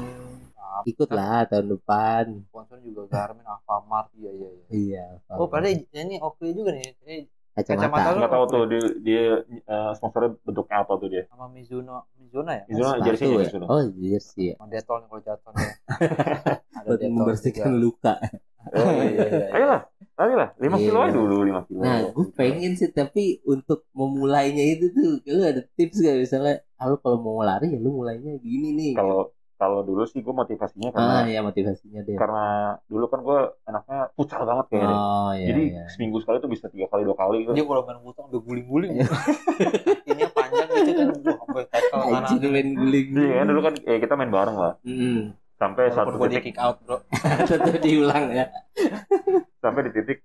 Hmm, 0.70 0.86
ikut 0.86 1.08
lah 1.10 1.44
tahun 1.44 1.66
depan. 1.70 2.24
sponsor 2.46 2.78
juga 2.80 3.02
Garmin 3.06 3.44
Alfamart 3.44 4.08
iya 4.14 4.30
iya 4.32 4.48
iya 4.48 4.64
Iya. 4.70 5.04
oh 5.32 5.46
padahal 5.46 5.76
ini 5.76 6.16
Oakley 6.18 6.50
juga 6.50 6.70
nih 6.72 6.94
eh, 7.04 7.22
kacamata. 7.50 7.82
kacamata 7.82 8.08
lu- 8.08 8.18
nggak 8.18 8.32
tahu 8.32 8.44
tuh 8.46 8.62
dia, 8.66 8.80
dia 9.00 9.22
eh, 9.50 9.90
sponsornya 9.92 10.30
bentuknya 10.40 10.76
apa 10.80 10.92
tuh 10.96 11.08
dia 11.08 11.22
sama 11.26 11.46
Mizuno 11.48 11.96
Mizuno 12.14 12.48
ya 12.48 12.62
Mizuno 12.64 12.88
jersey 13.00 13.26
ya? 13.28 13.38
Mizuno 13.40 13.64
Oh, 13.66 13.82
jersey 13.92 14.44
ya. 14.50 14.54
sama 14.54 14.68
Detol 14.68 14.96
nih 14.98 15.08
kalau 15.08 15.22
jatuh 15.22 15.50
ada 16.78 16.86
Buat 16.86 17.00
membersihkan 17.04 17.70
juga. 17.70 17.80
luka. 17.80 18.14
oh 18.70 18.92
iya 18.92 19.04
iya 19.08 19.24
iya 19.26 19.46
ayolah 19.50 19.80
ayolah 20.16 20.48
5 20.54 20.76
kilo 20.78 20.98
Iya. 20.98 21.06
aja 21.06 21.16
dulu 21.16 21.36
5 21.42 21.62
kilo 21.64 21.80
Nah, 21.80 21.98
gue 22.06 22.26
pengen 22.32 22.72
sih 22.74 22.90
tapi 22.90 23.24
untuk 23.44 23.88
memulainya 23.90 24.64
itu 24.68 24.92
tuh, 24.92 25.16
lu 25.24 25.40
ada 25.42 25.64
tips 25.74 25.96
gak 25.98 26.16
misalnya, 26.18 26.54
ah, 26.76 26.86
lu 26.86 26.96
kalau 26.96 27.18
mau 27.18 27.40
lari 27.40 27.72
ya 27.72 27.80
lu 27.80 27.90
mulainya 27.94 28.36
gini 28.38 28.68
nih. 28.72 28.92
kalau 28.94 29.32
kalau 29.60 29.84
dulu 29.84 30.02
sih 30.02 30.18
gue 30.18 30.32
motivasinya 30.32 30.88
karena 30.88 31.14
ah, 31.14 31.28
ya 31.28 31.40
motivasinya 31.40 32.00
deh. 32.00 32.16
karena 32.16 32.44
dulu 32.86 33.04
kan 33.06 33.20
gue 33.20 33.38
anaknya 33.62 33.98
futsal 34.10 34.42
banget 34.42 34.66
kayaknya 34.68 34.96
Oh, 34.96 35.30
iya. 35.30 35.46
jadi 35.46 35.62
iya. 35.68 35.82
seminggu 35.86 36.16
sekali 36.18 36.40
tuh 36.40 36.48
bisa 36.48 36.66
tiga 36.66 36.88
kali 36.88 37.04
dua 37.04 37.12
kali 37.12 37.44
dia 37.46 37.60
kalau 37.60 37.84
main 37.84 38.00
futsal 38.00 38.24
udah 38.26 38.40
guling-guling 38.40 38.92
kakinya 39.04 40.28
panjang 40.32 40.68
gitu 40.72 40.90
kan 40.90 41.06
Wah, 41.12 41.36
sampai 41.36 41.62
tackle 41.66 42.00
kanan 42.00 42.24
Anjir 42.24 42.48
main 42.48 42.68
guling. 42.72 43.06
Iya 43.12 43.34
kan 43.36 43.46
dulu 43.46 43.60
kan 43.60 43.74
eh, 43.84 43.98
kita 43.98 44.14
main 44.14 44.30
bareng 44.30 44.56
lah 44.56 44.72
Mm-mm. 44.82 45.18
sampai 45.54 45.84
walaupun 45.86 45.98
satu 46.00 46.16
gue 46.16 46.26
di 46.26 46.32
titik 46.32 46.46
kick 46.48 46.58
out 46.58 46.76
bro 46.80 46.96
Tetap 47.52 47.74
diulang 47.78 48.24
ya. 48.32 48.46
sampai 49.60 49.80
di 49.84 49.92
titik 49.92 50.18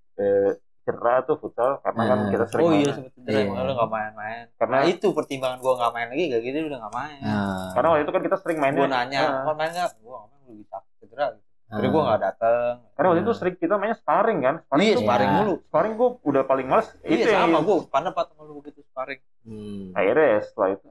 cedera 1.26 1.28
tuh 1.28 1.38
futsal 1.38 1.72
karena 1.82 2.02
kan 2.04 2.18
Nah. 2.18 2.30
kita 2.30 2.46
sering 2.46 2.62
Oh 2.62 2.72
iya 2.72 2.78
main. 2.78 2.96
sempet 2.96 3.12
cedera 3.12 3.34
Iya. 3.34 3.44
emang 3.44 3.58
lu 3.60 3.74
gak 3.74 3.92
main-main. 3.92 4.44
karena 4.56 4.76
Nah 4.76 4.86
itu 4.86 5.08
pertimbangan 5.10 5.58
gua 5.60 5.74
gak 5.76 5.92
main 5.92 6.08
lagi 6.08 6.24
gak 6.28 6.42
gitu 6.42 6.58
udah 6.64 6.80
gak 6.80 6.94
main. 6.94 7.20
Nah, 7.20 7.70
karena 7.74 7.88
waktu 7.90 8.04
itu 8.04 8.12
kan 8.12 8.22
kita 8.24 8.38
sering 8.38 8.58
mainnya 8.58 8.82
Gua 8.82 8.92
nanya, 8.92 9.22
Nah, 9.22 9.44
mau 9.44 9.56
main 9.56 9.72
gak? 9.72 9.90
Gua 10.00 10.16
gak 10.16 10.28
main 10.28 10.42
lu 10.44 10.54
bisa 10.56 10.76
cedera. 10.96 11.26
gitu. 11.32 11.44
Jadi 11.66 11.82
nah. 11.82 11.92
gua 11.92 12.02
gak 12.08 12.22
dateng. 12.22 12.74
karena 12.96 13.08
waktu 13.10 13.20
itu 13.20 13.28
Hmm. 13.28 13.40
sering 13.42 13.56
kita 13.58 13.76
mainnya 13.76 13.98
sparring 13.98 14.40
kan 14.40 14.56
sparring 14.62 14.86
Iya, 14.86 14.98
sparring 14.98 15.28
Iya. 15.28 15.38
mulu. 15.42 15.54
sparring 15.62 15.94
gue 15.96 16.10
udah 16.24 16.44
paling 16.44 16.66
males 16.66 16.88
Iya 17.02 17.10
itu 17.12 17.28
yang- 17.28 17.44
sama 17.44 17.60
gua 17.60 17.76
pendapat 17.86 18.24
sama 18.28 18.42
lu 18.44 18.54
begitu 18.56 18.80
sparring. 18.86 19.22
Hmm. 19.42 19.92
akhirnya 19.92 20.42
setelah 20.42 20.70
itu 20.72 20.86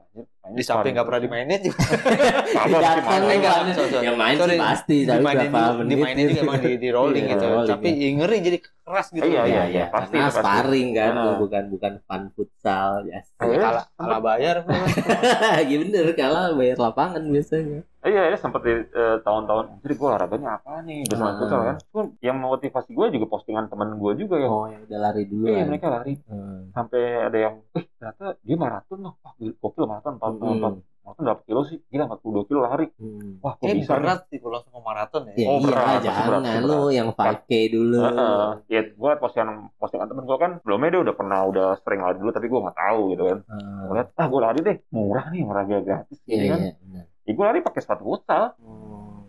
Di 0.47 0.61
samping 0.61 0.63
sparring 0.63 0.93
gak 0.93 1.05
pernah 1.05 1.21
dimainin 1.21 1.59
juga. 1.59 1.79
Datang 2.77 3.21
sorry. 3.73 4.05
yang 4.05 4.13
main 4.15 4.35
Sorry, 4.35 4.51
sih 4.51 4.59
pasti 4.61 4.97
tapi 5.01 5.17
dimainin 5.17 5.49
berapa 5.49 5.57
juga, 5.65 5.73
menit 5.75 5.89
dimainin 5.91 6.25
juga 6.27 6.41
emang 6.41 6.57
di, 6.59 6.71
di 6.75 6.89
rolling 6.89 7.25
Iya, 7.25 7.33
gitu. 7.33 7.45
rolling, 7.47 7.69
Tapi 7.71 7.89
ya. 7.91 8.09
ngeri 8.15 8.37
jadi 8.39 8.57
keras 8.85 9.07
gitu. 9.09 9.25
Iya, 9.25 9.31
Iya, 9.35 9.41
iya, 9.43 9.63
iya, 9.65 9.85
pasti, 9.89 10.13
karena 10.13 10.29
sparring 10.31 10.89
kan, 10.93 11.11
Nah. 11.11 11.35
bukan 11.35 11.63
bukan 11.67 11.93
fun 12.03 12.21
futsal 12.31 12.89
ya. 13.03 13.19
Iya. 13.39 13.57
Kalah, 13.59 13.85
kalah 13.91 14.19
bayar. 14.21 14.55
Iya 15.65 15.77
bener, 15.81 16.05
kalah 16.13 16.53
bayar 16.53 16.75
lapangan 16.77 17.23
biasanya. 17.25 17.81
Iya, 18.05 18.21
ya 18.29 18.37
sempat 18.37 18.61
di 18.61 18.69
eh, 18.69 19.17
tahun-tahun. 19.19 19.81
Jadi 19.81 19.93
gue 19.95 20.05
olahraganya 20.05 20.49
apa 20.55 20.85
nih? 20.85 21.09
Udah 21.09 21.17
main 21.17 21.25
Hmm. 21.27 21.39
futsal 21.41 21.61
kan? 21.63 21.77
Yang 22.21 22.37
memotivasi 22.37 22.89
gue 22.93 23.05
juga 23.11 23.25
postingan 23.27 23.65
temen 23.65 23.97
gue 23.97 24.11
juga 24.15 24.37
yang, 24.37 24.51
Oh, 24.51 24.69
yang 24.69 24.85
udah 24.85 24.99
lari 25.01 25.23
dulu. 25.25 25.49
iya 25.49 25.65
mereka 25.65 25.89
lari 25.89 26.13
Hmm. 26.23 26.69
sampai 26.69 27.01
ada 27.25 27.37
yang, 27.39 27.55
eh 27.73 27.85
ternyata 28.07 28.37
dia 28.39 28.55
maraton 28.55 28.99
loh. 29.01 29.13
Wah, 29.19 29.33
gokil 29.35 29.83
maraton, 29.83 30.13
empat 30.15 30.29
Hmm. 30.31 30.53
empat 30.55 30.73
maraton 31.01 31.23
berapa 31.23 31.41
kilo 31.43 31.61
sih? 31.63 31.77
Gila 31.83 32.03
42 32.07 32.45
kilo 32.45 32.59
lari. 32.61 32.85
Hmm. 32.95 33.37
Wah, 33.39 33.53
kok 33.53 33.61
Kayak 33.63 33.75
bisa 33.75 33.91
nih? 33.91 33.99
berat 33.99 34.19
sih 34.27 34.37
kalau 34.37 34.53
langsung 34.53 34.71
ke 34.71 34.81
maraton 34.83 35.21
ya. 35.23 35.33
Ya 35.33 35.47
Oh, 35.47 35.51
iya, 35.51 35.65
berat, 35.65 35.97
jangan 35.99 36.23
berat, 36.23 36.41
pasti 36.43 36.59
lu 36.61 36.79
yang 36.91 37.09
5K 37.09 37.51
dulu. 37.67 37.99
Heeh. 37.99 38.45
Ya, 38.67 38.81
gue 38.87 39.11
postingan 39.17 39.49
postingan 39.75 40.07
temen 40.07 40.23
gue 40.23 40.37
kan 40.37 40.51
sebelumnya 40.59 40.89
dia 40.91 41.01
udah 41.01 41.15
pernah 41.15 41.39
udah 41.43 41.67
sering 41.79 41.99
lari 41.99 42.17
dulu 42.17 42.29
tapi 42.29 42.45
gue 42.45 42.59
nggak 42.59 42.77
tahu 42.77 42.99
gitu 43.11 43.23
kan. 43.23 43.39
Hmm. 43.47 43.81
Gue 43.83 43.95
liat, 43.95 44.07
ah 44.13 44.27
gue 44.27 44.39
lari 44.39 44.59
deh, 44.61 44.77
murah 44.87 45.25
nih 45.27 45.41
olahraga 45.41 45.77
gratis 45.81 46.17
Iya, 46.21 46.29
gitu 46.31 46.45
kan. 46.47 46.59
iya, 46.59 46.71
benar. 46.79 47.05
Ya, 47.25 47.31
gue 47.31 47.45
lari 47.47 47.59
pakai 47.59 47.81
sepatu 47.81 48.03
futsal. 48.05 48.43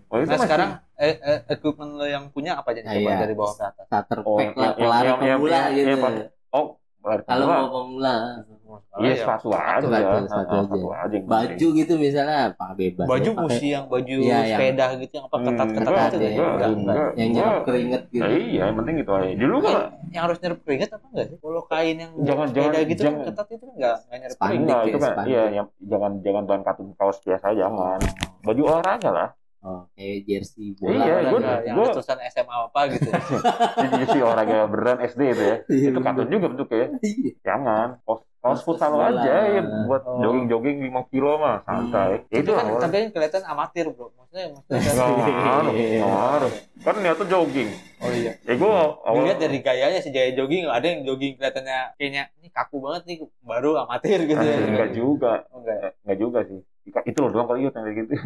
Oh, 0.06 0.16
itu 0.16 0.22
Nah 0.22 0.38
masih- 0.38 0.46
sekarang 0.46 0.70
eh, 0.94 1.16
eh, 1.18 1.38
equipment 1.50 1.92
lo 1.92 2.06
yang 2.06 2.30
punya 2.30 2.54
apa 2.54 2.70
aja 2.70 2.78
nih? 2.78 2.88
Ah, 2.88 2.94
Coba 2.94 3.10
iya. 3.10 3.18
dari 3.18 3.34
bawah 3.34 3.52
ke 3.52 3.64
atas. 3.64 3.84
starter 3.84 4.18
Oh, 4.22 4.38
pack 4.38 4.46
yang- 4.46 4.54
lah 4.54 4.70
yang- 4.70 4.78
pelari 4.78 5.10
pemula 5.34 5.60
gitu. 5.68 6.06
oh, 6.52 6.66
Kalau 7.07 7.47
mau 7.47 7.66
pemula, 7.71 8.16
Iya, 8.99 9.09
ya. 9.09 9.16
sepatu 9.23 9.49
aja. 9.49 9.79
sepatu, 9.79 9.95
Heeh, 9.95 10.27
sepatu 10.27 10.55
sepatu 10.59 10.88
aja. 10.90 11.07
aja. 11.07 11.19
baju 11.23 11.66
gitu 11.73 11.92
misalnya 11.97 12.37
apa 12.51 12.66
bebas. 12.75 13.07
Baju 13.07 13.31
musi 13.38 13.66
yang 13.71 13.87
baju 13.87 14.16
Iya, 14.16 14.27
yang- 14.27 14.47
sepeda 14.51 14.85
gitu 14.99 15.12
yang 15.14 15.27
apa 15.27 15.37
Hmm, 15.37 15.47
ketat-ketat 15.47 15.87
enggak, 15.87 16.03
gitu 16.03 16.16
enggak, 16.16 16.27
ya. 16.27 16.35
Enggak, 16.35 16.51
enggak. 16.51 16.73
enggak. 16.75 17.11
yang 17.14 17.31
nyerap 17.31 17.57
keringet 17.62 18.03
gitu. 18.09 18.23
Nah, 18.23 18.31
iya, 18.33 18.62
yang 18.64 18.77
penting 18.77 18.95
gitu 18.97 19.11
aja. 19.12 19.27
Dulu 19.37 19.57
Iya. 19.57 19.62
kan 19.62 19.77
Yang 20.07 20.23
harus 20.25 20.38
nyerap 20.40 20.59
keringet 20.61 20.90
apa 20.90 21.07
enggak 21.07 21.27
sih? 21.27 21.37
Kalau 21.38 21.62
kain 21.62 21.97
yang 21.97 22.12
Jangan- 22.19 22.49
sepeda 22.49 22.64
jangan- 22.66 22.88
gitu 22.88 23.01
jangan. 23.01 23.23
ketat 23.23 23.47
itu 23.49 23.66
enggak 23.69 23.95
enggak 24.03 24.19
nyerap 24.19 24.37
keringet. 24.37 24.59
enggak 24.59 24.77
ya, 24.77 24.88
itu 24.88 24.99
kan 24.99 25.12
iya 25.25 25.42
yang 25.53 25.66
jangan 25.81 26.12
jangan 26.21 26.42
bahan 26.42 26.62
katun 26.64 26.87
kaos 26.92 27.19
biasa 27.23 27.47
jangan. 27.55 27.99
Baju 28.42 28.62
olahraga 28.64 29.11
lah. 29.11 29.29
Oh, 29.66 29.83
kayak 29.92 30.18
jersey 30.24 30.79
bola. 30.79 30.94
Iya, 30.94 31.02
kan. 31.02 31.22
gua- 31.26 31.40
Enggak, 31.42 31.61
yang 31.61 31.74
gua- 31.74 31.85
ada 31.85 31.94
tulisan 31.98 32.18
SMA 32.24 32.55
apa 32.62 32.81
gitu. 32.87 33.09
Jadi 33.83 34.05
si 34.07 34.18
olahraga 34.20 34.57
beneran 34.64 34.98
SD 35.02 35.20
itu 35.26 35.42
ya. 35.42 35.57
Iya, 35.66 35.88
itu 35.90 35.98
bener. 35.98 36.26
juga 36.31 36.46
bentuknya. 36.46 36.87
Iya. 37.00 37.31
Jangan. 37.42 37.88
Kaos 38.00 38.22
Kaos 38.37 38.62
futsal 38.62 38.94
aja 38.94 39.35
ya 39.50 39.62
buat 39.90 40.07
Oh. 40.07 40.22
jogging-jogging 40.22 40.79
5 40.81 41.02
kilo 41.11 41.35
mah 41.35 41.66
santai. 41.66 42.22
Ya, 42.31 42.38
Itu 42.38 42.55
kan 42.55 42.79
tapi 42.79 42.94
kan 42.96 43.11
kelihatan 43.11 43.42
amatir, 43.42 43.90
Bro. 43.90 44.14
Maksudnya 44.14 44.55
maksudnya 44.55 44.92
ngaruh, 44.94 45.72
nggak 45.74 46.07
ngaruh. 46.07 46.52
Kan 46.79 46.94
niatnya 46.96 47.26
jogging. 47.26 47.68
Oh 47.98 48.11
iya. 48.14 48.33
Ya 48.38 48.55
gue 48.55 48.70
awal 48.70 49.18
Dilihat 49.18 49.38
dari 49.40 49.59
gayanya 49.59 49.98
si 49.98 50.14
gaya 50.14 50.31
jogging 50.31 50.62
ada 50.64 50.87
yang 50.87 51.02
jogging 51.02 51.35
kelihatannya 51.35 51.79
kayaknya 51.96 52.22
ini 52.37 52.48
kaku 52.48 52.79
banget 52.79 53.02
nih 53.05 53.16
baru 53.42 53.83
amatir 53.83 54.18
gitu 54.22 54.38
ya. 54.38 54.57
enggak 54.62 54.90
juga. 54.94 55.33
Oh, 55.50 55.59
enggak. 55.59 55.76
ya? 55.76 55.88
Enggak 55.98 56.18
juga 56.20 56.38
sih. 56.46 56.61
Itu 56.87 57.18
loh 57.27 57.31
doang 57.35 57.49
kali 57.51 57.66
yang 57.66 57.75
kayak 57.75 57.94
gitu. 58.07 58.14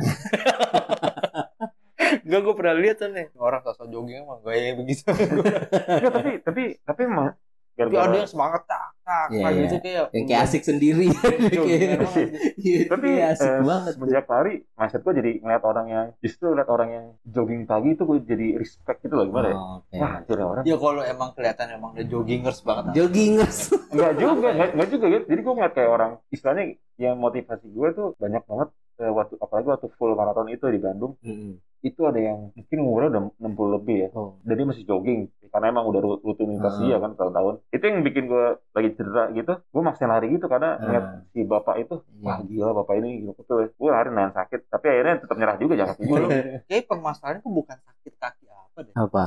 Enggak 2.27 2.41
gue 2.43 2.55
pernah 2.55 2.75
lihat 2.77 2.97
tuh 3.01 3.11
nih. 3.11 3.27
Orang 3.39 3.61
sosok 3.65 3.87
jogging 3.89 4.23
emang 4.27 4.41
gaya 4.43 4.75
begitu. 4.77 5.05
Enggak, 5.09 6.13
tapi 6.13 6.31
tapi 6.43 6.63
tapi 6.83 7.01
emang 7.07 7.33
Tapi 7.81 7.97
ada 7.97 8.13
yang 8.13 8.29
semangat 8.29 8.69
tak 8.69 8.93
tak 9.11 9.27
Iya, 9.33 9.41
kayak 9.41 9.51
iya. 9.51 9.63
gitu 9.65 9.77
kayak 9.81 10.05
Yang 10.11 10.25
kayak 10.25 10.43
asik 10.45 10.63
sendiri. 10.63 11.07
Kayak- 11.11 11.99
banget. 12.01 12.29
Iya, 12.57 12.79
tapi 12.87 13.07
iya, 13.11 13.25
asik 13.29 13.51
eh, 13.51 13.61
banget. 13.61 13.93
semenjak 13.93 14.27
lari 14.27 14.55
mindset 14.73 15.01
gue 15.01 15.15
jadi 15.17 15.31
ngeliat 15.41 15.65
orang 15.65 15.87
yang 15.89 16.07
justru 16.19 16.45
ngeliat 16.47 16.69
orang 16.69 16.89
yang 16.89 17.05
jogging 17.25 17.63
pagi 17.65 17.89
itu 17.91 18.03
gue 18.05 18.19
jadi 18.25 18.47
respect 18.57 18.99
gitu 19.01 19.15
loh 19.15 19.27
gimana 19.27 19.49
ya 19.49 19.57
Oh, 19.57 19.77
oke. 19.81 19.97
wah 19.97 20.11
anjir 20.17 20.37
ya 20.37 20.47
orang 20.47 20.65
Ya 20.65 20.77
kalau 20.77 21.03
emang 21.05 21.29
kelihatan 21.33 21.67
emang 21.73 21.91
udah 21.93 22.07
joggingers 22.07 22.61
banget. 22.61 22.93
Joggingers. 22.95 23.59
enggak 23.93 24.13
juga 24.17 24.49
enggak, 24.53 24.89
juga 24.89 25.07
gitu 25.09 25.27
jadi 25.27 25.41
gue 25.41 25.53
ngeliat 25.53 25.75
kayak 25.75 25.91
orang 25.91 26.11
istilahnya 26.29 26.65
yang 26.97 27.17
motivasi 27.17 27.67
gue 27.67 27.89
tuh 27.91 28.09
banyak 28.17 28.43
banget 28.45 28.69
eh, 28.97 29.11
waktu 29.11 29.35
apalagi 29.37 29.67
waktu 29.69 29.89
full 29.91 30.13
maraton 30.13 30.47
itu 30.47 30.65
di 30.65 30.79
Bandung 30.79 31.17
Mm-mm. 31.19 31.59
itu 31.81 32.01
ada 32.03 32.21
yang 32.21 32.53
mungkin 32.53 32.79
umurnya 32.79 33.09
udah 33.11 33.23
60 33.41 33.75
lebih 33.75 33.97
ya 33.99 34.09
Oh. 34.13 34.37
dan 34.43 34.55
dia 34.55 34.67
masih 34.67 34.85
jogging 34.85 35.21
karena 35.51 35.67
emang 35.69 35.85
udah 35.85 36.01
ru- 36.01 36.21
rutinitas 36.23 36.73
Hmm. 36.73 36.83
dia 36.83 36.97
kan 36.97 37.13
tahun-tahun 37.13 37.55
itu 37.69 37.83
yang 37.83 37.99
bikin 38.01 38.25
gue 38.25 38.45
lagi 38.71 38.89
cedera 38.95 39.25
gitu 39.31 39.53
gue 39.61 39.83
maksa 39.83 40.05
lari 40.05 40.27
gitu 40.31 40.47
karena 40.47 40.71
Hmm. 40.73 40.83
ngeliat 40.83 41.05
si 41.29 41.41
bapak 41.43 41.75
itu 41.79 41.95
Iya. 42.01 42.25
wah 42.25 42.39
gila 42.41 42.71
bapak 42.77 42.95
ini 42.97 43.11
gitu 43.21 43.33
betul 43.35 43.57
ya 43.61 43.69
gue 43.69 43.91
lari 43.91 44.09
nahan 44.09 44.33
sakit 44.33 44.61
tapi 44.67 44.87
akhirnya 44.87 45.15
tetap 45.19 45.37
nyerah 45.37 45.57
juga 45.57 45.75
jangan 45.77 45.97
gitu 45.99 46.27
Kayak 46.65 46.85
permasalahannya 46.87 47.41
tuh 47.41 47.53
bukan 47.53 47.77
sakit 47.79 48.15
kaki 48.17 48.45
apa 48.47 48.79
deh. 48.81 48.95
Apa? 48.95 49.21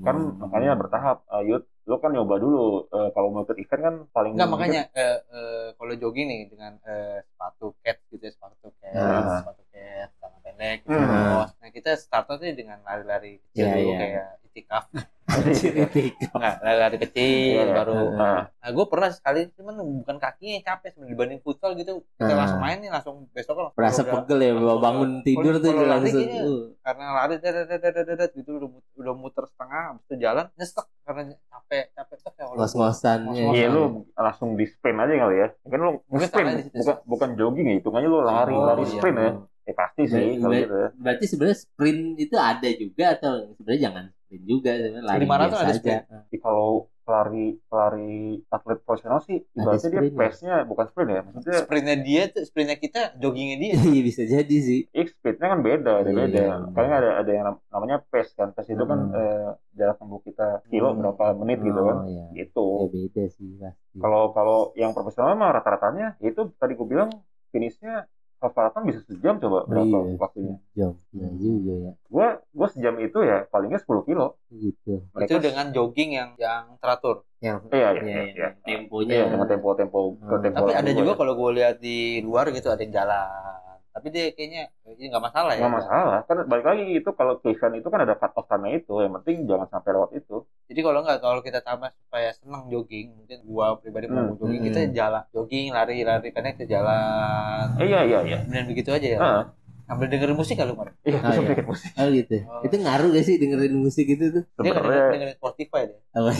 Kan 0.00 0.16
makanya 0.38 0.72
bertahap 0.74 1.26
Ayut 1.28 1.66
lo 1.84 1.98
kan 1.98 2.10
nyoba 2.10 2.38
dulu 2.38 2.64
Eh, 2.86 3.10
kalau 3.10 3.28
mau 3.28 3.42
ikut 3.42 3.58
event 3.58 3.82
kan 3.82 3.94
paling 4.08 4.32
Enggak 4.32 4.48
makanya 4.48 4.82
eh, 4.90 5.18
eh, 5.28 5.66
kalau 5.74 5.92
jogging 5.92 6.24
nih 6.24 6.40
dengan 6.46 6.78
eh, 6.80 7.20
sepatu 7.22 7.74
cat 7.78 7.98
gitu 8.08 8.22
ya 8.22 8.32
sepatu 8.32 8.70
cat, 8.74 8.94
Ah. 8.94 9.42
sepatu 9.42 9.62
cat 9.68 10.08
tangan 10.16 10.40
pendek, 10.40 10.78
gitu, 10.80 10.94
Hmm. 10.94 11.44
Nah 11.50 11.68
kita 11.68 11.90
startnya 11.94 12.52
dengan 12.52 12.78
lari-lari 12.80 13.42
kecil 13.42 13.60
Iya, 13.60 13.74
dulu 13.74 13.90
iya. 13.90 13.98
kayak 13.98 14.28
itikaf, 14.46 14.84
Nggak 16.34 16.54
lari-lari 16.60 16.96
kecil 17.00 17.64
Iya. 17.64 17.74
baru. 17.74 17.94
Nah, 18.12 18.40
Nah 18.54 18.70
gue 18.70 18.86
pernah 18.86 19.08
sekali 19.08 19.48
cuman 19.50 19.74
bukan 19.98 20.16
kakinya 20.16 20.52
yang 20.54 20.64
capek 20.66 20.88
sebenarnya 20.90 21.12
dibanding 21.12 21.40
futsal 21.40 21.70
gitu 21.72 21.92
kita 22.14 22.28
Ah. 22.28 22.38
langsung 22.38 22.60
main 22.60 22.78
nih 22.78 22.90
langsung 22.90 23.14
besok 23.30 23.56
langsung 23.58 23.74
Berasa 23.74 24.00
udah- 24.00 24.12
pegel 24.14 24.38
ya, 24.38 24.52
bawa 24.54 24.76
bangun 24.78 25.10
tidur 25.22 25.54
tuh 25.56 25.70
kalau 25.70 25.84
lari 25.86 26.10
uh. 26.12 26.62
karena 26.78 27.04
lari 27.14 27.34
dadat 27.40 28.30
gitu 28.30 28.50
udah 28.54 28.68
muter, 28.70 28.90
udah 28.96 29.14
muter 29.14 29.44
setengah 29.46 29.80
habis 29.86 30.04
itu 30.04 30.14
jalan 30.18 30.44
nyesek 30.54 30.86
karena 31.02 31.20
capek 31.46 31.84
capek 31.90 32.16
tuh 32.18 32.32
kayak 32.34 32.48
Ngos-ngosan. 32.54 33.18
ya. 33.30 33.44
iya 33.52 33.66
lu 33.68 33.82
langsung 34.14 34.48
di 34.54 34.64
sprint 34.64 34.98
aja 34.98 35.14
kali 35.18 35.36
ya 35.38 35.48
kan 35.62 35.78
lu 35.78 35.90
Mungkin 36.06 36.26
sprint 36.26 36.48
bukan 36.74 36.96
bukan 37.06 37.28
jogging 37.34 37.66
ya 37.66 37.74
hitungannya 37.78 38.08
lu 38.08 38.20
lari 38.20 38.52
Oh, 38.52 38.64
lari 38.66 38.82
iya. 38.82 38.92
sprint 38.94 39.18
ya 39.18 39.30
eh 39.64 39.72
pasti 39.72 40.02
sih 40.04 40.36
gitu 40.36 40.44
ya 40.46 40.92
Berarti 40.94 41.24
sebenarnya 41.26 41.58
sprint 41.58 42.00
itu 42.18 42.36
ada 42.36 42.68
juga 42.70 43.04
atau 43.10 43.32
sebenarnya 43.54 43.80
jangan 43.82 44.04
sprint 44.34 44.44
juga 44.44 44.70
sebenarnya 44.74 45.06
lari 45.06 45.24
biasa 45.24 45.38
ada 45.54 45.64
aja. 45.64 45.74
sprint. 45.74 46.02
Tapi 46.10 46.36
kalau 46.36 46.68
pelari 47.04 47.60
pelari 47.62 48.16
atlet 48.48 48.80
profesional 48.80 49.20
sih 49.20 49.36
ibaratnya 49.52 49.92
dia 49.92 50.02
ya? 50.02 50.16
pace-nya 50.16 50.54
bukan 50.64 50.84
sprint 50.88 51.10
ya 51.10 51.20
maksudnya 51.22 51.60
sprintnya 51.60 51.96
dia 52.00 52.22
tuh 52.26 52.42
sprintnya 52.42 52.78
kita 52.78 53.00
joggingnya 53.14 53.56
dia 53.60 53.72
Iya 53.76 54.02
bisa 54.02 54.22
jadi 54.24 54.56
sih. 54.58 54.80
eh, 54.88 55.04
speednya 55.06 55.46
kan 55.46 55.60
beda 55.60 56.00
ada 56.00 56.08
Iya, 56.08 56.16
beda 56.18 56.40
iya. 56.40 56.96
ada 56.96 57.10
ada 57.20 57.30
yang 57.30 57.44
nam- 57.44 57.62
namanya 57.68 57.96
pace 58.02 58.32
kan 58.32 58.48
pace 58.50 58.72
itu 58.72 58.80
kan 58.82 58.98
Hmm. 59.04 59.12
eh, 59.12 59.48
jarak 59.74 60.00
tempuh 60.00 60.24
kita 60.24 60.64
kilo 60.66 60.88
Hmm. 60.88 60.98
berapa 60.98 61.24
menit 61.36 61.60
gitu 61.60 61.76
kan 61.78 61.96
Oh, 61.98 62.08
iya. 62.08 62.24
gitu 62.34 62.66
Ya 62.80 62.88
beda 62.88 63.22
sih 63.28 63.48
pasti. 63.54 63.96
Kalau 64.00 64.22
kalau 64.32 64.58
yang 64.74 64.90
profesional 64.90 65.36
mah 65.36 65.52
rata-ratanya 65.52 66.16
ya 66.16 66.26
itu 66.26 66.56
tadi 66.56 66.72
gue 66.72 66.88
bilang 66.88 67.12
finishnya 67.50 68.08
half 68.44 68.52
marathon 68.52 68.84
bisa 68.84 69.00
sejam 69.02 69.34
coba 69.36 69.64
berapa 69.64 69.88
Iya. 70.04 70.16
waktunya. 70.16 70.56
jam 70.72 70.92
ya 71.10 71.28
juga 71.34 71.72
ya 71.80 71.92
Gue 72.06 72.26
gue 72.52 72.68
sejam 72.70 72.94
itu 72.98 73.18
ya 73.20 73.48
palingnya 73.48 73.78
10 73.78 74.04
kilo. 74.04 74.36
gitu. 74.50 74.94
itu 75.16 75.34
dengan 75.38 75.66
jogging 75.70 76.10
yang 76.12 76.30
yang 76.36 76.76
teratur 76.76 77.24
Yang 77.40 77.58
Iya 77.68 77.88
iya 77.90 77.90
Iya, 77.90 78.04
iya. 78.04 78.22
iya. 78.22 78.24
iya. 78.30 78.48
temponya 78.62 79.12
Iya 79.14 79.24
dengan 79.26 79.48
tempo 79.48 79.68
tempo 79.72 79.98
ke 80.14 80.28
Hmm. 80.28 80.42
tempo. 80.42 80.56
tapi 80.58 80.72
ada 80.72 80.86
gua 80.86 80.98
juga 80.98 81.10
ya. 81.10 81.18
kalau 81.18 81.32
gue 81.34 81.50
lihat 81.54 81.76
di 81.78 81.98
luar 82.20 82.44
gitu 82.50 82.68
ada 82.68 82.80
yang 82.80 82.94
jalan 82.94 83.73
tapi 83.94 84.10
dia 84.10 84.34
kayaknya 84.34 84.62
ini 84.90 85.06
nggak 85.06 85.22
masalah 85.22 85.54
ya. 85.54 85.62
Nggak 85.62 85.74
masalah. 85.78 86.18
Kan 86.26 86.36
balik 86.44 86.66
lagi 86.66 86.82
itu 86.92 87.10
kalau 87.14 87.38
ke 87.38 87.46
event 87.48 87.78
itu 87.78 87.86
kan 87.86 88.02
ada 88.02 88.14
cut 88.14 88.34
off 88.34 88.44
time 88.44 88.74
itu. 88.74 88.90
Yang 88.90 89.22
penting 89.22 89.36
jangan 89.46 89.70
sampai 89.70 89.90
lewat 89.94 90.10
itu. 90.12 90.36
Jadi 90.66 90.80
kalau 90.82 91.00
nggak 91.00 91.18
kalau 91.20 91.40
kita 91.40 91.60
tambah 91.60 91.94
supaya 91.96 92.34
senang 92.34 92.66
jogging 92.66 93.14
mungkin 93.14 93.38
gua 93.46 93.78
pribadi 93.78 94.10
mau 94.10 94.26
Hmm. 94.26 94.34
jogging 94.34 94.60
Hmm. 94.60 94.68
kita 94.68 94.80
jalan 94.90 95.22
jogging 95.30 95.70
lari 95.70 96.02
lari 96.02 96.28
karena 96.28 96.50
kita 96.52 96.66
jalan. 96.68 97.64
Eh, 97.78 97.86
iya 97.86 98.00
iya 98.02 98.18
iya. 98.24 98.38
Dan 98.42 98.66
begitu 98.66 98.90
aja 98.90 99.08
ya. 99.08 99.20
Heeh. 99.22 99.44
sambil 99.84 100.08
dengerin 100.08 100.32
musik 100.32 100.56
kali 100.56 100.72
Mar? 100.72 100.96
Iya 101.04 101.20
Ah, 101.20 101.28
bisa 101.28 101.40
iya. 101.44 101.48
bikin 101.52 101.66
musik. 101.68 101.88
Oh 101.92 102.08
gitu. 102.08 102.36
Oh. 102.48 102.64
itu 102.64 102.74
ngaruh 102.80 103.08
gak 103.12 103.20
sih 103.20 103.36
dengerin 103.36 103.74
musik 103.76 104.06
itu 104.08 104.24
tuh? 104.32 104.42
Dia 104.64 104.72
dengerin, 104.72 105.12
dengerin 105.12 105.36
Spotify 105.36 105.80
deh 105.84 106.00
oh, 106.16 106.32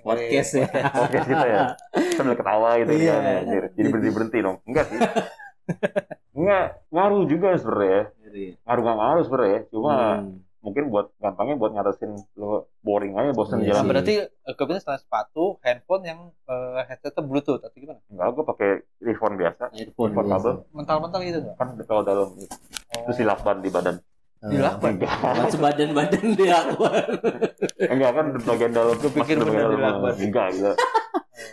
podcast 0.00 0.50
ya. 0.56 0.68
Podcast 0.96 1.26
kita 1.28 1.44
ya. 1.44 1.60
Sambil 2.16 2.34
ketawa 2.34 2.80
gitu 2.80 2.96
Iya. 2.96 3.14
kan 3.20 3.42
jadi 3.76 3.88
berhenti 3.92 4.10
berhenti 4.10 4.38
dong. 4.40 4.56
Enggak 4.64 4.84
sih 4.88 4.96
enggak 6.36 6.64
ngaruh 6.90 7.24
juga 7.24 7.56
sebenarnya 7.56 8.02
ngaruh 8.62 8.82
nggak 8.82 8.98
ngaruh 8.98 9.22
sebenarnya 9.24 9.60
cuma 9.66 9.94
Hmm. 10.16 10.36
mungkin 10.62 10.90
buat 10.90 11.14
gampangnya 11.16 11.54
buat 11.54 11.72
ngatasin 11.72 12.10
lo 12.34 12.50
boring 12.80 13.14
aja 13.14 13.30
bosan 13.30 13.62
Iya 13.62 13.70
jalan 13.70 13.80
sih. 13.80 13.88
berarti 13.88 14.14
equipment 14.44 14.80
selain 14.80 14.98
sepatu, 14.98 15.44
handphone 15.60 16.02
yang 16.04 16.20
eh, 16.44 16.82
headsetnya 16.84 17.22
bluetooth 17.22 17.62
atau 17.62 17.72
gimana? 17.72 18.02
enggak 18.06 18.26
gue 18.28 18.44
pakai 18.44 18.70
earphone 19.00 19.36
biasa 19.36 19.62
earphone 19.72 20.10
Earphone 20.10 20.28
kabel. 20.28 20.52
Mental-mental 20.72 21.20
gitu 21.22 21.38
nggak? 21.40 21.56
kan 21.56 21.68
kalau 21.82 22.02
dalam 22.02 22.28
terus 22.98 23.16
dilakban 23.16 23.58
di 23.58 23.70
badan 23.70 23.96
Di 24.38 24.56
lakban? 24.56 24.92
enggak 24.94 25.16
Buat 25.16 25.48
sebadan-badan 25.50 26.24
di 26.38 26.46
lakban. 26.46 27.04
enggak 27.78 28.10
kan 28.12 28.26
bagian 28.38 28.72
dalam 28.72 28.96
tuh 28.96 29.10
pikir 29.10 29.36
bagian 29.38 29.68
di 29.68 29.78
lakban. 29.78 30.12
enggak 30.14 30.46
gitu 30.52 30.70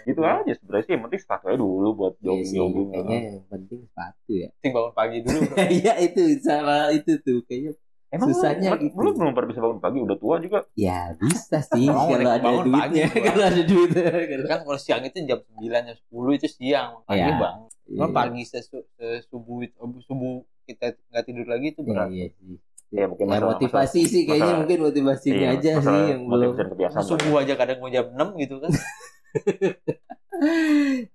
gitu 0.03 0.19
aja 0.21 0.51
sebenarnya 0.53 0.83
sih 0.83 0.91
yang 0.93 1.03
penting 1.03 1.21
sepatu 1.21 1.43
aja 1.45 1.57
dulu 1.57 1.89
buat 1.93 2.13
Iya 2.17 2.33
sih, 2.41 2.55
jogging 2.55 2.87
kayaknya 2.89 3.07
jogging 3.13 3.23
yang 3.29 3.47
penting 3.49 3.79
sepatu 3.83 4.31
ya. 4.33 4.47
Penting 4.53 4.71
bangun 4.73 4.93
pagi 4.93 5.17
dulu. 5.21 5.39
Iya 5.79 5.93
itu 6.01 6.21
sama 6.39 6.75
itu 6.89 7.11
tuh 7.19 7.39
kayaknya 7.41 7.71
emang 8.09 8.27
Susahnya 8.29 8.69
lu, 8.69 8.77
gitu. 8.83 8.95
lu 8.95 9.09
belum 9.11 9.31
pernah 9.31 9.49
bisa 9.49 9.59
bangun 9.59 9.79
pagi 9.79 9.97
udah 9.99 10.17
tua 10.17 10.35
juga 10.37 10.59
ya 10.75 10.99
bisa 11.15 11.57
sih 11.65 11.87
Bangun, 11.87 12.19
kalau 12.19 12.31
ada 12.31 12.49
duitnya 12.61 13.05
kalau 13.09 13.43
ada 13.43 13.63
duitnya. 13.63 14.05
kan 14.45 14.59
kalau 14.61 14.77
siang 14.77 15.01
itu 15.01 15.17
jam 15.23 15.39
9 15.41 15.65
jam 15.81 15.95
10 15.97 16.37
itu 16.37 16.47
siang 16.47 16.89
pagi 17.03 17.23
Iya. 17.23 17.35
bang 17.35 17.57
kan 17.65 17.73
Iya. 17.89 18.05
pagi 18.13 18.41
sesu- 18.43 18.85
sesubuh 18.93 19.57
itu 19.61 19.75
subuh 20.03 20.33
kita 20.63 20.93
nggak 21.09 21.23
tidur 21.25 21.47
lagi 21.47 21.65
itu 21.69 21.81
Iya, 21.81 21.89
berat 21.89 22.07
iya 22.09 22.25
sih. 22.29 22.55
Ya 22.93 23.05
mungkin 23.09 23.25
Ya, 23.25 23.31
masalah, 23.35 23.49
motivasi 23.51 23.99
sih 24.05 24.21
kayaknya 24.23 24.37
masalah- 24.45 24.59
mungkin 24.61 24.79
motivasinya 24.85 25.33
iya, 25.43 25.57
aja 25.57 25.71
masalah 25.73 25.89
sih 25.89 26.01
yang 26.07 26.21
belum. 26.23 26.51
subuh 27.03 27.35
aja 27.41 27.53
kadang 27.55 27.77
mau 27.77 27.89
jam 27.89 28.05
6 28.07 28.37
gitu 28.37 28.55
kan. 28.61 28.71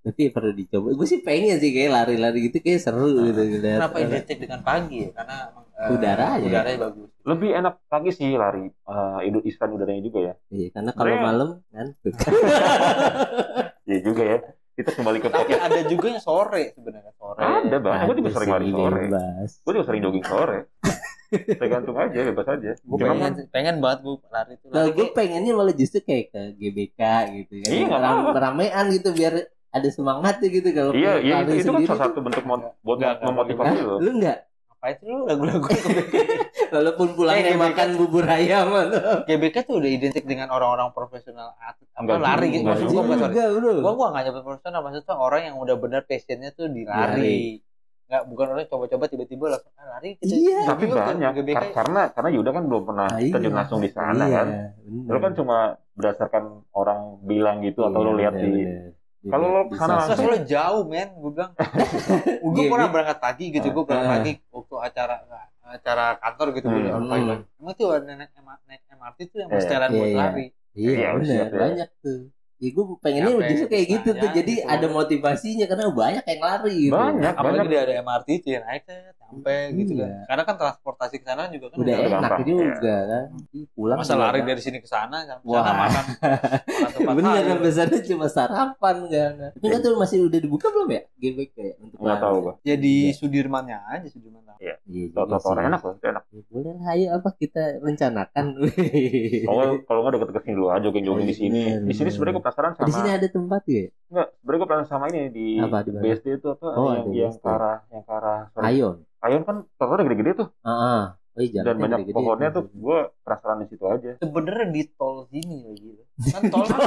Tapi 0.00 0.22
perlu 0.30 0.52
dicoba. 0.52 0.88
Gue 0.90 1.06
sih 1.06 1.20
pengen 1.20 1.58
sih 1.58 1.70
kayak 1.70 1.90
lari-lari 1.92 2.48
gitu 2.48 2.58
kayak 2.58 2.80
seru 2.80 3.06
Nah, 3.12 3.28
gitu. 3.28 3.42
kenapa 3.60 3.96
identik 3.98 4.38
dengan 4.38 4.60
pagi 4.60 5.04
ya? 5.04 5.10
Karena 5.12 5.36
emang, 5.48 5.64
eh, 5.68 5.90
Udaranya. 5.92 6.44
udaranya 6.44 6.78
bagus. 6.80 7.08
Lebih 7.22 7.50
enak 7.52 7.74
pagi 7.86 8.10
sih 8.10 8.30
lari 8.32 8.64
uh, 8.84 9.20
idul 9.20 9.42
istan 9.44 9.68
udaranya 9.70 10.00
juga 10.00 10.18
ya. 10.22 10.34
Iya, 10.48 10.66
karena 10.72 10.90
kalau 10.92 11.14
malam 11.16 11.48
ngantuk. 11.70 12.14
Iya 13.84 14.04
juga 14.04 14.20
ya. 14.22 14.38
Kita 14.74 14.90
kembali 14.92 15.18
ke 15.18 15.26
tapi 15.26 15.48
podcast. 15.48 15.64
ada 15.64 15.80
juga 15.82 16.06
yang 16.06 16.20
sore 16.20 16.62
sebenarnya 16.70 17.12
sore. 17.16 17.40
Ada 17.40 17.76
banyak 17.80 18.04
gue 18.04 18.16
juga 18.20 18.30
sering 18.30 18.50
lari 18.52 18.66
sore. 18.68 19.02
Gue 19.58 19.72
juga 19.72 19.84
sering 19.84 20.02
jogging 20.02 20.26
sore 20.28 20.58
tergantung 21.30 21.94
aja 21.94 22.18
bebas 22.24 22.46
aja. 22.48 22.70
Gue 22.78 22.98
pengen 22.98 23.32
pengen 23.48 23.76
banget 23.78 23.98
gue 24.00 24.14
lari 24.28 24.52
itu 24.54 24.66
Kalau 24.66 24.80
lari 24.82 24.92
gue 24.92 25.06
pengennya 25.12 25.52
malah 25.52 25.72
justru 25.72 26.00
kayak 26.00 26.26
ke 26.28 26.40
GBK 26.54 27.00
gitu 27.36 27.54
kan. 27.58 27.70
Iya, 27.70 27.86
Ram-. 27.94 28.32
Ramean 28.32 28.84
gitu 28.90 29.08
biar 29.10 29.34
ada 29.68 29.88
semangatnya 29.88 30.48
gitu 30.48 30.68
kalau 30.70 30.92
iya 30.92 31.12
iya 31.18 31.34
lari 31.38 31.52
itu, 31.54 31.60
itu 31.60 31.68
kan 31.68 31.74
sendiri 31.76 31.86
salah 31.86 31.98
tuh- 31.98 32.10
satu 32.10 32.20
bentuk 32.22 32.44
mo- 32.44 32.74
buat 32.80 32.96
nggak, 32.96 33.14
memotivasi 33.22 33.78
lo. 33.78 33.96
Lu 33.98 34.12
enggak? 34.14 34.38
ngapain 34.70 34.94
sih 34.96 35.06
lu 35.06 35.26
lagu-lagu? 35.26 35.66
Walaupun 36.68 37.08
pulangnya 37.12 37.50
Eh, 37.50 37.58
makan 37.58 37.88
bubur 37.96 38.24
ayam 38.24 38.68
atau 38.70 39.24
GBK 39.24 39.56
tuh 39.64 39.74
udah 39.76 39.90
identik 39.90 40.22
dengan 40.22 40.48
orang-orang 40.48 40.92
profesional 40.92 41.56
atlet 41.58 41.88
apa 41.90 41.98
Enggak 41.98 42.18
lari 42.20 42.46
gitu. 42.52 42.62
maksud 42.62 42.86
gue 42.86 43.02
bukan 43.02 43.18
sorry. 43.18 43.80
Gua 43.80 43.92
gua 43.92 44.06
nggak 44.12 44.24
nyebut 44.24 44.42
profesional 44.44 44.80
maksudnya 44.80 45.14
orang 45.16 45.42
yang 45.44 45.56
udah 45.56 45.76
bener 45.76 46.02
passionnya 46.02 46.50
tuh 46.52 46.68
di 46.68 46.82
lari 46.84 47.18
Lari. 47.18 47.38
Nggak 48.08 48.22
bukan 48.24 48.44
orang 48.48 48.60
yang 48.64 48.70
coba-coba 48.70 49.04
tiba-tiba 49.06 49.44
langsung 49.48 49.72
ah, 49.74 49.86
lari 49.92 50.16
kita 50.16 50.32
Iya. 50.32 50.58
tapi 50.64 50.82
ke 50.84 50.96
banyak 50.96 51.30
GBK. 51.34 51.54
Kar- 51.54 51.72
karena 51.76 52.00
karena 52.08 52.30
Yuda 52.32 52.50
kan 52.50 52.64
belum 52.64 52.82
pernah 52.82 53.06
Ah, 53.06 53.20
iya. 53.20 53.32
terjun 53.36 53.52
langsung 53.52 53.78
di 53.78 53.90
sana 53.90 54.24
iya, 54.24 54.34
kan 54.34 54.46
bener. 54.80 55.12
lo 55.12 55.18
kan 55.18 55.32
cuma 55.34 55.56
berdasarkan 55.92 56.44
orang 56.72 57.00
bilang 57.22 57.60
gitu 57.60 57.84
atau 57.84 58.00
lo 58.00 58.10
Iya, 58.10 58.18
lihat 58.18 58.34
di 58.34 58.48
bener-bener. 58.48 58.96
Kalau 59.28 59.46
lo 59.46 59.62
ke 59.66 59.74
sana 59.76 59.98
sosmed. 60.00 60.16
Soalnya 60.16 60.42
jauh 60.46 60.82
men, 60.86 61.08
gue 61.12 61.30
bilang. 61.32 61.52
gue 62.48 62.54
Iya, 62.56 62.70
pernah 62.70 62.86
iya. 62.86 62.94
berangkat 62.94 63.18
pagi 63.18 63.44
gitu, 63.50 63.66
gue 63.68 63.84
berangkat 63.84 64.08
Ah. 64.08 64.14
pagi 64.16 64.32
waktu 64.48 64.74
acara 64.78 65.14
acara 65.68 66.06
kantor 66.16 66.46
gitu, 66.54 66.66
gue 66.66 66.80
Hmm. 66.86 67.10
pagi. 67.10 67.24
Emang 67.58 67.74
tuh 67.74 67.88
ada 67.92 68.08
naik, 68.08 68.32
naik 68.64 68.82
MRT 68.88 69.18
tuh 69.28 69.38
yang 69.38 69.50
Iya. 69.50 69.60
setelan 69.60 69.90
Iya, 69.90 69.98
buat 69.98 70.08
iya. 70.08 70.16
lari. 70.16 70.46
Iya, 70.72 70.90
Iya, 70.94 71.08
ya. 71.28 71.44
banyak 71.52 71.90
tuh. 72.00 72.20
Ya, 72.58 72.68
gue 72.74 72.84
pengennya 72.98 73.30
Sampai 73.30 73.48
justru 73.54 73.66
kayak 73.70 73.86
gitu 73.86 74.10
tuh, 74.18 74.30
jadi 74.34 74.54
gitu. 74.58 74.66
ada 74.66 74.86
motivasinya 74.90 75.64
karena 75.70 75.84
banyak 75.94 76.24
yang 76.26 76.40
lari 76.42 76.74
gitu. 76.74 76.94
banyak 76.94 77.32
Apalagi 77.38 77.54
banyak 77.54 77.70
dia 77.70 77.80
ada 77.86 77.94
MRT 78.02 78.28
itu 78.42 78.48
yang 78.50 78.64
naik 78.66 78.82
sampai 79.28 79.56
gitu 79.74 79.92
kan. 79.94 80.08
Iya. 80.08 80.20
Karena 80.24 80.42
kan 80.42 80.56
transportasi 80.56 81.14
ke 81.16 81.26
sana 81.26 81.42
juga 81.46 81.66
kan 81.68 81.76
Udah 81.76 81.84
Udah 81.90 82.06
enak 82.08 82.20
gampang, 82.24 82.42
juga 82.44 82.96
kan. 83.04 83.24
Ih, 83.52 83.66
Pulang 83.70 83.98
Masa 83.98 84.14
lari 84.14 84.38
kan. 84.38 84.46
dari 84.46 84.60
sini 84.60 84.78
ke 84.78 84.88
sana, 84.88 85.16
sampai 85.22 85.44
Wah. 85.44 85.60
sana 85.60 85.72
makan, 85.76 86.04
makan 86.08 86.90
tempat 86.90 87.12
Bener 87.14 87.30
lain. 87.30 87.44
sampai 87.46 87.70
sana 87.70 87.96
cuma 88.02 88.26
sarapan 88.26 88.96
kan. 89.06 89.32
Tapi 89.52 89.64
nggak 89.64 89.82
tahu 89.82 89.94
masih 89.96 90.18
udah 90.24 90.38
dibuka 90.38 90.66
belum 90.68 90.88
ya? 90.88 91.02
GBK 91.14 91.56
ya 91.58 91.74
untuk 91.78 91.96
nggak 91.98 92.08
lari? 92.10 92.24
tahu 92.24 92.36
gua 92.40 92.54
Jadi 92.62 92.94
Iya. 93.04 93.14
Sudirmannya 93.14 93.78
aja 93.86 94.06
Sudirman. 94.06 94.42
tahu. 94.42 94.56
Iya 94.58 94.74
orang 95.46 95.62
sih. 95.62 95.70
enak 95.70 95.80
loh 95.80 95.94
enak 96.02 96.22
Ya, 96.28 96.42
boleh 96.48 96.72
lah, 96.72 96.86
ayo 96.90 97.06
apa 97.14 97.28
kita 97.32 97.62
rencanakan. 97.78 98.44
kalau 99.40 99.62
kalau 99.86 100.00
nggak 100.00 100.12
deket-deket 100.14 100.42
sini 100.42 100.54
dulu 100.56 100.68
aja 100.68 100.80
jogging 100.80 101.04
jogging 101.04 101.26
di 101.26 101.36
sini 101.36 101.60
di 101.78 101.94
sini 101.94 102.08
sebenarnya 102.08 102.34
gue 102.34 102.44
penasaran 102.44 102.70
di 102.74 102.90
sini 102.90 103.06
sama 103.06 103.14
ada 103.14 103.28
tempat 103.28 103.62
ya? 103.64 103.84
nggak 104.08 104.28
sebenarnya 104.34 104.58
gue 104.58 104.68
penasaran 104.68 104.88
sama 104.88 105.04
ini 105.08 105.20
di 105.28 105.46
Apa, 105.58 105.78
di 105.80 105.90
mana? 105.90 106.02
BSD 106.02 106.26
itu 106.34 106.48
apa 106.48 106.66
Oh, 106.70 106.90
yang 106.90 107.06
yang 107.12 107.34
ke 107.34 107.48
arah 107.48 107.78
yang 107.88 108.02
ke 108.02 108.12
arah. 108.12 108.40
Ayon. 108.58 108.96
Ayon 109.24 109.42
kan 109.48 109.56
trotoarnya 109.76 110.04
gede-gede 110.06 110.32
tuh 110.40 110.48
Ah, 110.62 110.70
ah. 110.70 111.04
Oh, 111.38 111.42
iya, 111.42 111.62
dan 111.66 111.74
banyak 111.78 111.98
gede-gede 112.02 112.14
pohonnya 112.16 112.48
tuh 112.56 112.64
gue 112.70 112.98
penasaran 113.22 113.58
di 113.62 113.66
situ 113.70 113.84
aja 113.86 114.10
Sebenarnya 114.22 114.66
di 114.74 114.82
tol 114.98 115.16
sini 115.30 115.56
lagi. 115.66 115.90
Kan 116.18 116.42
tol 116.44 116.66
kan 116.66 116.82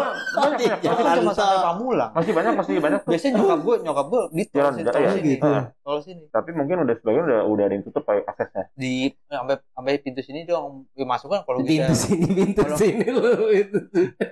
banyak 0.51 0.79
jalan 0.81 1.03
cuma 1.17 1.31
sampai. 1.31 1.63
Pamulang. 1.63 2.11
masih 2.11 2.31
banyak 2.31 2.53
masih 2.53 2.73
banyak 2.77 2.99
Biasanya 3.01 3.33
nyokap 3.37 3.59
gue, 3.63 3.75
nyokap 3.81 4.05
gue 4.05 4.21
di 4.29 4.43
tol, 4.45 4.59
Jalan, 4.59 4.73
sini, 4.73 4.81
ya, 4.81 4.91
tol 4.91 4.99
ya. 5.01 5.11
sini. 5.11 5.29
gitu. 5.31 5.49
Tol 5.81 5.97
sini. 5.99 6.23
tapi 6.29 6.49
mungkin 6.51 6.75
udah 6.81 6.95
sebagian 6.95 7.23
udah 7.25 7.39
udah 7.45 7.63
ada 7.63 7.73
yang 7.73 7.83
tutup 7.83 8.03
kayak 8.03 8.23
aksesnya 8.25 8.63
Di 8.73 8.93
sampai 9.25 9.55
sampai 9.67 9.91
pintu 9.97 10.21
sini 10.21 10.43
dong 10.43 10.85
ya 10.91 11.05
masuk 11.05 11.27
kan 11.29 11.41
kalau 11.41 11.59
Pintu 11.59 11.71
kita 11.81 11.93
sini, 11.93 12.27
pintu 12.29 12.59
Kalau- 12.61 12.75
sini 12.77 13.05
lu 13.07 13.23
itu. 13.49 13.77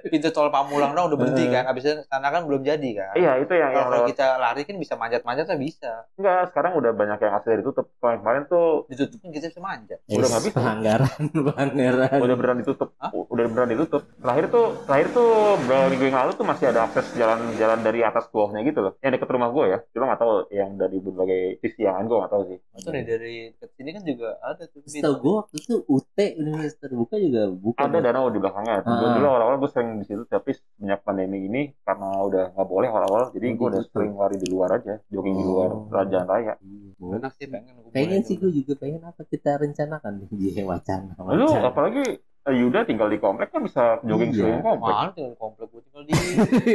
pintu 0.05 0.27
tol 0.29 0.49
Pamulang 0.49 0.91
dong 0.91 1.05
udah 1.07 1.17
berhenti 1.17 1.45
kan. 1.47 1.63
Abisnya 1.65 2.03
sana 2.05 2.27
kan 2.27 2.43
belum 2.43 2.61
jadi 2.61 2.89
kan. 2.93 3.13
iya 3.15 3.31
itu 3.37 3.53
yang 3.53 3.71
Kalau 3.71 4.03
kita 4.03 4.27
lari 4.35 4.61
kan 4.63 4.75
bisa 4.75 4.93
manjat-manjat 4.93 5.45
lah 5.45 5.57
bisa. 5.57 5.91
enggak 6.15 6.51
sekarang 6.51 6.71
udah 6.75 6.91
banyak 6.91 7.17
yang 7.19 7.33
aksesnya 7.33 7.57
ditutup 7.57 7.85
kalau 7.95 8.11
yang 8.11 8.21
kemarin 8.21 8.43
tuh 8.45 8.67
Ditutupin 8.85 9.29
kita 9.29 9.47
bisa 9.47 9.61
manjat. 9.61 9.99
Udah 10.05 10.27
nggak 10.27 10.43
bisa. 10.43 10.57
Pelanggaran, 10.59 11.21
pelanggaran. 11.31 12.17
udah 12.19 12.35
beneran 12.35 12.57
ditutup 12.57 12.89
udah 13.09 13.45
beneran 13.47 13.69
ditutup 13.69 14.01
terakhir 14.17 14.45
tuh 14.49 14.65
terakhir 14.89 15.07
tuh 15.11 15.29
beberapa 15.59 15.85
minggu 15.87 16.03
yang 16.03 16.17
lalu 16.17 16.31
tuh 16.33 16.43
masih 16.43 16.65
ada 16.67 16.81
akses 16.83 17.05
jalan-jalan 17.13 17.79
dari 17.79 17.99
atas 18.01 18.25
ke 18.25 18.33
bawahnya 18.33 18.61
gitu 18.63 18.79
loh 18.79 18.93
yang 18.99 19.13
deket 19.13 19.29
rumah 19.29 19.49
gue 19.49 19.65
ya 19.67 19.79
cuma 19.87 20.03
nggak 20.07 20.19
tahu 20.19 20.31
yang 20.49 20.69
dari 20.73 20.97
berbagai 20.97 21.41
sisi 21.59 21.81
yang 21.83 22.03
gue 22.03 22.17
nggak 22.17 22.31
tahu 22.31 22.43
sih 22.45 22.57
Itu 22.73 22.89
nih 22.89 23.03
dari 23.03 23.33
ke 23.53 23.65
sini 23.69 23.89
kan 23.91 24.01
juga 24.01 24.29
ada 24.41 24.63
tuh. 24.65 24.81
Setahu 24.81 25.15
gue 25.15 25.33
waktu 25.37 25.55
itu 25.57 25.73
UT 25.85 26.17
Universitas 26.35 26.81
Terbuka 26.81 27.15
juga 27.15 27.41
buka. 27.47 27.79
ada 27.81 27.97
danau 27.99 28.27
di 28.27 28.39
belakangnya 28.39 28.75
Ah. 28.79 29.13
dulu 29.13 29.27
awal-awal 29.27 29.55
gue 29.57 29.69
sering 29.69 29.89
di 29.95 30.05
situ 30.05 30.23
tapi 30.25 30.51
semenjak 30.51 30.99
pandemi 31.01 31.43
ini 31.43 31.61
karena 31.79 32.09
udah 32.19 32.43
nggak 32.51 32.67
boleh 32.67 32.87
awal-awal 32.87 33.23
jadi 33.29 33.45
Oh, 33.45 33.55
gue 33.55 33.67
udah 33.69 33.81
gitu. 33.81 33.93
sering 33.93 34.11
lari 34.15 34.37
di 34.37 34.47
luar 34.47 34.69
aja 34.73 34.97
jogging 35.05 35.35
di 35.35 35.45
luar 35.45 35.69
Oh. 35.69 36.03
jalan 36.03 36.25
raya 36.25 36.53
Iya, 36.59 37.15
Enak 37.15 37.31
sih 37.35 37.47
pengen. 37.47 37.73
gua 37.77 37.91
Pengen 37.91 38.21
sih 38.23 38.35
gue 38.35 38.51
juga 38.51 38.73
pengen 38.75 39.01
apa 39.03 39.21
kita 39.23 39.55
rencanakan 39.55 40.13
Iya, 40.29 40.63
wacana. 40.63 41.13
lu 41.29 41.45
apalagi 41.61 42.03
Yuda 42.41 42.79
tinggal 42.81 43.07
di 43.07 43.17
komplek 43.17 43.49
kan 43.49 43.61
bisa 43.61 43.99
jogging 44.01 44.31
Iya. 44.31 44.37
sekeliling 44.39 44.63
komplek 44.63 44.95
Mana 44.95 45.11
tinggal 45.11 45.29
di 45.29 45.37
komplek 45.37 45.67
gue 45.69 45.81
tinggal 45.83 46.03
di 46.03 46.13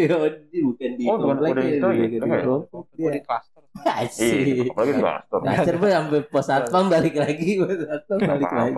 Oh, 0.06 0.26
di- 0.28 0.62
bukan 0.62 0.90
di 0.92 1.04
Oh, 1.04 1.16
bukan- 1.16 1.26
komplek 1.34 1.50
udah 1.50 1.62
ya, 1.62 1.66
di 1.66 1.74
ya? 1.74 1.80
bukan 1.80 1.94
di 2.04 2.16
Enggak 2.16 2.38
ya? 2.38 2.46
komplek 2.46 2.94
gue 2.94 3.10
di 3.10 3.22
klaster. 3.22 3.62
Asik. 3.74 4.22
iya 4.22 4.62
apalagi 4.70 4.92
di 4.92 5.02
Gastor 5.02 5.38
Dasar 5.42 5.74
gue 5.74 5.90
sampai 5.90 6.20
pos 6.24 6.44
satpam 6.44 6.84
balik 6.86 7.14
lagi, 7.16 7.50
pos 7.58 7.74
satpam 7.74 8.18
balik 8.22 8.46
lagi. 8.48 8.72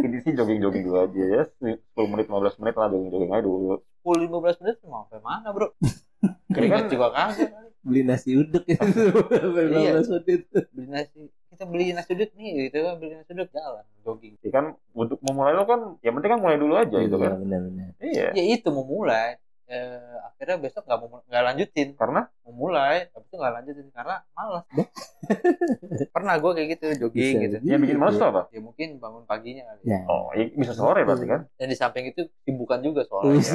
ini 0.00 0.16
sih 0.18 0.32
jogging-jogging 0.32 0.82
dulu 0.82 0.98
aja 0.98 1.22
ya 1.22 1.42
10 1.62 1.78
menit 2.08 2.26
15 2.26 2.58
menit 2.58 2.74
lah 2.74 2.88
jogging-jogging 2.88 3.30
aja 3.30 3.42
dulu 3.44 3.78
10 4.02 4.26
15 4.26 4.60
menit 4.60 4.76
mau 4.82 5.04
sampai 5.04 5.20
mana, 5.20 5.48
Bro? 5.48 5.68
Kan- 5.70 6.50
Keringat 6.50 6.90
juga 6.90 7.06
kagak. 7.08 7.54
Beli 7.80 8.02
nasi 8.02 8.34
uduk 8.34 8.64
itu 8.66 8.76
sampai 9.30 9.64
Iya. 9.68 10.02
15 10.02 10.10
menit. 10.18 10.40
Beli 10.68 10.86
nasi. 10.90 11.20
Kita 11.60 11.68
beli 11.68 11.92
nasi 11.92 12.16
uduk 12.16 12.32
nih, 12.32 12.50
gitu 12.66 12.76
kan 12.80 12.96
beli 12.96 13.12
nasi 13.12 13.30
uduk 13.30 13.52
jalan 13.52 13.84
jogging. 14.00 14.32
ya 14.40 14.48
kan 14.48 14.64
untuk 14.96 15.20
memulai 15.20 15.52
lo 15.52 15.68
kan 15.68 16.00
yang 16.00 16.16
penting 16.16 16.32
kan 16.32 16.40
mulai 16.40 16.56
dulu 16.56 16.72
aja 16.72 16.96
gitu 16.96 17.14
Iya, 17.14 17.24
kan. 17.28 17.32
benar-benar. 17.38 17.88
iya. 18.00 18.28
Ya 18.32 18.42
itu 18.48 18.68
mau 18.72 18.80
mulai. 18.80 19.36
Eh, 19.70 20.16
akhirnya 20.26 20.56
besok 20.58 20.82
nggak 20.82 20.98
mau 20.98 21.20
nggak 21.22 21.44
lanjutin. 21.46 21.88
Karena? 21.94 22.26
Mau 22.42 22.52
mulai 22.56 23.06
tapi 23.06 23.22
itu 23.22 23.36
nggak 23.36 23.54
lanjutin 23.54 23.86
karena 23.92 24.16
malas. 24.32 24.64
Pernah 26.10 26.34
gue 26.36 26.50
kayak 26.50 26.68
gitu 26.74 26.84
jogging 26.98 27.34
Bisa 27.36 27.44
gitu. 27.44 27.56
yang 27.62 27.78
bikin 27.78 27.94
males 27.94 28.16
tuh 28.16 28.26
apa? 28.26 28.48
Ya 28.50 28.58
mungkin 28.58 28.96
bangun 28.96 29.22
paginya 29.24 29.68
kali. 29.68 29.80
Ya. 29.86 30.00
oh 30.06 30.32
ya 30.32 30.48
bisa 30.50 30.72
sore 30.72 31.04
berarti 31.04 31.28
kan? 31.28 31.46
Dan 31.54 31.68
di 31.68 31.76
samping 31.76 32.08
itu 32.08 32.24
sibukan 32.42 32.80
juga 32.80 33.04
soalnya. 33.04 33.36
Us. 33.36 33.52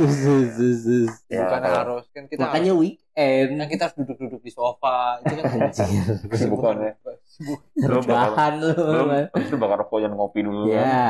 Ya, 1.27 1.43
bukan 1.43 1.59
kalau- 1.59 1.79
harus. 1.99 2.05
kan 2.09 2.23
kita 2.29 2.47
Makanya 2.47 2.71
harus, 2.71 2.79
weekend. 2.79 3.49
kan 3.57 3.67
kita 3.67 3.81
harus 3.83 3.95
duduk-duduk 3.97 4.39
di 4.39 4.51
sofa 4.51 5.19
itu 5.19 5.33
kan 5.35 5.43
kesibukannya 6.31 6.91
Belum 7.75 8.01
bakal- 8.01 8.55
lu. 8.55 8.71
itu 9.35 9.55
bakar 9.55 9.77
rokok 9.81 9.99
dan 9.99 10.11
ngopi 10.11 10.39
dulu 10.39 10.65
kan 10.65 10.77
Ya, 10.77 11.03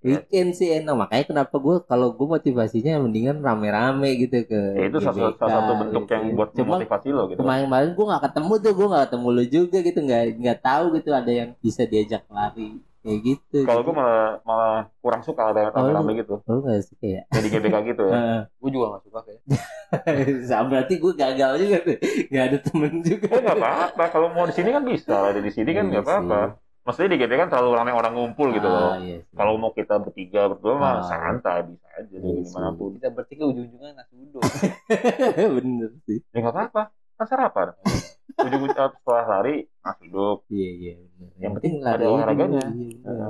weekend 0.00 0.50
sih 0.52 0.68
enak. 0.72 0.94
Makanya 0.94 1.24
kenapa 1.26 1.54
gue 1.54 1.76
kalau 1.82 2.12
gue 2.12 2.26
motivasinya 2.26 2.96
mendingan 2.98 3.38
rame-rame 3.38 4.16
gitu 4.16 4.42
ke. 4.42 4.60
ya 4.74 4.84
itu 4.86 4.98
salah, 4.98 5.34
salah 5.34 5.52
satu 5.60 5.72
bentuk 5.78 6.02
gitu. 6.02 6.12
yang 6.14 6.24
buat 6.32 6.48
Cuma 6.52 6.64
memotivasi 6.76 7.08
lo 7.10 7.22
gitu 7.26 7.36
kan. 7.36 7.44
kemarin-kemarin 7.44 7.90
gue 7.92 8.06
nggak 8.06 8.22
ketemu 8.24 8.52
tuh, 8.58 8.72
gue 8.72 8.86
nggak 8.88 9.04
ketemu 9.04 9.28
lu 9.28 9.44
juga 9.46 9.78
gitu, 9.80 9.98
nggak 10.00 10.22
nggak 10.38 10.58
tahu 10.60 10.84
gitu 10.94 11.10
ada 11.10 11.28
yang 11.30 11.50
bisa 11.58 11.82
diajak 11.84 12.22
lari 12.28 12.80
kayak 13.08 13.20
gitu 13.22 13.58
Kalau 13.62 13.80
gue 13.80 13.90
malah 13.90 14.22
malah 14.42 14.74
kurang 14.98 15.20
suka 15.20 15.42
ada 15.46 15.58
yang 15.60 15.70
Oh, 15.70 15.80
rame-rame 15.82 16.12
gitu. 16.18 16.34
lu 16.42 16.60
nggak 16.60 16.84
suka 16.84 17.06
ya 17.08 17.22
Yang 17.30 17.42
di 17.42 17.50
GBK 17.50 17.76
gitu 17.88 18.04
ya. 18.06 18.20
Gue 18.54 18.70
juga 18.70 18.84
gak 18.90 19.02
suka 19.02 19.18
kayak. 19.22 19.40
Sama 20.44 20.64
berarti 20.68 20.94
gue 20.94 21.12
gagal 21.14 21.50
juga 21.58 21.76
tuh 21.80 21.96
nggak 22.28 22.44
ada 22.44 22.58
temen 22.58 22.92
juga 23.00 23.26
Oh 23.30 23.40
nggak 23.40 23.56
apa-apa. 23.56 24.04
Kalau 24.08 24.28
mau 24.28 24.44
di 24.44 24.52
sini 24.52 24.68
kan 24.68 24.82
bisa. 24.82 25.16
Ada 25.26 25.40
di 25.40 25.48
sini 25.48 25.70
kan 25.70 25.84
Iya 25.84 25.90
nggak 25.90 26.04
apa-apa. 26.04 26.40
Maksudnya 26.80 27.10
di 27.10 27.18
GBK 27.18 27.36
kan 27.38 27.48
terlalu 27.50 27.70
ramai 27.74 27.92
orang 27.92 28.12
ngumpul 28.12 28.48
gitu 28.50 28.64
loh. 28.64 28.92
Ah, 28.92 28.98
iya. 28.98 29.20
Kalau 29.30 29.56
mau 29.56 29.70
kita 29.70 29.96
bertiga 29.96 30.48
berdua 30.48 30.74
mah 30.74 30.92
Ah. 30.94 31.02
santai 31.02 31.64
bisa 31.64 31.84
aja 31.90 32.04
Iya 32.06 32.18
dari 32.18 32.38
sih. 32.38 32.44
di 32.44 32.52
mana 32.54 32.68
pun. 32.72 32.90
Kita 32.94 33.08
bertiga 33.10 33.44
ujung-ujungnya 33.44 33.90
nasi 33.94 34.14
uduk. 34.14 34.40
bener 35.56 35.90
sih 36.02 36.18
Ya 36.26 36.38
nggak 36.38 36.54
apa-apa. 36.54 36.82
Kan 37.14 37.26
sarapan. 37.26 37.66
Ujung 38.38 38.62
eh, 38.64 38.70
setelah 38.70 39.24
lari 39.28 39.56
nasi 39.82 40.02
uduk 40.06 40.38
iya 40.48 40.70
iya 40.70 40.92
bener. 41.00 41.30
Yang 41.38 41.52
penting 41.58 41.72
ada 41.80 42.04
olahraganya. 42.06 42.64
iya, 42.70 43.28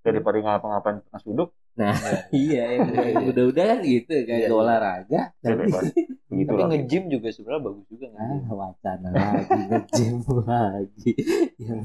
daripada 0.00 0.36
ngapa-ngapain 0.40 0.96
nasi 1.06 1.26
uduk. 1.28 1.50
iya 2.30 2.78
yang 2.78 2.86
udah-udah 3.30 3.64
kan 3.66 3.78
gitu 3.82 4.14
kayak 4.22 4.30
Iya, 4.30 4.46
ke 4.46 4.54
iya. 4.54 4.54
olahraga 4.54 5.20
tapi. 5.38 5.62
Begitu 6.24 6.50
Tapi 6.50 6.62
nge-gym 6.66 7.04
juga 7.08 7.28
sebenarnya 7.30 7.62
bagus 7.62 7.86
juga 7.86 8.06
ah 8.10 8.18
nge-gym. 8.26 8.54
wacana 8.54 9.08
lagi 9.10 9.58
nge-gym 9.60 10.16
lagi 10.40 11.10
yang 11.58 11.80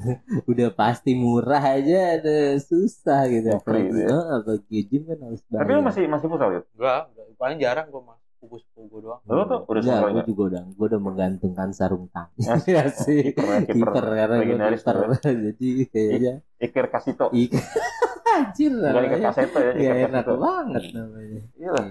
udah 0.45 0.69
pasti 0.71 1.11
murah 1.13 1.63
aja 1.75 2.17
ada 2.17 2.37
susah 2.59 3.29
gitu 3.29 3.45
Yang 3.45 3.61
apalagi 3.61 3.85
gitu 3.87 3.99
ya. 3.99 4.09
oh, 4.09 4.25
apalagi 4.35 4.77
gym 4.85 5.03
kan 5.05 5.17
harus 5.21 5.41
bayar 5.45 5.59
Tapi 5.59 5.71
lu 5.71 5.81
masih 5.83 6.03
masih 6.05 6.27
futsal 6.27 6.49
ya? 6.49 6.61
Enggak, 6.73 7.01
udah. 7.09 7.25
paling 7.35 7.57
jarang 7.57 7.87
gue 7.89 8.01
mah 8.01 8.17
sepupu-sepupu 8.39 8.87
gue 8.87 9.01
doang. 9.03 9.19
Lu 9.27 9.43
tuh 9.43 9.59
udah 9.67 9.81
selesai 9.83 10.11
gue 10.15 10.23
juga 10.25 10.43
udah 10.47 10.63
gue 10.71 10.85
udah 10.87 11.01
menggantungkan 11.03 11.69
sarung 11.69 12.07
tangan 12.07 12.59
ya 12.71 12.87
sih 12.87 13.35
Kiper, 13.35 13.67
ya, 14.15 14.23
karena 14.23 14.35
gue 14.39 14.55
kiper 14.55 14.95
tuh 15.19 15.33
jadi 15.51 15.69
kayaknya 15.91 16.33
Iker 16.57 16.87
Kasito. 16.87 17.27
ikan 17.29 17.59
anjir 18.39 18.71
Bukan 18.71 19.03
Iker 19.03 19.19
Kaseto 19.21 19.59
ya, 19.59 19.71
ya 19.75 19.91
Iker 19.91 20.07
enak 20.07 20.23
Kasito. 20.23 20.33
banget 20.39 20.83
namanya 20.95 21.39
Iya 21.53 21.69
lah. 21.69 21.85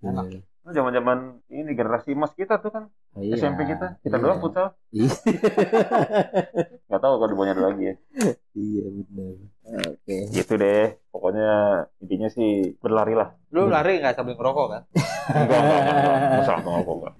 Enak. 0.00 0.24
Iya. 0.26 0.40
Lu 0.60 0.70
zaman-zaman 0.70 1.18
ini 1.48 1.72
generasi 1.72 2.12
emas 2.12 2.32
kita 2.32 2.56
tuh 2.56 2.68
kan, 2.68 2.84
Oh, 3.10 3.24
iya. 3.24 3.32
SMP 3.34 3.64
kita. 3.64 3.96
Kita 4.00 4.16
Iya. 4.16 4.22
doang 4.22 4.40
futsal. 4.40 4.76
Iya. 4.92 5.08
Nggak 6.86 7.00
tahu 7.00 7.14
kalau 7.16 7.26
di 7.26 7.34
bawahnya 7.34 7.54
ada 7.54 7.64
lagi 7.64 7.82
ya. 7.82 7.94
Iya 8.52 8.84
benar. 8.92 9.34
Oke. 9.88 10.16
Gitu 10.30 10.52
deh. 10.54 10.84
Pokoknya 11.08 11.48
intinya 12.10 12.26
sih 12.26 12.74
berlari 12.76 13.14
lah. 13.14 13.30
Lu 13.54 13.64
Hmm. 13.64 13.70
lari 13.70 14.02
nggak 14.02 14.18
sambil 14.18 14.34
ngerokok 14.34 14.66
kan? 14.66 14.82
Enggak, 15.30 15.60
enggak, 15.62 15.78
enggak, 15.78 15.94
enggak. 15.94 16.30
Masa 16.34 16.50
nggak 16.52 16.64
ngerokok 16.66 16.94
enggak. 16.98 17.14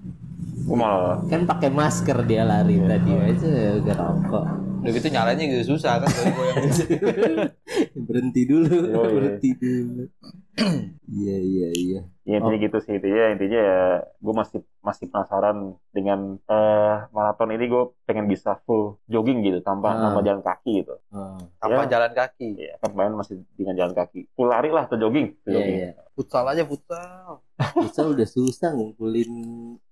Gue 0.61 0.77
malah 0.77 1.17
Kan 1.27 1.43
pakai 1.47 1.71
masker 1.71 2.19
dia 2.27 2.43
lari 2.43 2.75
Iya. 2.75 2.87
tadi 2.91 3.11
aja 3.15 3.49
ngerokok. 3.87 4.45
Udah 4.81 4.91
gitu 4.91 5.07
nyalanya 5.09 5.45
juga 5.47 5.65
susah 5.69 5.95
kan 6.01 6.09
kalau 6.09 6.33
gue 6.33 6.45
yang 6.45 6.57
Berhenti 8.09 8.43
dulu, 8.43 8.75
Yo, 8.83 8.99
iya. 8.99 9.11
berhenti 9.13 9.51
dulu. 9.55 10.03
Iya 11.11 11.37
iya 11.41 11.69
iya. 11.73 12.01
ya 12.23 12.37
intinya 12.37 12.59
gitu 12.61 12.79
sih 12.79 12.93
intinya 12.95 13.33
intinya 13.33 13.59
ya 13.59 13.81
gue 14.15 14.35
masih 14.37 14.61
masih 14.81 15.07
penasaran 15.07 15.57
dengan 15.89 16.41
eh 16.43 16.97
maraton 17.09 17.49
ini 17.49 17.65
gue 17.65 17.85
pengen 18.03 18.25
bisa 18.25 18.57
full 18.61 18.97
jogging 19.07 19.41
gitu 19.41 19.61
tanpa 19.61 19.93
Ah. 19.93 20.01
tanpa 20.07 20.21
jalan 20.23 20.41
kaki 20.41 20.73
gitu 20.81 20.97
Oh, 21.09 21.37
tanpa 21.59 21.85
Ya. 21.85 21.91
jalan 21.91 22.13
kaki. 22.13 22.49
Iya, 22.57 22.75
kan 22.79 22.91
main 22.93 23.13
masih 23.13 23.45
dengan 23.53 23.77
jalan 23.77 23.93
kaki 23.93 24.29
full 24.31 24.49
lari 24.49 24.69
lah 24.69 24.85
atau 24.85 24.97
jogging 24.97 25.37
iya 25.39 25.53
jogging 25.53 25.77
iya. 25.79 25.91
Futsal 26.13 26.45
aja 26.47 26.65
futsal. 26.65 27.45
Bisa 27.85 28.01
udah 28.03 28.27
susah 28.27 28.73
ngumpulin 28.73 29.31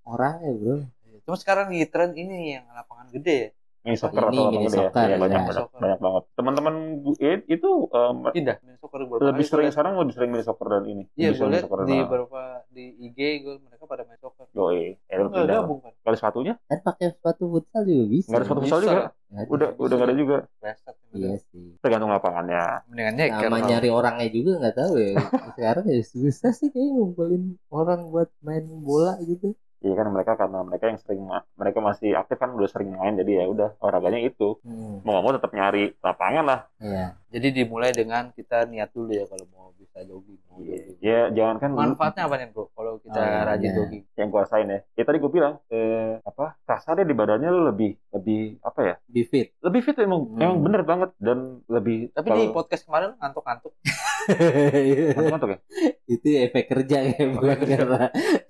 orang 0.03 0.37
ya 0.39 0.53
bro. 0.55 0.77
Cuma 1.23 1.37
sekarang 1.37 1.69
lagi 1.69 1.85
tren 1.87 2.13
ini 2.13 2.55
yang 2.55 2.65
lapangan 2.67 3.09
gede 3.11 3.37
ya. 3.39 3.51
Mini 3.89 3.97
soccer 3.97 4.23
Ini 4.23 4.29
atau 4.31 4.45
gitu 4.51 4.61
ya. 4.61 4.71
soccer, 4.71 4.93
banyak, 4.93 5.09
ya. 5.09 5.19
banyak, 5.19 5.41
Soccer. 5.51 5.79
banyak 5.79 5.99
banget 5.99 6.23
teman-teman 6.31 6.75
gue 7.01 7.15
eh, 7.19 7.39
itu 7.49 7.71
em, 7.89 8.17
Pindah 8.31 8.57
main 8.61 8.77
soccer 8.77 8.99
lebih 9.03 9.43
sering 9.43 9.69
sekarang 9.69 9.93
lebih 9.97 10.13
sering 10.13 10.31
mini 10.31 10.45
soccer 10.45 10.67
dan 10.69 10.85
ini 10.85 11.05
Iya, 11.15 11.31
gue 11.33 11.49
lihat 11.49 11.65
di 11.65 11.73
dan- 11.89 12.05
beberapa 12.05 12.41
di 12.69 12.85
IG 13.03 13.19
gue 13.41 13.55
mereka 13.59 13.85
pada 13.85 14.03
main 14.05 14.19
soccer. 14.19 14.45
Yoi, 14.51 15.01
eh, 15.01 15.15
lu 15.15 15.27
Enggak 15.27 15.41
pindah. 15.41 15.59
gabung 15.59 15.79
kan? 15.81 15.93
Kali 15.99 16.17
sepatunya 16.17 16.55
Kan 16.63 16.79
pakai 16.83 17.07
sepatu 17.11 17.45
futsal 17.49 17.83
juga 17.83 18.05
bisa. 18.07 18.27
nggak 18.27 18.37
ada 18.37 18.45
sepatu 18.45 18.61
futsal 18.61 18.81
juga 18.81 18.97
udah 19.29 19.69
udah 19.75 19.95
nggak 19.95 20.09
ada 20.09 20.17
juga 20.17 20.37
Preset. 20.59 20.95
Iya 21.11 21.37
sih. 21.43 21.67
tergantung 21.79 22.09
lapangannya 22.09 22.65
Mendingan 22.87 23.15
nyeker. 23.15 23.41
Sama 23.43 23.49
kalau- 23.55 23.69
nyari 23.69 23.89
orangnya 23.91 24.29
juga 24.29 24.53
nggak 24.59 24.75
tahu 24.75 24.95
ya. 24.95 25.13
Sekarang 25.57 25.85
ya 25.85 26.01
susah 26.03 26.51
sih 26.51 26.69
kayak 26.69 26.91
ngumpulin 26.91 27.43
orang 27.69 28.01
buat 28.07 28.29
main 28.41 28.65
bola 28.79 29.17
gitu. 29.23 29.57
Iya 29.81 29.95
kan 29.95 30.07
mereka 30.09 30.35
karena 30.35 30.59
mereka 30.61 30.85
yang 30.87 30.99
sering 30.99 31.23
mereka 31.55 31.79
masih 31.79 32.11
aktif 32.13 32.35
kan 32.35 32.51
udah 32.51 32.67
sering 32.67 32.91
main 32.91 33.15
jadi 33.15 33.33
ya 33.37 33.45
udah 33.47 33.69
olahraganya 33.79 34.21
itu 34.21 34.59
Hmm. 34.61 34.99
mau 35.01 35.13
nggak 35.13 35.23
mau 35.23 35.33
tetap 35.33 35.53
nyari 35.53 35.95
lapangan 35.99 36.45
lah 36.45 36.61
Iya. 36.79 37.07
Jadi 37.29 37.49
dimulai 37.55 37.93
dengan 37.93 38.31
kita 38.31 38.65
niat 38.65 38.89
dulu 38.89 39.13
ya 39.13 39.23
kalau 39.25 39.45
mau 39.49 39.69
bisa 39.73 40.01
jogging. 40.01 40.41
Mau 40.49 40.59
jogging. 40.59 40.97
ya 40.99 41.29
jangan 41.31 41.57
kan 41.59 41.71
Manfaatnya 41.73 42.25
apa 42.25 42.35
nih 42.37 42.49
bro? 42.49 42.67
Kalau 42.71 42.99
kita 42.99 43.21
Oh, 43.21 43.45
rajin 43.45 43.63
iya. 43.65 43.77
jogging. 43.77 44.03
yang 44.15 44.29
kuasain 44.29 44.67
ya 44.67 44.79
ya 44.93 45.03
tadi 45.05 45.17
gue 45.17 45.31
bilang 45.31 45.55
eh, 45.69 46.19
apa 46.21 46.59
kasarnya 46.65 47.05
di 47.05 47.15
badannya 47.15 47.49
lu 47.49 47.63
lebih 47.65 47.91
lebih 48.11 48.41
apa 48.61 48.81
ya 48.83 48.95
Di 49.05 49.23
fit. 49.23 49.55
lebih 49.61 49.81
fit 49.81 49.95
emang 49.97 50.27
Hmm. 50.27 50.41
emang 50.41 50.59
bener 50.61 50.83
banget 50.83 51.11
dan 51.17 51.39
lebih 51.67 52.11
Tapi 52.11 52.29
di 52.29 52.51
podcast 52.51 52.83
kemarin 52.83 53.15
ngantuk-ngantuk. 53.17 53.73
ngantuk 54.29 55.49
ya 55.49 55.59
itu 56.15 56.27
efek 56.43 56.65
kerja 56.67 56.99
ya 57.07 57.21
bukan 57.29 57.57
karena 57.59 58.05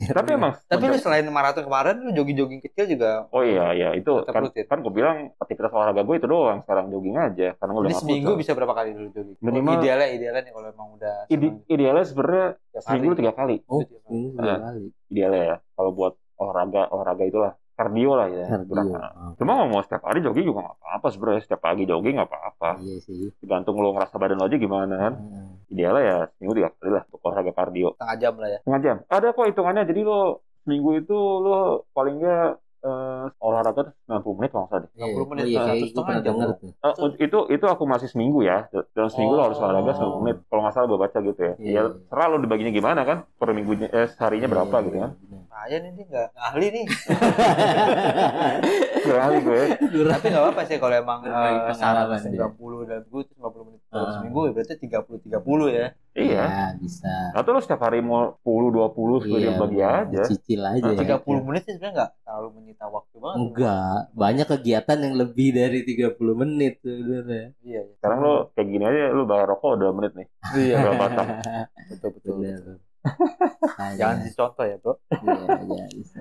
tapi 0.08 0.30
emang 0.32 0.52
Tapi 0.64 0.84
lu 0.84 0.96
selain 0.96 1.26
maraton 1.26 1.64
kemarin 1.64 2.00
lu 2.00 2.10
jogging-jogging 2.12 2.60
kecil 2.60 2.86
juga. 2.88 3.26
oh 3.28 3.42
iya 3.42 3.66
iya 3.72 3.88
itu 3.92 4.10
kan 4.24 4.42
rutin. 4.42 4.64
kan 4.64 4.78
gue 4.78 4.92
bilang 4.92 5.16
aktivitas 5.36 5.70
olahraga 5.70 6.02
gue 6.02 6.16
itu 6.16 6.26
doang 6.26 6.58
sekarang 6.62 6.86
jogging 6.88 7.16
aja 7.16 7.48
karena 7.54 7.70
gue 7.70 7.82
udah 7.82 7.90
Ini 7.90 7.98
seminggu 7.98 8.32
bisa 8.34 8.52
berapa 8.52 8.72
kali 8.72 8.90
dulu 8.92 9.08
jogging? 9.10 9.36
Minimal- 9.40 9.66
Oh, 9.68 9.76
idealnya 9.76 10.08
idealnya 10.08 10.42
nih 10.42 10.52
kalau 10.52 10.68
emang 10.68 10.88
udah 10.94 11.16
Ide- 11.28 11.58
idealnya 11.66 12.04
sebenarnya 12.04 12.46
seminggu 12.78 13.12
tiga 13.14 13.32
kali 13.32 13.56
oh 13.66 13.82
Nah. 14.08 14.40
dua 14.40 14.56
kali 14.64 14.82
idealnya 15.08 15.42
ya 15.44 15.56
kalau 15.72 15.90
buat 15.90 16.12
olahraga 16.36 16.82
olahraga 16.88 17.24
itulah 17.24 17.52
kardio 17.78 18.12
lah 18.12 18.26
ya 18.26 18.44
kardio 18.50 18.74
Gerakan. 18.74 19.00
Oh, 19.14 19.32
Cuma 19.38 19.52
mau 19.62 19.78
setiap 19.80 20.02
hari 20.02 20.18
jogging 20.18 20.44
juga 20.44 20.66
nggak 20.66 20.78
apa-apa 20.82 21.06
sebenarnya. 21.14 21.42
Setiap 21.46 21.60
pagi 21.62 21.86
jogging 21.86 22.14
nggak 22.18 22.26
apa-apa. 22.26 22.70
iya 22.82 22.98
sih 22.98 23.30
Tergantung 23.38 23.78
lo 23.78 23.94
ngerasa 23.94 24.18
badan 24.18 24.36
lo 24.36 24.44
aja 24.44 24.58
gimana 24.58 24.94
kan. 24.98 25.12
Hmm. 25.14 25.62
Idealnya 25.70 26.02
ya 26.02 26.16
seminggu 26.34 26.54
tiga 26.58 26.68
kali 26.74 26.90
lah 26.90 27.02
untuk 27.06 27.20
olahraga 27.22 27.52
kardio. 27.54 27.88
Setengah 27.94 28.18
jam 28.18 28.34
lah 28.34 28.48
ya. 28.48 28.58
Setengah 28.58 28.80
jam. 28.82 28.96
Ada 29.06 29.26
kok 29.30 29.46
hitungannya. 29.46 29.84
Jadi 29.86 30.00
lo 30.02 30.20
seminggu 30.66 30.90
itu 30.98 31.14
lo 31.14 31.58
paling 31.94 32.18
nggak 32.18 32.48
eh, 32.78 33.26
olahraga 33.38 33.80
tuh 33.82 33.94
90 34.06 34.38
menit 34.38 34.50
kalau 34.50 34.62
nggak 34.64 34.70
salah 34.70 34.82
deh. 34.82 34.90
60 34.94 35.30
menit, 35.30 35.42
oh, 35.42 35.48
iya, 35.48 35.58
satu 35.58 35.66
kayak 35.66 35.78
gue 35.78 35.88
setengah 35.90 36.18
jam, 36.22 36.34
Eh, 36.78 36.94
itu 37.20 37.38
itu 37.50 37.66
aku 37.66 37.84
masih 37.84 38.06
seminggu 38.06 38.40
ya. 38.40 38.58
Dalam 38.92 39.10
seminggu 39.10 39.34
lo 39.34 39.42
harus 39.44 39.58
Oh. 39.58 39.66
olahraga 39.66 39.92
90 39.94 40.22
menit. 40.22 40.36
Kalau 40.46 40.60
nggak 40.62 40.74
salah 40.74 40.86
gue 40.86 40.98
baca 40.98 41.18
gitu 41.20 41.40
ya. 41.40 41.54
Iya. 41.58 41.74
Ya 41.74 41.82
serah 42.06 42.26
lo 42.30 42.36
dibaginya 42.38 42.70
gimana 42.70 43.02
kan. 43.02 43.18
Per 43.34 43.50
minggunya 43.50 43.86
eh, 43.88 44.06
seharinya 44.08 44.46
berapa 44.48 44.70
Iya, 44.72 44.84
gitu 44.84 44.96
kan. 44.96 45.10
bener. 45.16 45.37
Saya 45.58 45.80
nih 45.80 45.90
dia 45.90 46.06
nggak 46.06 46.28
ahli 46.38 46.66
nih. 46.70 46.86
Sekali 49.00 49.36
gue. 49.42 49.62
Tapi 50.06 50.26
nggak 50.30 50.40
apa-apa 50.40 50.62
sih 50.62 50.78
kalau 50.78 50.94
emang 50.94 51.18
Berbagi 51.18 51.60
uh, 51.60 51.74
saran 51.74 52.06
dia. 52.14 52.46
90 52.46 52.86
dan 52.86 53.00
gue 53.02 53.22
50 53.34 53.66
menit 53.66 53.80
dalam 53.84 54.00
Ah. 54.00 54.12
seminggu 54.14 54.40
ya 54.40 54.50
berarti 54.54 54.74
30 54.78 55.18
30 55.18 55.68
ya. 55.68 55.86
Iya. 56.14 56.14
Iya, 56.14 56.46
bisa 56.76 57.12
Atau 57.32 57.50
lo 57.50 57.58
setiap 57.58 57.80
hari 57.80 57.98
mau 58.00 58.38
10 58.38 58.70
20 58.70 59.18
sepuluh 59.18 59.20
Iya, 59.20 59.50
bagi 59.56 59.80
aja. 59.80 60.20
cicil 60.24 60.60
aja 60.62 60.84
Nah, 60.84 60.94
ya. 60.94 61.18
30 61.18 61.42
menit 61.42 61.60
sih 61.60 61.74
sebenarnya 61.74 61.94
nggak 61.96 62.10
terlalu 62.20 62.48
menyita 62.54 62.84
waktu 62.86 63.16
banget. 63.16 63.36
enggak 63.40 63.96
banyak 64.14 64.46
kegiatan 64.48 64.98
yang 65.00 65.14
lebih 65.16 65.48
dari 65.52 65.78
30 65.82 66.34
menit 66.36 66.72
sebenarnya 66.80 67.44
Iya, 67.60 67.80
iya. 67.82 67.94
Sekarang 67.96 68.18
lo 68.20 68.34
kayak 68.52 68.68
gini 68.68 68.84
aja 68.84 69.00
lo 69.10 69.24
bayar 69.24 69.46
rokok 69.48 69.74
2 69.76 69.90
menit 69.92 70.12
nih. 70.14 70.26
Iya, 70.56 70.76
Berapa 70.80 70.96
batang? 71.00 71.28
betul 71.90 72.08
betul. 72.14 72.32
Bener. 72.36 72.87
Jangan 73.94 74.16
dicontoh 74.22 74.64
ya, 74.64 74.76
Bro. 74.76 74.94
Iya, 75.10 75.54
iya, 75.64 75.84
bisa. 75.90 76.20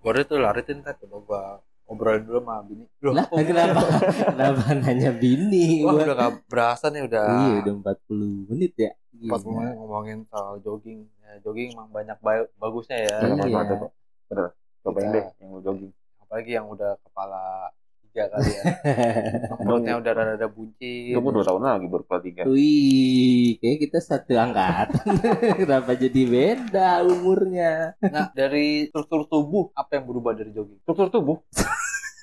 Baru 0.00 0.18
itu 0.18 0.34
lari 0.36 0.60
tuh 0.62 0.74
ntar 0.78 0.94
coba 0.98 1.16
gua 1.22 1.42
obrolin 1.84 2.24
dulu 2.24 2.40
sama 2.40 2.62
bini. 2.62 2.84
Loh, 3.00 3.12
Lah, 3.12 3.24
kok 3.26 3.36
kenapa? 3.42 3.80
kenapa 4.26 4.64
nanya 4.74 5.10
bini? 5.12 5.82
Wah, 5.82 5.92
gua? 5.92 6.02
udah 6.02 6.14
gak 6.16 6.32
berasa 6.48 6.86
nih 6.88 7.02
udah. 7.04 7.26
Iya, 7.28 7.54
udah 7.62 7.72
40 7.76 8.48
menit 8.48 8.72
ya. 8.76 8.92
40 9.12 9.28
menit 9.52 9.74
ngomongin 9.76 10.18
soal 10.26 10.56
jogging. 10.60 11.04
Ya, 11.20 11.32
jogging 11.40 11.68
emang 11.72 11.88
banyak 11.90 12.16
ba- 12.18 12.50
bagusnya 12.56 12.98
ya. 12.98 13.16
Iya. 13.40 13.60
Bener. 14.28 14.46
Cobain 14.82 15.08
deh 15.10 15.26
yang 15.38 15.60
jogging. 15.60 15.92
Apalagi 16.18 16.50
yang 16.50 16.66
udah 16.66 16.96
kepala 16.98 17.68
tiga 18.12 18.28
kali 18.28 18.52
ya. 18.52 18.62
Perutnya 19.64 19.94
udah 19.96 20.12
rada-rada 20.12 20.48
buncit. 20.52 21.16
Tunggu 21.16 21.32
2 21.32 21.48
tahun 21.48 21.62
lagi 21.64 21.86
baru 21.88 22.04
kelas 22.04 22.22
3. 22.44 22.52
Wih, 22.52 23.56
kayak 23.56 23.78
kita 23.88 23.98
satu 24.04 24.32
angkatan. 24.36 25.16
Kenapa 25.64 25.96
jadi 25.96 26.20
beda 26.28 27.00
umurnya? 27.08 27.96
Nah, 28.04 28.28
dari 28.36 28.92
struktur 28.92 29.24
tubuh 29.24 29.72
apa 29.72 29.96
yang 29.96 30.04
berubah 30.04 30.36
dari 30.36 30.52
jogging? 30.52 30.84
Struktur 30.84 31.08
tubuh. 31.08 31.36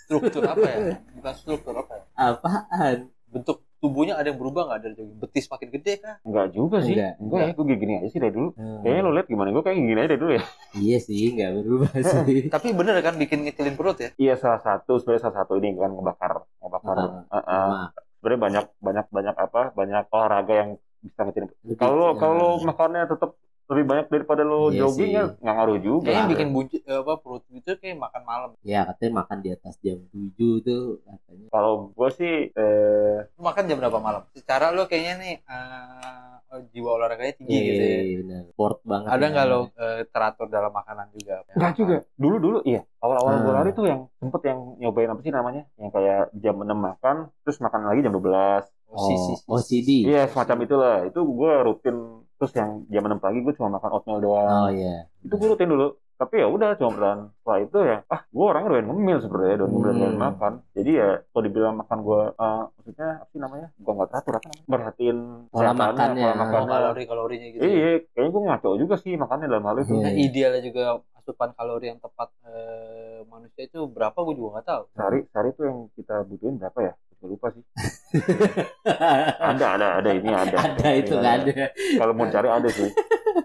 Struktur 0.05 0.45
apa 0.45 0.67
ya? 0.69 0.77
Bukan 1.17 1.33
struktur 1.33 1.73
apa 1.73 1.91
ya? 1.97 2.03
Apaan? 2.13 3.09
Bentuk 3.29 3.65
tubuhnya 3.80 4.13
ada 4.13 4.27
yang 4.27 4.38
berubah 4.38 4.61
nggak 4.65 4.80
dari 4.80 4.93
jogging? 4.93 5.17
Betis 5.17 5.45
makin 5.47 5.69
gede 5.69 5.93
kah? 5.97 6.15
Enggak 6.21 6.47
juga 6.51 6.77
sih. 6.80 6.93
Enggak. 6.93 7.13
Enggak, 7.17 7.39
ya, 7.41 7.53
gue 7.55 7.77
gini 7.77 7.93
aja 7.95 8.07
sih 8.07 8.19
dari 8.19 8.32
dulu. 8.32 8.49
Hmm. 8.53 8.80
Kayaknya 8.80 9.01
lo 9.01 9.11
liat 9.11 9.27
gimana, 9.27 9.47
gue 9.49 9.63
kayak 9.63 9.77
gini 9.77 9.95
aja 9.95 10.09
dari 10.09 10.19
dulu 10.19 10.32
ya. 10.36 10.43
Iya 10.75 10.97
sih, 10.99 11.23
nggak 11.32 11.49
berubah 11.57 11.91
sih. 11.95 12.41
Tapi 12.53 12.67
bener 12.71 12.95
kan 12.99 13.15
bikin 13.15 13.39
ngecilin 13.41 13.75
perut 13.75 13.97
ya? 13.97 14.09
Iya 14.15 14.34
salah 14.36 14.59
satu, 14.59 14.91
sebenarnya 14.95 15.23
salah 15.23 15.38
satu 15.39 15.53
ini 15.55 15.73
kan 15.73 15.91
ngebakar, 15.91 16.32
ngebakar 16.59 16.95
Ah, 16.95 17.07
eh, 17.25 17.38
eh, 17.39 17.43
Lemak. 17.65 17.89
sebenarnya 18.19 18.39
banyak 18.39 18.65
banyak 18.80 19.05
banyak 19.09 19.36
apa 19.38 19.61
banyak 19.71 20.03
olahraga 20.09 20.53
yang 20.53 20.69
bisa 20.99 21.19
ngetin 21.23 21.47
Lebih- 21.63 21.80
kalau 21.80 22.11
kalau 22.13 22.59
makannya 22.59 23.07
tetap 23.07 23.32
lebih 23.70 23.86
banyak 23.86 24.07
daripada 24.09 24.41
lo 24.41 24.67
Iya 24.67 24.82
jogging 24.82 25.11
ya 25.11 25.24
nggak 25.38 25.55
ngaruh 25.55 25.78
juga 25.78 26.03
Kayaknya 26.03 26.20
yang 26.20 26.32
bikin 26.34 26.49
buncit 26.49 26.82
eh, 26.84 26.97
apa 26.97 27.13
perut 27.17 27.43
gitu 27.47 27.70
kayak 27.78 27.97
makan 27.97 28.22
malam. 28.24 28.49
ya 28.61 28.82
katanya 28.84 29.11
makan 29.20 29.38
di 29.39 29.49
atas 29.49 29.76
jam 29.80 29.99
7 30.09 30.36
tuh 30.59 30.84
katanya 31.01 31.47
kalau 31.47 31.74
gue 31.89 32.09
sih 32.11 32.34
eh, 32.49 33.17
Lu 33.32 33.41
makan 33.41 33.63
jam 33.63 33.78
berapa 33.78 33.99
malam? 33.99 34.22
Secara 34.34 34.70
lu 34.70 34.84
kayaknya 34.84 35.13
nih 35.17 35.36
eh, 35.39 36.34
oh, 36.49 36.61
jiwa 36.67 36.89
olahraganya 36.97 37.34
tinggi 37.38 37.57
gitu 37.59 37.84
ya. 37.84 37.99
Iya, 38.01 38.15
benar. 38.20 38.41
Sport 38.49 38.78
banget. 38.82 39.07
Ada 39.07 39.22
ya. 39.22 39.32
nggak 39.32 39.45
lo 39.47 39.59
eh, 39.72 40.01
teratur 40.09 40.47
dalam 40.49 40.72
makanan 40.72 41.05
juga? 41.13 41.34
Enggak 41.53 41.74
juga. 41.78 41.95
Dulu 42.15 42.36
dulu 42.38 42.57
iya. 42.65 42.82
Awal-awal 42.99 43.32
Hmm. 43.32 43.43
gue 43.45 43.53
lari 43.53 43.72
tuh 43.72 43.86
yang 43.86 44.01
sempet 44.17 44.41
yang 44.43 44.59
nyobain 44.76 45.07
apa 45.07 45.22
sih 45.22 45.30
namanya? 45.30 45.63
Yang 45.78 45.89
kayak 45.93 46.22
jam 46.36 46.55
6 46.57 46.74
makan, 46.74 47.15
terus 47.45 47.57
makan 47.59 47.86
lagi 47.86 48.01
jam 48.01 48.11
12. 48.11 48.65
Oh. 48.89 49.37
OCD. 49.49 50.03
Iya, 50.03 50.25
semacam 50.25 50.57
itulah. 50.63 50.95
Itu 51.05 51.21
gue 51.23 51.53
rutin. 51.61 51.97
Terus 52.35 52.51
yang 52.53 52.69
jam 52.87 53.03
6 53.03 53.19
pagi 53.19 53.39
gue 53.39 53.53
cuma 53.53 53.69
makan 53.71 53.89
oatmeal 53.91 54.19
doang. 54.19 54.47
Oh 54.47 54.69
iya. 54.69 55.05
Itu 55.19 55.35
gue 55.35 55.47
rutin 55.47 55.67
dulu. 55.67 55.87
Tapi 56.15 56.35
ya 56.35 56.47
udah 56.47 56.75
cuma 56.75 56.89
bertahan. 56.91 57.19
Setelah 57.31 57.59
itu 57.61 57.77
ya, 57.79 57.97
ah 58.05 58.21
gue 58.25 58.43
orangnya 58.43 58.69
doyan 58.69 58.87
ngemil 58.87 59.17
sebenarnya, 59.19 59.55
doyan 59.57 59.71
ngemil 59.71 59.87
Hmm. 59.89 59.99
doyan 59.99 60.17
makan. 60.19 60.53
Jadi 60.73 60.91
ya 60.91 61.09
kalau 61.23 61.43
dibilang 61.45 61.75
makan 61.77 61.97
gue, 62.01 62.21
eh, 62.29 62.63
maksudnya 62.69 63.09
apa 63.15 63.29
sih 63.29 63.39
namanya? 63.39 63.67
Gue 63.73 63.91
nggak 63.93 64.09
teratur 64.09 64.33
apa 64.33 64.45
namanya? 64.45 64.65
Merhatiin 64.67 65.17
Pola 65.47 65.71
makannya. 65.71 66.19
pola 66.19 66.33
Oh, 66.33 66.39
makannya. 66.41 66.71
kalori-kalorinya 66.73 67.47
gitu. 67.49 67.59
ya. 67.59 67.67
Iya, 67.69 67.89
kayaknya 68.09 68.29
gue 68.29 68.43
ngaco 68.43 68.69
juga 68.75 68.95
sih 68.97 69.13
makannya 69.15 69.47
dalam 69.47 69.63
hal 69.63 69.77
itu. 69.77 69.93
Iya. 69.93 70.03
Nah, 70.03 70.13
idealnya 70.17 70.61
juga 70.61 70.83
asupan 71.15 71.49
kalori 71.53 71.85
yang 71.87 71.99
tepat 71.99 72.29
eh, 72.43 73.19
manusia 73.25 73.63
itu 73.63 73.79
berapa 73.85 74.17
gue 74.17 74.33
juga 74.33 74.49
nggak 74.57 74.65
tahu. 74.65 74.83
Sehari, 74.91 75.19
sehari 75.25 75.49
tuh 75.53 75.63
yang 75.65 75.77
kita 75.93 76.15
butuhin 76.25 76.55
berapa 76.57 76.79
ya? 76.81 76.93
Gue 77.20 77.28
lupa 77.30 77.47
sih. 77.49 77.63
Ada, 79.41 79.65
ada, 79.70 79.88
ada 79.99 80.09
ini 80.11 80.30
ada. 80.30 80.57
ada 80.57 80.88
itu 80.93 81.13
nggak 81.13 81.34
ada. 81.36 81.51
ada. 81.51 81.65
Kalau 81.95 82.13
mau 82.13 82.26
cari 82.26 82.47
ada 82.49 82.70
sih. 82.70 82.89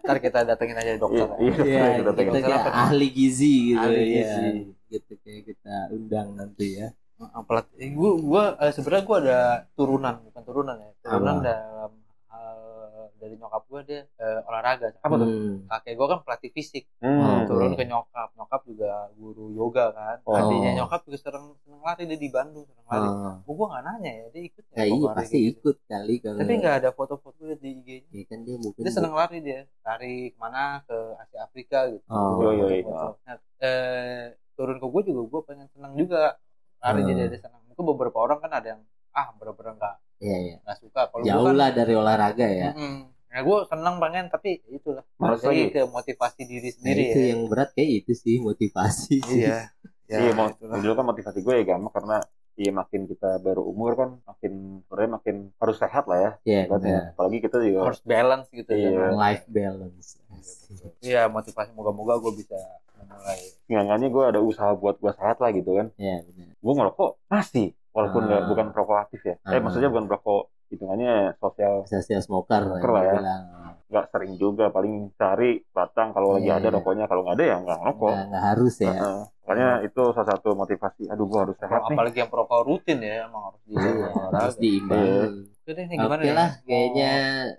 Ntar 0.01 0.17
kita 0.19 0.39
datengin 0.43 0.77
aja 0.77 0.93
dokter. 0.97 1.27
Iya, 1.37 1.53
ya. 1.53 1.65
Iya, 1.65 1.85
kita 1.99 2.01
kita 2.01 2.11
pengen. 2.13 2.33
Dokter 2.33 2.43
kayak 2.45 2.65
ahli 2.71 3.09
gizi 3.11 3.55
gitu 3.69 3.81
Ahli 3.81 3.97
ya. 3.97 4.07
gizi. 4.15 4.49
Gitu 4.89 5.13
kayak 5.21 5.43
kita 5.45 5.75
undang 5.91 6.29
nanti 6.35 6.69
ya. 6.77 6.89
Pelat, 7.41 7.67
eh, 7.77 7.91
gue 7.91 8.11
gue 8.17 8.43
eh, 8.59 8.73
sebenarnya 8.73 9.05
gue 9.05 9.17
ada 9.23 9.41
turunan 9.73 10.15
bukan 10.21 10.43
turunan 10.45 10.77
ya 10.77 10.91
turunan 11.01 11.35
Apa? 11.35 11.47
dalam 11.47 11.93
hal 12.27 12.59
dari 13.15 13.35
nyokap 13.35 13.63
gue 13.65 13.81
dia 13.87 14.01
eh, 14.13 14.41
olahraga 14.45 14.93
Apa 14.99 15.15
tuh? 15.15 15.25
Hmm. 15.25 15.57
kakek 15.65 15.95
gue 15.95 16.07
kan 16.07 16.19
pelatih 16.21 16.51
fisik 16.51 16.85
Hmm. 16.99 17.23
Oh. 17.23 17.39
turun 17.47 17.73
ke 17.73 17.87
nyokap 17.87 18.29
nyokap 18.35 18.61
juga 18.65 18.91
guru 19.15 19.47
yoga 19.53 19.87
kan 19.91 20.17
Oh. 20.23 20.37
adiknya 20.37 20.75
nyokap 20.77 21.01
juga 21.07 21.17
sering 21.23 21.55
lari 21.85 22.03
dia 22.05 22.17
di 22.17 22.29
Bandung 22.29 22.65
seneng 22.65 22.87
lari 22.87 23.07
Oh. 23.07 23.37
oh, 23.41 23.53
gue 23.55 23.67
nggak 23.67 23.85
nanya 23.85 24.13
ya 24.13 24.27
dia 24.29 24.43
ikut 24.45 24.65
ya, 24.67 24.75
Ya, 24.75 24.85
iya 24.87 25.09
pasti 25.13 25.39
gitu. 25.39 25.51
ikut 25.53 25.77
kali 25.85 26.15
kalau. 26.19 26.39
tapi 26.39 26.53
nggak 26.57 26.77
ada 26.77 26.91
foto-foto 26.91 27.41
dia 27.43 27.57
di 27.57 27.71
IG-nya 27.77 28.09
Ya 28.11 28.25
kan 28.25 28.39
dia 28.41 28.57
mungkin. 28.57 28.81
dia 28.81 28.91
seneng 28.91 29.13
lari 29.13 29.39
dia 29.39 29.61
lari 29.81 30.15
ke 30.29 30.37
mana 30.37 30.63
ke 30.83 30.97
Asia 31.19 31.41
Afrika 31.43 31.79
gitu 31.87 32.05
Oh. 32.07 32.37
Gua 32.37 32.51
Iya, 32.51 32.67
iya. 32.75 33.07
Nah, 33.23 33.37
eh, 33.59 34.25
turun 34.53 34.77
ke 34.77 34.87
gue 34.87 35.03
juga 35.05 35.23
gue 35.27 35.41
pengen 35.45 35.67
seneng 35.69 35.93
juga 35.95 36.37
lari 36.79 37.01
Hmm. 37.01 37.09
jadi 37.11 37.21
dia 37.29 37.41
seneng 37.41 37.61
mungkin 37.65 37.85
beberapa 37.87 38.19
orang 38.19 38.39
kan 38.39 38.53
ada 38.53 38.69
yang 38.71 38.83
ah 39.11 39.31
bener-bener 39.33 39.75
nggak 39.75 39.97
Iya 40.19 40.37
iya. 40.41 40.57
nggak 40.61 40.79
suka 40.79 41.01
kalau 41.07 41.23
Jauh 41.23 41.45
kan 41.45 41.55
lah 41.55 41.69
dari 41.71 41.93
olahraga 41.93 42.47
ya. 42.47 42.71
mm-mm. 42.73 43.13
Nah, 43.27 43.43
gue 43.43 43.59
seneng 43.67 43.99
pengen 43.99 44.25
tapi 44.29 44.63
ya 44.63 44.71
itulah 44.73 45.03
balik 45.17 45.43
lagi 45.43 45.65
ke 45.69 45.81
motivasi 45.85 46.43
diri 46.45 46.69
Nah, 46.69 46.75
sendiri 46.77 47.03
itu 47.05 47.19
ya 47.19 47.27
yang 47.29 47.43
berat 47.45 47.71
kayak 47.73 47.91
itu 48.01 48.13
sih 48.15 48.39
motivasi. 48.39 49.17
sih. 49.21 49.43
iya 49.43 49.67
ya, 50.07 50.19
iya, 50.21 50.33
mau, 50.33 50.49
itulah. 50.49 50.79
dulu 50.79 50.93
kan 50.95 51.05
motivasi 51.07 51.39
gue 51.41 51.55
ya 51.55 51.65
gampang 51.67 51.93
karena 51.93 52.17
iya 52.55 52.71
makin 52.71 53.01
kita 53.05 53.31
baru 53.39 53.63
umur 53.63 53.93
kan 53.95 54.11
makin 54.23 54.53
sebenarnya 54.81 55.11
makin 55.13 55.37
harus 55.57 55.77
sehat 55.77 56.05
lah 56.07 56.19
ya. 56.19 56.31
Iya 56.45 56.61
Kan, 56.65 56.79
benar. 56.79 57.03
Apalagi 57.13 57.39
kita 57.41 57.57
juga 57.59 57.79
harus 57.85 58.01
balance 58.01 58.47
gitu 58.49 58.71
Iya. 58.71 58.89
dengan 58.89 59.11
Life 59.17 59.45
balance. 59.49 60.09
iya 61.01 61.27
motivasi 61.27 61.73
moga-moga 61.73 62.21
gue 62.21 62.33
bisa 62.37 62.55
memulai 62.95 63.41
Seenggaknya 63.65 64.09
gue 64.09 64.25
ada 64.25 64.41
usaha 64.41 64.71
buat 64.73 64.97
gue 64.97 65.13
sehat 65.13 65.39
lah 65.39 65.51
gitu 65.51 65.71
kan. 65.73 65.87
Iya 65.97 66.23
benar. 66.23 66.47
Gue 66.55 66.73
ngerokok 66.75 67.11
masih 67.27 67.67
walaupun 67.91 68.23
nggak 68.25 68.43
Ah. 68.43 68.47
bukan 68.47 68.67
perokok 68.71 68.99
aktif 69.01 69.21
ya. 69.25 69.35
Eh 69.41 69.51
Ah. 69.51 69.61
maksudnya 69.61 69.91
bukan 69.91 70.07
perokok 70.07 70.54
hitungannya 70.73 71.37
sosial 71.43 71.75
Social 71.87 72.21
smoker 72.25 72.63
lah 72.67 72.79
Smoker 72.81 72.91
lah 72.93 73.03
ya. 73.05 73.29
nggak 73.85 74.07
sering 74.11 74.33
juga 74.41 74.65
paling 74.75 74.95
cari 75.15 75.61
batang 75.71 76.11
kalau 76.17 76.35
lagi 76.35 76.49
Iya, 76.51 76.59
ada 76.59 76.69
iya. 76.69 76.75
rokoknya 76.77 77.05
kalau 77.07 77.23
nggak 77.23 77.37
ada 77.39 77.45
ya 77.47 77.57
nggak 77.63 77.79
ngerokok. 77.79 78.11
Nggak, 78.11 78.27
nggak 78.31 78.45
harus 78.49 78.75
ya. 78.81 78.93
Makanya 79.45 79.69
itu 79.87 80.03
salah 80.17 80.29
satu 80.35 80.49
motivasi. 80.57 81.03
Aduh 81.13 81.27
gue 81.31 81.41
harus 81.45 81.57
sehat 81.61 81.71
Kalau 81.71 81.85
nih. 81.85 81.95
apalagi 81.95 82.19
yang 82.25 82.31
perokok 82.33 82.61
rutin 82.65 82.99
ya 83.05 83.15
emang 83.29 83.43
harus 83.53 83.63
di 83.69 83.75
Iya, 83.77 83.87
olahraga. 83.87 84.37
harus 84.41 84.57
diimbangin. 84.59 85.31
Oke 85.65 85.71
deh, 85.77 85.85
ini 85.89 85.95
gimana 85.97 86.21
Oke 86.21 86.29
nih? 86.29 86.35
lah, 86.37 86.51
kayaknya 86.69 87.11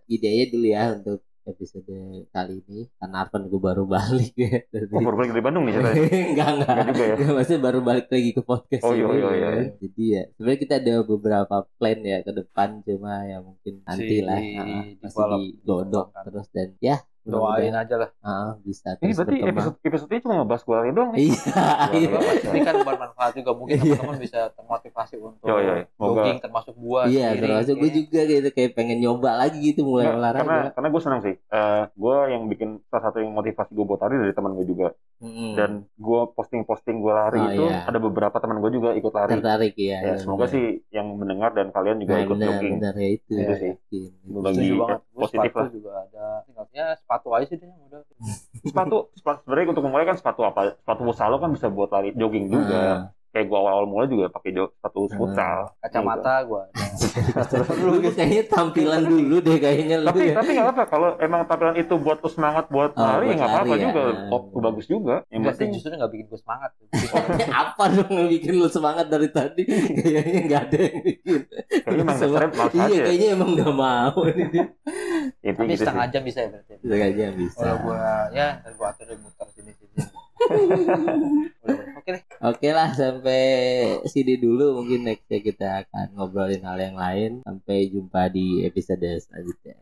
idenya 0.06 0.45
dulu 0.53 0.66
ya 0.70 0.84
untuk 0.97 1.20
episode 1.45 1.95
kali 2.29 2.61
ini. 2.61 2.89
Karena 2.95 3.15
Arvan 3.21 3.45
gue 3.45 3.61
baru 3.61 3.83
balik 3.85 4.33
ya. 4.33 4.65
Dari... 4.67 4.85
Oh, 4.89 5.01
baru 5.01 5.15
balik 5.15 5.31
dari 5.31 5.43
Bandung 5.43 5.63
nih 5.65 5.73
ceritanya. 5.73 6.01
enggak, 6.31 6.47
enggak. 6.51 6.69
Enggak 6.75 6.85
juga 6.89 7.03
ya. 7.03 7.15
Ya, 7.15 7.29
maksudnya 7.31 7.61
baru 7.61 7.79
balik 7.81 8.07
lagi 8.09 8.29
ke 8.31 8.41
podcast 8.41 8.83
Oh, 8.83 8.93
iya, 8.93 9.05
ini, 9.05 9.15
iya, 9.15 9.29
iya. 9.31 9.47
kan. 9.47 9.65
Jadi 9.79 10.03
ya, 10.05 10.21
sebenarnya 10.33 10.59
kita 10.59 10.73
ada 10.77 10.93
beberapa 11.01 11.55
plan 11.77 11.99
ya 12.01 12.17
ke 12.21 12.31
depan 12.33 12.69
cuma 12.81 13.13
ya 13.23 13.37
mungkin 13.39 13.73
nanti 13.81 14.17
lah. 14.19 14.39
di- 14.39 14.53
Ah, 14.55 14.83
di- 14.83 14.97
digodok 15.01 16.07
dikembangkan. 16.11 16.23
terus 16.25 16.47
dan 16.51 16.69
ya 16.79 16.97
doain 17.28 17.73
aja 17.73 17.95
lah. 17.95 18.09
ah, 18.19 18.53
bisa 18.59 18.93
Ini 18.95 19.11
berarti 19.11 19.34
berkembang. 19.36 19.51
episode 19.51 19.76
episode 19.84 20.09
ini 20.09 20.21
cuma 20.21 20.34
ngebahas 20.38 20.61
gue 20.61 20.76
lari 20.76 20.91
doang 20.91 21.09
nih. 21.09 21.19
Iya, 21.19 21.34
iya. 21.91 22.09
Iya. 22.15 22.19
Ini 22.47 22.59
kan 22.61 22.76
bermanfaat 22.80 23.32
juga 23.34 23.51
mungkin 23.51 23.76
Iya. 23.76 23.84
teman-teman 23.91 24.17
bisa 24.19 24.39
termotivasi 24.51 25.15
untuk 25.17 25.43
Yo, 25.43 25.55
yo, 25.57 25.73
Semoga 25.88 26.05
jogging 26.15 26.38
termasuk 26.39 26.76
gua 26.76 27.01
Iya, 27.05 27.28
sendiri. 27.28 27.41
termasuk 27.43 27.76
gue 27.76 27.89
juga 27.95 28.19
gitu 28.23 28.49
kayak 28.51 28.71
pengen 28.73 28.97
nyoba 28.99 29.30
lagi 29.38 29.57
gitu 29.63 29.82
mulai 29.82 30.05
Nggak, 30.05 30.17
olahraga. 30.17 30.41
karena 30.45 30.69
karena 30.71 30.88
gue 30.88 31.01
senang 31.01 31.21
sih. 31.21 31.36
Eh 31.36 31.84
gue 31.91 32.15
yang 32.28 32.43
bikin 32.45 32.69
salah 32.86 33.03
satu 33.05 33.17
yang 33.19 33.32
motivasi 33.32 33.71
gue 33.71 33.86
buat 33.86 33.99
lari 33.99 34.15
dari 34.19 34.32
teman 34.32 34.53
gue 34.53 34.65
juga. 34.65 34.88
Dan 35.55 35.72
gue 35.89 36.22
posting-posting 36.32 36.99
gue 36.99 37.09
lari 37.09 37.39
Oh, 37.39 37.47
itu 37.49 37.66
iya. 37.66 37.88
ada 37.88 37.97
beberapa 37.97 38.36
teman 38.36 38.59
gue 38.59 38.68
juga 38.70 38.91
ikut 38.91 39.09
lari. 39.09 39.32
tertarik 39.34 39.74
ya. 39.74 39.99
Ya, 40.01 40.13
semoga 40.20 40.45
sih 40.45 40.84
yang 40.89 41.16
mendengar 41.16 41.49
dan 41.51 41.72
kalian 41.72 41.97
juga 41.97 42.13
Nah, 42.13 42.22
ikut 42.22 42.36
benar, 42.36 42.47
jogging. 42.51 42.74
benar 42.78 42.93
ya 42.93 43.09
itu. 43.09 43.32
Itu 43.34 43.53
sih. 43.55 43.72
Yakin. 43.74 44.09
Berbagi 44.28 44.55
setuju 44.55 44.74
banget. 44.78 44.99
Gua 45.07 45.22
positif 45.24 45.41
sepatu 45.47 45.57
lah. 45.57 45.70
juga 45.72 45.91
ada. 45.97 46.26
Tinggalnya 46.43 46.86
sepatu 46.93 47.28
aja 47.32 47.45
sih 47.45 47.55
deh 47.55 47.66
yang 47.66 47.82
udah. 47.82 48.01
Sepatu, 48.61 48.97
sepatu 49.13 49.39
sebenarnya 49.41 49.72
untuk 49.72 49.84
memulai 49.84 50.05
kan 50.05 50.18
sepatu 50.18 50.41
apa? 50.43 50.59
Sepatu 50.76 51.01
futsal 51.03 51.28
lo 51.30 51.38
kan 51.38 51.49
bisa 51.49 51.68
buat 51.70 51.89
lari 51.89 52.11
jogging 52.11 52.45
juga. 52.47 52.76
Ah. 52.76 52.99
Kayak 53.36 53.45
gue 53.45 53.57
awal-awal 53.57 53.83
mulai 53.86 54.07
juga 54.07 54.31
pakai 54.31 54.49
jo- 54.49 54.71
sepatu 54.71 55.11
futsal. 55.11 55.75
Kacamata 55.77 56.39
gua 56.41 56.63
ada. 56.65 56.88
lu 57.83 57.99
kayaknya 57.99 58.43
tampilan 58.45 59.03
dulu 59.03 59.36
deh 59.38 59.57
kayaknya 59.57 59.99
lu 59.99 60.07
tapi 60.07 60.19
ya. 60.25 60.33
tapi 60.33 60.49
nggak 60.55 60.67
apa 60.69 60.83
kalau 60.86 61.09
emang 61.19 61.43
tampilan 61.43 61.75
itu 61.75 61.91
buat 61.95 62.17
lu 62.17 62.29
semangat 62.29 62.65
buat 62.67 62.95
Oh, 62.95 63.03
lari 63.03 63.27
ya 63.27 63.36
nggak 63.36 63.51
apa-apa 63.51 63.75
ya. 63.75 63.83
juga 63.83 64.01
Ah. 64.07 64.31
oh 64.31 64.61
bagus 64.63 64.86
juga 64.86 65.15
yang 65.27 65.43
penting 65.43 65.67
justru 65.69 65.91
nggak 65.91 66.07
bikin 66.09 66.25
gua 66.25 66.39
semangat. 66.39 66.71
apa 67.61 67.83
dong 67.91 68.07
yang 68.09 68.29
bikin 68.31 68.53
lu 68.55 68.67
semangat 68.67 69.05
dari 69.05 69.27
tadi 69.29 69.61
kayaknya 69.67 70.39
nggak 70.45 70.61
ada 70.63 70.77
yang 70.79 70.97
bikin 71.01 71.39
kayaknya 71.83 71.99
emang 71.99 72.17
iya 72.71 72.86
aja 72.88 73.01
kayaknya 73.03 73.27
emang 73.36 73.49
nggak 73.53 73.73
mau 73.73 74.19
nih 74.25 74.47
dia 74.49 74.65
Tapi 75.43 75.59
gitu 75.65 75.67
sih. 75.67 75.77
setengah 75.77 76.05
jam 76.07 76.21
bisa 76.23 76.39
ya 76.39 76.47
berarti. 76.49 76.73
kayaknya 76.81 77.27
bisa 77.33 77.59
Kalau 77.59 77.75
gua 77.81 78.07
ya 78.31 78.47
ntar 78.57 78.71
gua 78.73 78.88
atur 78.89 79.07
muter 79.13 79.47
sini 79.51 79.71
sini. 79.73 79.99
Oke 81.97 82.09
deh. 82.13 82.24
oke 82.45 82.68
lah 82.70 82.89
sampai 82.93 83.41
sini 84.05 84.38
dulu 84.38 84.78
mungkin 84.78 85.09
nextnya 85.09 85.39
kita 85.41 85.68
akan 85.86 86.05
ngobrolin 86.13 86.61
hal 86.61 86.78
yang 86.78 86.97
lain. 86.97 87.32
Sampai 87.41 87.89
jumpa 87.89 88.30
di 88.30 88.61
episode 88.61 89.05
selanjutnya 89.26 89.76